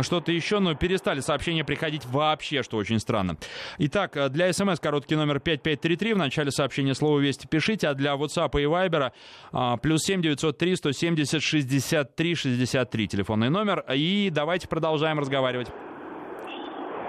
что-то 0.01 0.31
еще, 0.31 0.59
но 0.59 0.75
перестали 0.75 1.19
сообщения 1.19 1.65
приходить 1.65 2.05
вообще, 2.05 2.63
что 2.63 2.77
очень 2.77 2.99
странно. 2.99 3.35
Итак, 3.79 4.15
э, 4.15 4.29
для 4.29 4.53
смс 4.53 4.79
короткий 4.79 5.17
номер 5.17 5.41
5533, 5.41 6.13
в 6.13 6.17
начале 6.17 6.51
сообщения 6.51 6.93
слово 6.93 7.19
«Вести» 7.19 7.47
пишите, 7.47 7.89
а 7.89 7.93
для 7.95 8.13
WhatsApp 8.13 8.51
и 8.61 8.63
Viber 8.63 9.11
а, 9.51 9.75
плюс 9.77 10.03
7 10.03 10.21
903 10.21 10.75
170 10.77 11.43
63 11.43 12.35
63 12.35 13.07
телефонный 13.09 13.49
номер. 13.49 13.83
И 13.93 14.29
давайте 14.31 14.69
продолжаем 14.69 15.19
разговаривать. 15.19 15.67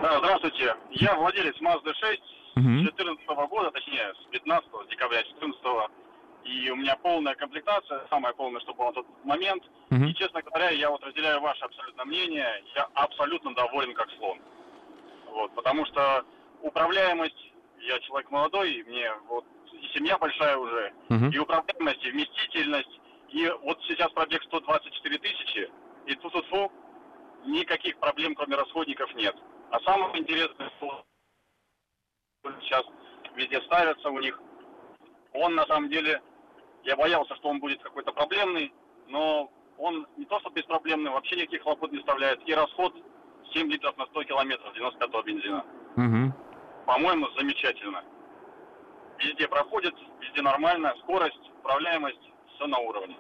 Да, 0.03 0.19
здравствуйте. 0.19 0.75
Я 0.91 1.15
владелец 1.15 1.55
Mazda 1.63 1.93
6 1.95 2.34
2014 2.55 3.27
-го 3.27 3.49
года, 3.49 3.71
точнее, 3.71 4.15
с 4.23 4.27
15 4.31 4.89
декабря 4.89 5.23
2014 5.23 5.91
и 6.45 6.71
у 6.71 6.77
меня 6.77 6.95
полная 6.97 7.35
комплектация, 7.35 8.07
самая 8.11 8.35
полная, 8.35 8.61
что 8.61 8.75
была 8.75 8.89
на 8.89 8.93
тот 8.93 9.07
момент. 9.25 9.63
uh 9.91 10.07
И, 10.07 10.15
честно 10.15 10.43
говоря, 10.43 10.71
я 10.71 10.91
вот 10.91 11.03
разделяю 11.03 11.41
ваше 11.41 11.65
абсолютно 11.65 12.05
мнение, 12.05 12.63
я 12.75 12.87
абсолютно 12.95 13.55
доволен 13.55 13.95
как 13.95 14.11
слон. 14.19 14.39
Вот, 15.31 15.55
потому 15.55 15.87
что 15.87 16.25
управляемость, 16.61 17.53
я 17.81 17.99
человек 18.01 18.31
молодой, 18.31 18.73
и 18.75 18.83
мне 18.85 19.11
вот 19.29 19.45
и 19.73 19.89
семья 19.97 20.19
большая 20.19 20.57
уже, 20.57 20.93
uh 21.09 21.31
и 21.33 21.39
управляемость, 21.39 22.05
и 22.05 22.11
вместительность, 22.11 23.01
и 23.31 23.51
вот 23.63 23.81
сейчас 23.89 24.13
пробег 24.13 24.43
124 24.45 25.19
тысячи, 25.19 25.71
и 26.07 26.15
тут-тут-фу, 26.17 26.71
никаких 27.47 27.97
проблем, 27.99 28.35
кроме 28.35 28.57
расходников, 28.57 29.15
нет. 29.15 29.35
А 29.71 29.81
самое 29.81 30.21
интересное, 30.21 30.71
что 30.77 31.05
сейчас 32.61 32.85
везде 33.35 33.61
ставятся 33.63 34.11
у 34.11 34.19
них. 34.21 34.41
Он 35.33 35.55
на 35.55 35.67
самом 35.67 35.89
деле, 35.89 36.23
я 36.85 36.97
боялся, 36.97 37.35
что 37.37 37.49
он 37.49 37.61
будет 37.61 37.83
какой-то 37.83 38.13
проблемный, 38.13 38.73
но 39.09 39.51
он 39.79 40.07
не 40.17 40.25
то 40.27 40.39
что 40.41 40.51
беспроблемный, 40.51 41.11
вообще 41.11 41.37
никаких 41.37 41.63
хлопот 41.63 41.93
не 41.93 41.99
вставляет. 41.99 42.41
И 42.47 42.55
расход 42.55 42.95
7 43.53 43.71
литров 43.71 43.97
на 43.97 44.07
100 44.07 44.25
километров 44.25 44.75
95-го 44.77 45.23
бензина. 45.23 45.65
Угу. 45.97 46.33
По-моему, 46.87 47.29
замечательно. 47.37 48.05
Везде 49.19 49.49
проходит, 49.49 49.95
везде 50.21 50.43
нормально, 50.43 50.95
скорость, 51.03 51.51
управляемость, 51.61 52.21
все 52.55 52.67
на 52.67 52.79
уровне. 52.79 53.17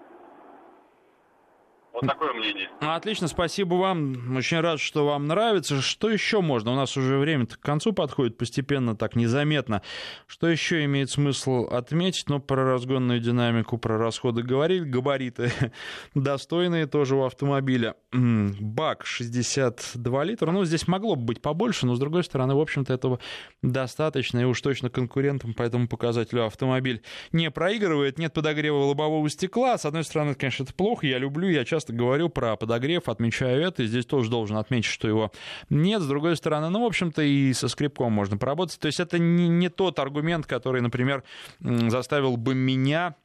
Вот 1.94 2.08
такое 2.08 2.32
мнение. 2.32 2.68
Ну, 2.80 2.90
отлично, 2.90 3.28
спасибо 3.28 3.74
вам. 3.74 4.36
Очень 4.36 4.58
рад, 4.58 4.80
что 4.80 5.06
вам 5.06 5.26
нравится. 5.28 5.80
Что 5.80 6.10
еще 6.10 6.40
можно? 6.40 6.72
У 6.72 6.74
нас 6.74 6.96
уже 6.96 7.18
время 7.18 7.46
к 7.46 7.60
концу 7.60 7.92
подходит 7.92 8.36
постепенно, 8.36 8.96
так 8.96 9.14
незаметно. 9.14 9.80
Что 10.26 10.48
еще 10.48 10.84
имеет 10.86 11.10
смысл 11.10 11.66
отметить? 11.70 12.28
Ну, 12.28 12.40
про 12.40 12.64
разгонную 12.64 13.20
динамику, 13.20 13.78
про 13.78 13.96
расходы 13.96 14.42
говорили. 14.42 14.80
Габариты 14.80 15.52
достойные 16.16 16.86
тоже 16.86 17.14
у 17.14 17.22
автомобиля. 17.22 17.94
Бак 18.12 19.06
62 19.06 20.24
литра. 20.24 20.50
Ну, 20.50 20.64
здесь 20.64 20.88
могло 20.88 21.14
бы 21.14 21.22
быть 21.22 21.40
побольше, 21.40 21.86
но, 21.86 21.94
с 21.94 22.00
другой 22.00 22.24
стороны, 22.24 22.56
в 22.56 22.60
общем-то, 22.60 22.92
этого 22.92 23.20
достаточно. 23.62 24.40
И 24.40 24.44
уж 24.44 24.60
точно 24.60 24.90
конкурентам 24.90 25.54
по 25.54 25.62
этому 25.62 25.86
показателю 25.86 26.44
автомобиль 26.44 27.02
не 27.30 27.52
проигрывает. 27.52 28.18
Нет 28.18 28.32
подогрева 28.32 28.78
лобового 28.78 29.30
стекла. 29.30 29.78
С 29.78 29.84
одной 29.84 30.02
стороны, 30.02 30.34
конечно, 30.34 30.64
это 30.64 30.74
плохо. 30.74 31.06
Я 31.06 31.18
люблю, 31.18 31.48
я 31.48 31.64
часто 31.64 31.83
часто 31.84 31.92
говорю 31.92 32.28
про 32.30 32.56
подогрев, 32.56 33.08
отмечаю 33.08 33.62
это, 33.62 33.82
и 33.82 33.86
здесь 33.86 34.06
тоже 34.06 34.30
должен 34.30 34.56
отметить, 34.56 34.88
что 34.88 35.06
его 35.06 35.30
нет. 35.68 36.00
С 36.00 36.06
другой 36.06 36.36
стороны, 36.36 36.70
ну, 36.70 36.82
в 36.82 36.86
общем-то, 36.86 37.22
и 37.22 37.52
со 37.52 37.68
скрипком 37.68 38.12
можно 38.12 38.38
поработать. 38.38 38.78
То 38.80 38.86
есть 38.86 39.00
это 39.00 39.18
не, 39.18 39.48
не 39.48 39.68
тот 39.68 39.98
аргумент, 39.98 40.46
который, 40.46 40.80
например, 40.80 41.22
заставил 41.60 42.36
бы 42.36 42.54
меня 42.54 43.16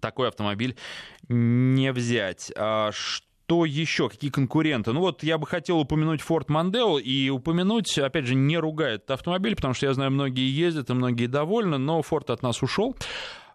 такой 0.00 0.28
автомобиль 0.28 0.76
не 1.28 1.92
взять. 1.92 2.52
А 2.56 2.90
что 2.92 3.64
еще? 3.64 4.08
Какие 4.08 4.30
конкуренты? 4.30 4.92
Ну 4.92 5.00
вот 5.00 5.24
я 5.24 5.38
бы 5.38 5.46
хотел 5.46 5.78
упомянуть 5.80 6.20
Ford 6.20 6.46
Mondeo 6.46 7.00
и 7.00 7.30
упомянуть, 7.30 7.98
опять 7.98 8.26
же, 8.26 8.34
не 8.34 8.58
ругая 8.58 8.94
этот 8.94 9.10
автомобиль, 9.10 9.56
потому 9.56 9.74
что 9.74 9.86
я 9.86 9.94
знаю, 9.94 10.12
многие 10.12 10.48
ездят 10.48 10.90
и 10.90 10.94
многие 10.94 11.26
довольны, 11.26 11.78
но 11.78 12.00
Ford 12.00 12.32
от 12.32 12.42
нас 12.42 12.62
ушел. 12.62 12.96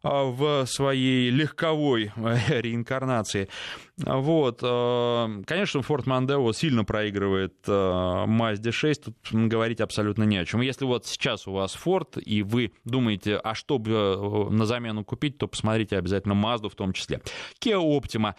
А, 0.09 0.23
в 0.23 0.65
своей 0.67 1.29
легковой 1.29 2.11
э, 2.15 2.61
реинкарнации. 2.61 3.49
Вот. 3.97 4.59
Э, 4.61 5.43
конечно, 5.45 5.79
Ford 5.79 6.05
Mondeo 6.05 6.53
сильно 6.53 6.85
проигрывает 6.85 7.55
э, 7.67 7.71
Mazda 7.71 8.71
6, 8.71 9.03
тут 9.03 9.15
говорить 9.31 9.81
абсолютно 9.81 10.23
не 10.23 10.37
о 10.37 10.45
чем. 10.45 10.61
Если 10.61 10.85
вот 10.85 11.05
сейчас 11.05 11.47
у 11.47 11.51
вас 11.51 11.75
Ford, 11.75 12.21
и 12.21 12.41
вы 12.41 12.71
думаете, 12.85 13.35
а 13.35 13.53
что 13.53 13.79
бы 13.79 14.47
на 14.49 14.65
замену 14.65 15.03
купить, 15.03 15.37
то 15.37 15.47
посмотрите 15.47 15.97
обязательно 15.97 16.33
Mazda 16.33 16.69
в 16.69 16.75
том 16.75 16.93
числе. 16.93 17.21
Kia 17.59 17.77
Optima. 17.81 18.35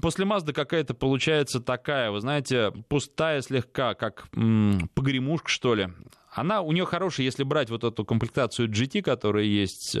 После 0.00 0.24
Mazda 0.24 0.52
какая-то 0.52 0.94
получается 0.94 1.60
такая, 1.60 2.10
вы 2.10 2.20
знаете, 2.20 2.72
пустая 2.88 3.40
слегка, 3.40 3.94
как 3.94 4.28
м- 4.34 4.88
погремушка, 4.94 5.48
что 5.48 5.74
ли. 5.74 5.88
Она, 6.32 6.60
у 6.60 6.70
нее 6.72 6.84
хорошая, 6.84 7.24
если 7.24 7.42
брать 7.42 7.70
вот 7.70 7.82
эту 7.82 8.04
комплектацию 8.04 8.68
GT, 8.68 9.02
которая 9.02 9.44
есть 9.44 9.96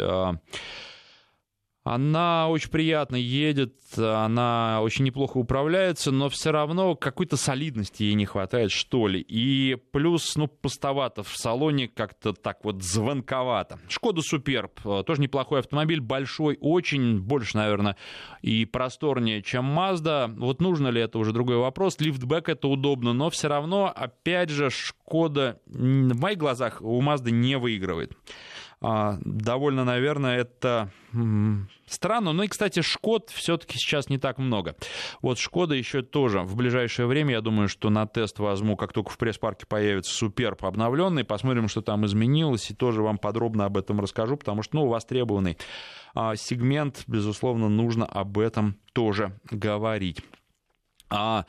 она 1.84 2.48
очень 2.48 2.70
приятно 2.70 3.16
едет, 3.16 3.74
она 3.96 4.80
очень 4.82 5.04
неплохо 5.06 5.38
управляется, 5.38 6.10
но 6.10 6.28
все 6.28 6.50
равно 6.50 6.94
какой-то 6.94 7.36
солидности 7.36 8.02
ей 8.02 8.14
не 8.14 8.26
хватает, 8.26 8.70
что 8.70 9.08
ли. 9.08 9.20
И 9.20 9.76
плюс, 9.92 10.36
ну, 10.36 10.48
пустовато 10.48 11.22
в 11.22 11.34
салоне, 11.36 11.88
как-то 11.88 12.34
так 12.34 12.64
вот 12.64 12.82
звонковато. 12.82 13.78
Шкода 13.88 14.20
Суперб, 14.20 14.78
тоже 15.06 15.22
неплохой 15.22 15.60
автомобиль, 15.60 16.00
большой, 16.00 16.58
очень, 16.60 17.20
больше, 17.20 17.56
наверное, 17.56 17.96
и 18.42 18.66
просторнее, 18.66 19.42
чем 19.42 19.78
Mazda. 19.78 20.34
Вот 20.36 20.60
нужно 20.60 20.88
ли 20.88 21.00
это 21.00 21.18
уже 21.18 21.32
другой 21.32 21.56
вопрос. 21.56 21.98
Лифтбэк 22.00 22.50
это 22.50 22.68
удобно, 22.68 23.14
но 23.14 23.30
все 23.30 23.48
равно, 23.48 23.90
опять 23.94 24.50
же, 24.50 24.68
Шкода 24.68 25.60
в 25.64 26.20
моих 26.20 26.36
глазах 26.36 26.82
у 26.82 27.00
Mazda 27.00 27.30
не 27.30 27.56
выигрывает. 27.56 28.12
А, 28.80 29.18
довольно, 29.24 29.84
наверное, 29.84 30.38
это 30.38 30.90
странно. 31.86 32.32
Ну 32.32 32.44
и, 32.44 32.48
кстати, 32.48 32.80
Шкод 32.80 33.30
все-таки 33.30 33.76
сейчас 33.76 34.08
не 34.08 34.18
так 34.18 34.38
много. 34.38 34.76
Вот 35.20 35.38
Шкода 35.38 35.74
еще 35.74 36.02
тоже 36.02 36.40
в 36.40 36.54
ближайшее 36.54 37.06
время, 37.06 37.32
я 37.32 37.40
думаю, 37.40 37.68
что 37.68 37.90
на 37.90 38.06
тест 38.06 38.38
возьму, 38.38 38.76
как 38.76 38.92
только 38.92 39.10
в 39.10 39.18
пресс-парке 39.18 39.66
появится 39.66 40.14
Суперб 40.14 40.64
обновленный, 40.64 41.24
посмотрим, 41.24 41.68
что 41.68 41.82
там 41.82 42.06
изменилось, 42.06 42.70
и 42.70 42.74
тоже 42.74 43.02
вам 43.02 43.18
подробно 43.18 43.64
об 43.64 43.76
этом 43.76 44.00
расскажу, 44.00 44.36
потому 44.36 44.62
что, 44.62 44.76
ну, 44.76 44.86
востребованный 44.86 45.58
а, 46.14 46.36
сегмент, 46.36 47.02
безусловно, 47.06 47.68
нужно 47.68 48.06
об 48.06 48.38
этом 48.38 48.76
тоже 48.92 49.38
говорить. 49.50 50.22
А 51.10 51.46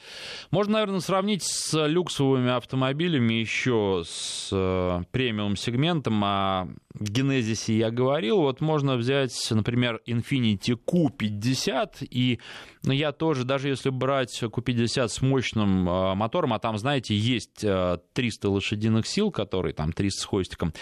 можно, 0.51 0.73
наверное, 0.73 1.01
сравнить 1.01 1.43
с 1.43 1.87
люксовыми 1.87 2.51
автомобилями 2.51 3.33
еще 3.33 4.03
с 4.05 4.49
э, 4.51 5.01
премиум 5.11 5.57
сегментом. 5.57 6.23
О 6.23 6.67
генезисе 6.97 7.77
я 7.77 7.91
говорил. 7.91 8.37
Вот 8.37 8.61
можно 8.61 8.95
взять, 8.95 9.35
например, 9.51 10.01
Infiniti 10.07 10.77
Q50. 10.77 12.07
И 12.09 12.39
ну, 12.83 12.93
я 12.93 13.11
тоже, 13.11 13.43
даже 13.43 13.67
если 13.67 13.89
брать 13.89 14.41
Q50 14.41 15.07
с 15.09 15.21
мощным 15.21 15.89
э, 15.89 16.15
мотором, 16.15 16.53
а 16.53 16.59
там, 16.59 16.77
знаете, 16.77 17.15
есть 17.15 17.63
э, 17.63 17.97
300 18.13 18.49
лошадиных 18.49 19.05
сил, 19.07 19.29
которые 19.29 19.73
там 19.73 19.91
300 19.91 20.21
с 20.21 20.25
хвостиком, 20.25 20.73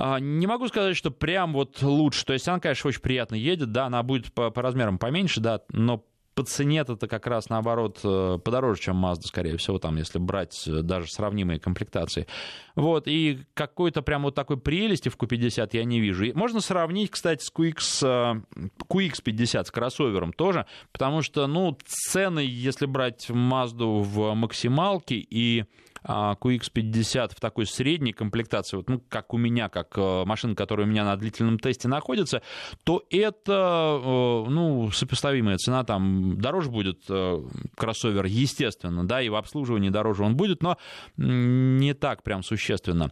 а, 0.00 0.20
не 0.20 0.46
могу 0.46 0.68
сказать, 0.68 0.96
что 0.96 1.10
прям 1.10 1.52
вот 1.52 1.82
лучше. 1.82 2.24
То 2.24 2.32
есть 2.32 2.46
она, 2.48 2.60
конечно, 2.60 2.88
очень 2.88 3.00
приятно 3.00 3.34
едет, 3.34 3.72
да, 3.72 3.86
она 3.86 4.02
будет 4.04 4.32
по, 4.32 4.50
по 4.50 4.62
размерам 4.62 4.96
поменьше, 4.96 5.40
да, 5.40 5.60
но 5.70 6.04
по 6.38 6.44
цене 6.44 6.84
это 6.88 7.08
как 7.08 7.26
раз 7.26 7.48
наоборот 7.48 7.98
э, 8.04 8.38
подороже, 8.44 8.80
чем 8.80 9.04
Mazda, 9.04 9.22
скорее 9.22 9.56
всего, 9.56 9.80
там, 9.80 9.96
если 9.96 10.20
брать 10.20 10.68
э, 10.68 10.82
даже 10.82 11.10
сравнимые 11.10 11.58
комплектации. 11.58 12.28
Вот, 12.76 13.08
и 13.08 13.40
какой-то 13.54 14.02
прям 14.02 14.22
вот 14.22 14.36
такой 14.36 14.56
прелести 14.56 15.08
в 15.08 15.16
Q50 15.16 15.70
я 15.72 15.82
не 15.82 15.98
вижу. 15.98 16.26
И 16.26 16.32
можно 16.32 16.60
сравнить, 16.60 17.10
кстати, 17.10 17.42
с 17.42 17.52
QX, 17.52 18.44
QX50, 18.88 19.64
с 19.64 19.70
кроссовером 19.72 20.32
тоже, 20.32 20.66
потому 20.92 21.22
что, 21.22 21.48
ну, 21.48 21.76
цены, 21.84 22.46
если 22.48 22.86
брать 22.86 23.28
Mazda 23.30 24.00
в 24.00 24.34
максималке 24.34 25.16
и 25.16 25.64
QX50 26.04 27.18
а, 27.18 27.28
в 27.28 27.40
такой 27.40 27.66
средней 27.66 28.12
комплектации, 28.12 28.76
вот, 28.76 28.88
ну, 28.88 29.02
как 29.08 29.34
у 29.34 29.38
меня, 29.38 29.68
как 29.68 29.96
э, 29.96 30.24
машина, 30.24 30.54
которая 30.54 30.86
у 30.86 30.90
меня 30.90 31.04
на 31.04 31.16
длительном 31.16 31.58
тесте 31.58 31.88
находится, 31.88 32.42
то 32.84 33.04
это, 33.10 34.00
э, 34.02 34.50
ну, 34.50 34.90
сопоставимая 34.90 35.56
цена, 35.58 35.84
там, 35.84 36.40
дороже 36.40 36.70
будет 36.70 37.02
э, 37.08 37.42
кроссовер, 37.76 38.26
естественно, 38.26 39.06
да, 39.06 39.22
и 39.22 39.28
в 39.28 39.34
обслуживании 39.34 39.90
дороже 39.90 40.24
он 40.24 40.36
будет, 40.36 40.62
но 40.62 40.78
не 41.16 41.94
так 41.94 42.22
прям 42.22 42.42
существенно. 42.42 43.10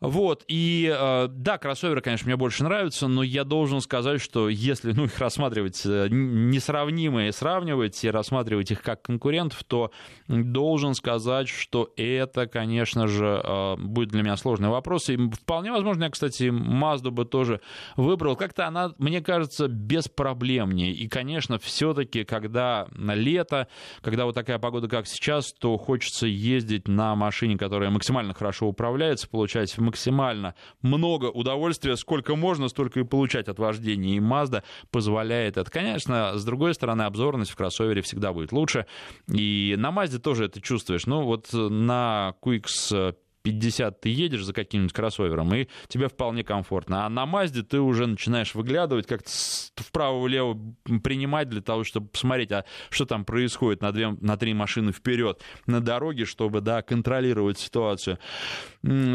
Вот, 0.00 0.44
и 0.46 0.94
э, 0.96 1.26
да, 1.28 1.58
кроссоверы, 1.58 2.00
конечно, 2.00 2.26
мне 2.26 2.36
больше 2.36 2.62
нравятся, 2.62 3.08
но 3.08 3.24
я 3.24 3.42
должен 3.42 3.80
сказать, 3.80 4.20
что 4.20 4.48
если 4.48 4.92
ну, 4.92 5.06
их 5.06 5.18
рассматривать 5.18 5.84
э, 5.84 6.06
несравнимые, 6.08 7.32
сравнивать 7.32 8.04
и 8.04 8.10
рассматривать 8.10 8.70
их 8.70 8.80
как 8.80 9.02
конкурентов, 9.02 9.64
то 9.64 9.90
должен 10.28 10.94
сказать, 10.94 11.48
что 11.48 11.92
это, 11.96 12.46
конечно 12.46 13.08
же, 13.08 13.42
э, 13.42 13.76
будет 13.76 14.10
для 14.10 14.22
меня 14.22 14.36
сложный 14.36 14.68
вопрос. 14.68 15.08
И 15.08 15.16
вполне 15.16 15.72
возможно, 15.72 16.04
я, 16.04 16.10
кстати, 16.10 16.44
Мазду 16.44 17.10
бы 17.10 17.24
тоже 17.24 17.60
выбрал. 17.96 18.36
Как-то 18.36 18.68
она, 18.68 18.94
мне 18.98 19.20
кажется, 19.20 19.66
беспроблемнее. 19.66 20.92
И, 20.92 21.08
конечно, 21.08 21.58
все-таки, 21.58 22.22
когда 22.22 22.86
лето, 22.96 23.66
когда 24.00 24.26
вот 24.26 24.36
такая 24.36 24.60
погода, 24.60 24.86
как 24.86 25.08
сейчас, 25.08 25.52
то 25.52 25.76
хочется 25.76 26.28
ездить 26.28 26.86
на 26.86 27.16
машине, 27.16 27.58
которая 27.58 27.90
максимально 27.90 28.32
хорошо 28.32 28.68
управляется, 28.68 29.28
получать 29.28 29.76
максимально 29.88 30.54
много 30.82 31.26
удовольствия, 31.26 31.96
сколько 31.96 32.36
можно, 32.36 32.68
столько 32.68 33.00
и 33.00 33.04
получать 33.04 33.48
от 33.48 33.58
вождения. 33.58 34.16
И 34.16 34.20
Mazda 34.20 34.62
позволяет 34.90 35.56
это. 35.56 35.70
Конечно, 35.70 36.36
с 36.36 36.44
другой 36.44 36.74
стороны, 36.74 37.02
обзорность 37.02 37.50
в 37.50 37.56
кроссовере 37.56 38.02
всегда 38.02 38.32
будет 38.32 38.52
лучше. 38.52 38.86
И 39.32 39.74
на 39.78 39.90
Mazda 39.90 40.18
тоже 40.18 40.44
это 40.44 40.60
чувствуешь. 40.60 41.06
Ну, 41.06 41.24
вот 41.24 41.52
на 41.52 42.34
QX 42.42 43.14
50 43.50 44.00
ты 44.00 44.08
едешь 44.10 44.44
за 44.44 44.52
каким-нибудь 44.52 44.92
кроссовером, 44.92 45.54
и 45.54 45.68
тебе 45.88 46.08
вполне 46.08 46.44
комфортно. 46.44 47.06
А 47.06 47.08
на 47.08 47.26
Мазде 47.26 47.62
ты 47.62 47.80
уже 47.80 48.06
начинаешь 48.06 48.54
выглядывать, 48.54 49.06
как-то 49.06 49.30
вправо-влево 49.76 50.58
принимать 51.02 51.48
для 51.48 51.60
того, 51.60 51.84
чтобы 51.84 52.08
посмотреть, 52.08 52.52
а 52.52 52.64
что 52.90 53.06
там 53.06 53.24
происходит 53.24 53.82
на, 53.82 53.92
две, 53.92 54.10
на 54.20 54.36
три 54.36 54.54
машины 54.54 54.92
вперед 54.92 55.40
на 55.66 55.80
дороге, 55.80 56.24
чтобы, 56.24 56.60
да, 56.60 56.82
контролировать 56.82 57.58
ситуацию. 57.58 58.18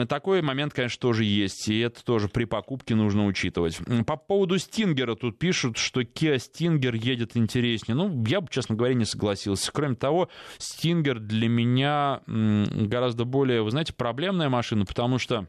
Такой 0.09 0.41
момент, 0.41 0.73
конечно, 0.73 0.99
тоже 0.99 1.23
есть, 1.23 1.67
и 1.69 1.79
это 1.79 2.03
тоже 2.03 2.27
при 2.27 2.45
покупке 2.45 2.95
нужно 2.95 3.25
учитывать. 3.25 3.79
По 4.05 4.17
поводу 4.17 4.57
Стингера 4.57 5.15
тут 5.15 5.39
пишут, 5.39 5.77
что 5.77 6.01
Kia 6.01 6.35
Stinger 6.35 6.95
едет 6.97 7.37
интереснее. 7.37 7.95
Ну, 7.95 8.23
я 8.25 8.41
бы, 8.41 8.47
честно 8.49 8.75
говоря, 8.75 8.93
не 8.93 9.05
согласился. 9.05 9.71
Кроме 9.71 9.95
того, 9.95 10.29
Стингер 10.57 11.19
для 11.19 11.47
меня 11.47 12.21
гораздо 12.27 13.25
более, 13.25 13.61
вы 13.63 13.71
знаете, 13.71 13.93
проблемная 14.23 14.47
машина, 14.47 14.85
потому 14.85 15.19
что 15.19 15.47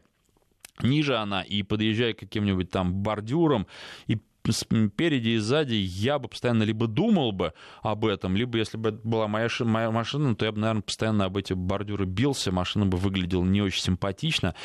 ниже 0.83 1.15
она, 1.15 1.43
и 1.43 1.63
подъезжая 1.63 2.13
к 2.13 2.19
каким-нибудь 2.19 2.69
там 2.71 2.93
бордюрам, 2.93 3.67
и 4.07 4.19
спереди 4.49 5.29
и 5.29 5.37
сзади 5.37 5.75
я 5.75 6.19
бы 6.19 6.27
постоянно 6.27 6.63
либо 6.63 6.87
думал 6.87 7.31
бы 7.31 7.53
об 7.81 8.05
этом, 8.05 8.35
либо 8.35 8.57
если 8.57 8.77
бы 8.77 8.89
это 8.89 8.99
была 9.03 9.29
моя, 9.29 9.47
моя 9.61 9.91
машина, 9.91 10.35
то 10.35 10.45
я 10.45 10.51
бы, 10.51 10.59
наверное, 10.59 10.81
постоянно 10.81 11.23
об 11.23 11.37
эти 11.37 11.53
бордюры 11.53 12.05
бился, 12.05 12.51
машина 12.51 12.85
бы 12.85 12.97
выглядела 12.97 13.45
не 13.45 13.61
очень 13.61 13.81
симпатично, 13.81 14.55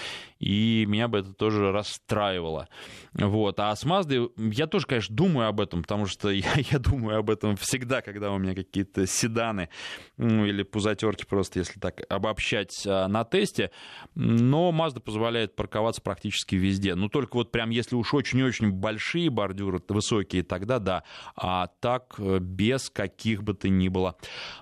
и 0.41 0.87
меня 0.89 1.07
бы 1.07 1.19
это 1.19 1.35
тоже 1.35 1.71
расстраивало. 1.71 2.69
Вот. 3.13 3.61
А 3.61 3.77
с 3.77 3.85
Маздой 3.85 4.31
я 4.37 4.67
тоже, 4.67 4.87
конечно, 4.87 5.15
думаю 5.15 5.49
об 5.49 5.61
этом, 5.61 5.83
потому 5.83 6.07
что 6.07 6.31
я, 6.31 6.55
я 6.57 6.79
думаю 6.79 7.19
об 7.19 7.31
этом 7.31 7.57
всегда, 7.57 8.01
когда 8.01 8.33
у 8.33 8.39
меня 8.39 8.55
какие-то 8.55 9.07
седаны 9.07 9.69
ну, 10.17 10.47
или 10.47 10.63
пузатерки, 10.63 11.25
просто 11.27 11.59
если 11.59 11.79
так 11.79 12.01
обобщать 12.09 12.85
а, 12.87 13.07
на 13.07 13.25
тесте, 13.25 13.71
но 14.15 14.71
Mazda 14.71 15.01
позволяет 15.01 15.55
парковаться 15.55 16.01
практически 16.01 16.55
везде. 16.55 16.95
Ну, 16.95 17.09
только 17.11 17.37
вот 17.37 17.53
прям 17.53 17.69
если 17.69 17.95
уж 17.95 18.15
очень-очень 18.15 18.73
большие 18.73 19.29
бордюры, 19.29 19.83
высокие, 19.89 20.43
тогда 20.43 20.79
да. 20.79 21.05
А 21.37 21.67
так 21.81 22.15
э, 22.19 22.39
без 22.41 22.89
каких 22.89 23.43
бы 23.43 23.53
то 23.53 23.69
ни 23.69 23.89
было 23.89 24.17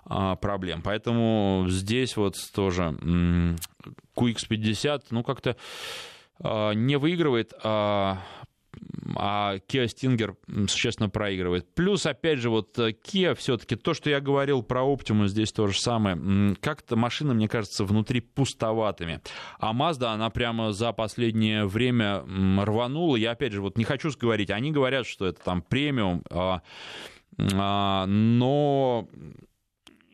а, 0.04 0.34
проблем. 0.34 0.82
Поэтому 0.82 1.66
здесь 1.68 2.16
вот 2.16 2.34
тоже 2.52 2.96
QX50, 4.16 5.06
ну 5.10 5.22
как-то 5.22 5.56
а, 6.40 6.72
не 6.72 6.96
выигрывает, 6.96 7.52
а 7.62 8.22
а 9.16 9.56
Kia 9.68 9.86
Stinger 9.86 10.36
существенно 10.68 11.08
проигрывает. 11.08 11.74
Плюс, 11.74 12.06
опять 12.06 12.38
же, 12.38 12.50
вот 12.50 12.78
э, 12.78 12.92
Kia 12.92 13.34
все-таки, 13.34 13.76
то, 13.76 13.94
что 13.94 14.10
я 14.10 14.20
говорил 14.20 14.62
про 14.62 14.82
Optimus, 14.82 15.28
здесь 15.28 15.52
то 15.52 15.66
же 15.66 15.80
самое. 15.80 16.54
Как-то 16.60 16.96
машина, 16.96 17.34
мне 17.34 17.48
кажется, 17.48 17.84
внутри 17.84 18.20
пустоватыми. 18.20 19.20
А 19.58 19.72
Mazda, 19.72 20.08
она 20.08 20.30
прямо 20.30 20.72
за 20.72 20.92
последнее 20.92 21.66
время 21.66 22.22
рванула. 22.64 23.16
Я, 23.16 23.32
опять 23.32 23.52
же, 23.52 23.62
вот 23.62 23.76
не 23.78 23.84
хочу 23.84 24.10
говорить, 24.18 24.50
они 24.50 24.70
говорят, 24.70 25.06
что 25.06 25.26
это 25.26 25.42
там 25.42 25.62
премиум, 25.62 26.22
а, 26.30 26.62
а, 27.38 28.06
но 28.06 29.08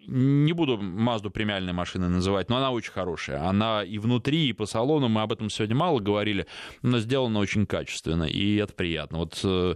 не 0.06 0.52
буду 0.52 0.78
Мазду 0.78 1.30
премиальной 1.30 1.72
машиной 1.72 2.08
называть, 2.08 2.48
но 2.48 2.56
она 2.56 2.70
очень 2.70 2.92
хорошая. 2.92 3.46
Она 3.48 3.82
и 3.82 3.98
внутри, 3.98 4.48
и 4.48 4.52
по 4.52 4.66
салону, 4.66 5.08
мы 5.08 5.22
об 5.22 5.32
этом 5.32 5.50
сегодня 5.50 5.76
мало 5.76 6.00
говорили, 6.00 6.46
но 6.82 6.98
сделана 6.98 7.38
очень 7.38 7.66
качественно, 7.66 8.24
и 8.24 8.56
это 8.56 8.72
приятно. 8.72 9.18
Вот 9.18 9.40
э, 9.44 9.74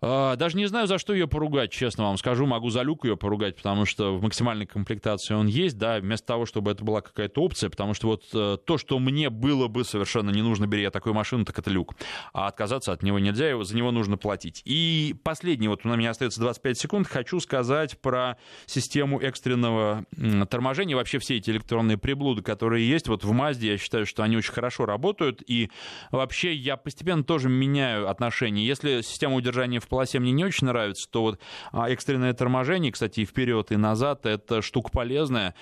даже 0.00 0.56
не 0.56 0.66
знаю, 0.66 0.86
за 0.86 0.98
что 0.98 1.12
ее 1.12 1.28
поругать, 1.28 1.70
честно 1.70 2.04
вам 2.04 2.16
скажу. 2.16 2.46
Могу 2.46 2.70
за 2.70 2.82
люк 2.82 3.04
ее 3.04 3.16
поругать, 3.16 3.56
потому 3.56 3.84
что 3.84 4.16
в 4.16 4.22
максимальной 4.22 4.66
комплектации 4.66 5.34
он 5.34 5.46
есть, 5.46 5.76
да, 5.76 5.98
вместо 5.98 6.26
того, 6.26 6.46
чтобы 6.46 6.70
это 6.70 6.84
была 6.84 7.02
какая-то 7.02 7.42
опция, 7.42 7.68
потому 7.68 7.92
что 7.92 8.06
вот 8.08 8.24
э, 8.32 8.56
то, 8.64 8.78
что 8.78 8.98
мне 8.98 9.28
было 9.28 9.68
бы 9.68 9.84
совершенно 9.84 10.30
не 10.30 10.42
нужно, 10.42 10.66
бери 10.66 10.82
я 10.82 10.90
такую 10.90 11.14
машину, 11.14 11.44
так 11.44 11.58
это 11.58 11.70
люк. 11.70 11.94
А 12.32 12.46
отказаться 12.46 12.92
от 12.92 13.02
него 13.02 13.18
нельзя, 13.18 13.62
за 13.62 13.76
него 13.76 13.90
нужно 13.90 14.16
платить. 14.16 14.62
И 14.64 15.14
последний, 15.22 15.68
вот 15.68 15.84
у 15.84 15.88
меня 15.88 16.10
остается 16.10 16.40
25 16.40 16.78
секунд, 16.78 17.06
хочу 17.06 17.38
сказать 17.40 17.98
про 18.00 18.38
систему 18.66 19.20
экстренного 19.20 20.06
торможения, 20.48 20.96
вообще 20.96 21.18
все 21.18 21.36
эти 21.36 21.50
электронные 21.50 21.98
приблуды, 21.98 22.42
которые 22.42 22.88
есть. 22.88 23.08
Вот 23.08 23.24
в 23.24 23.32
Мазде 23.32 23.72
я 23.72 23.78
считаю, 23.78 24.06
что 24.06 24.22
они 24.22 24.36
очень 24.36 24.52
хорошо 24.52 24.86
работают, 24.86 25.42
и 25.46 25.70
вообще 26.10 26.54
я 26.54 26.76
постепенно 26.76 27.22
тоже 27.22 27.50
меняю 27.50 28.08
отношения. 28.08 28.64
Если 28.64 29.02
система 29.02 29.34
удержания 29.34 29.80
в 29.80 29.89
полосе 29.90 30.18
мне 30.18 30.32
не 30.32 30.44
очень 30.44 30.66
нравится, 30.66 31.08
то 31.10 31.22
вот 31.22 31.38
а, 31.72 31.90
экстренное 31.90 32.32
торможение, 32.32 32.92
кстати, 32.92 33.20
и 33.20 33.24
вперед, 33.26 33.72
и 33.72 33.76
назад, 33.76 34.24
это 34.24 34.62
штука 34.62 34.90
полезная, 34.90 35.54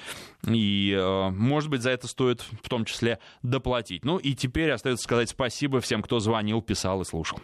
и, 0.46 0.94
э, 0.96 1.30
может 1.30 1.70
быть, 1.70 1.82
за 1.82 1.90
это 1.90 2.06
стоит 2.06 2.42
в 2.62 2.68
том 2.68 2.84
числе 2.84 3.18
доплатить. 3.42 4.04
Ну 4.04 4.18
и 4.18 4.34
теперь 4.34 4.70
остается 4.70 5.02
сказать 5.02 5.30
спасибо 5.30 5.80
всем, 5.80 6.02
кто 6.02 6.20
звонил, 6.20 6.62
писал 6.62 7.00
и 7.02 7.04
слушал. 7.04 7.40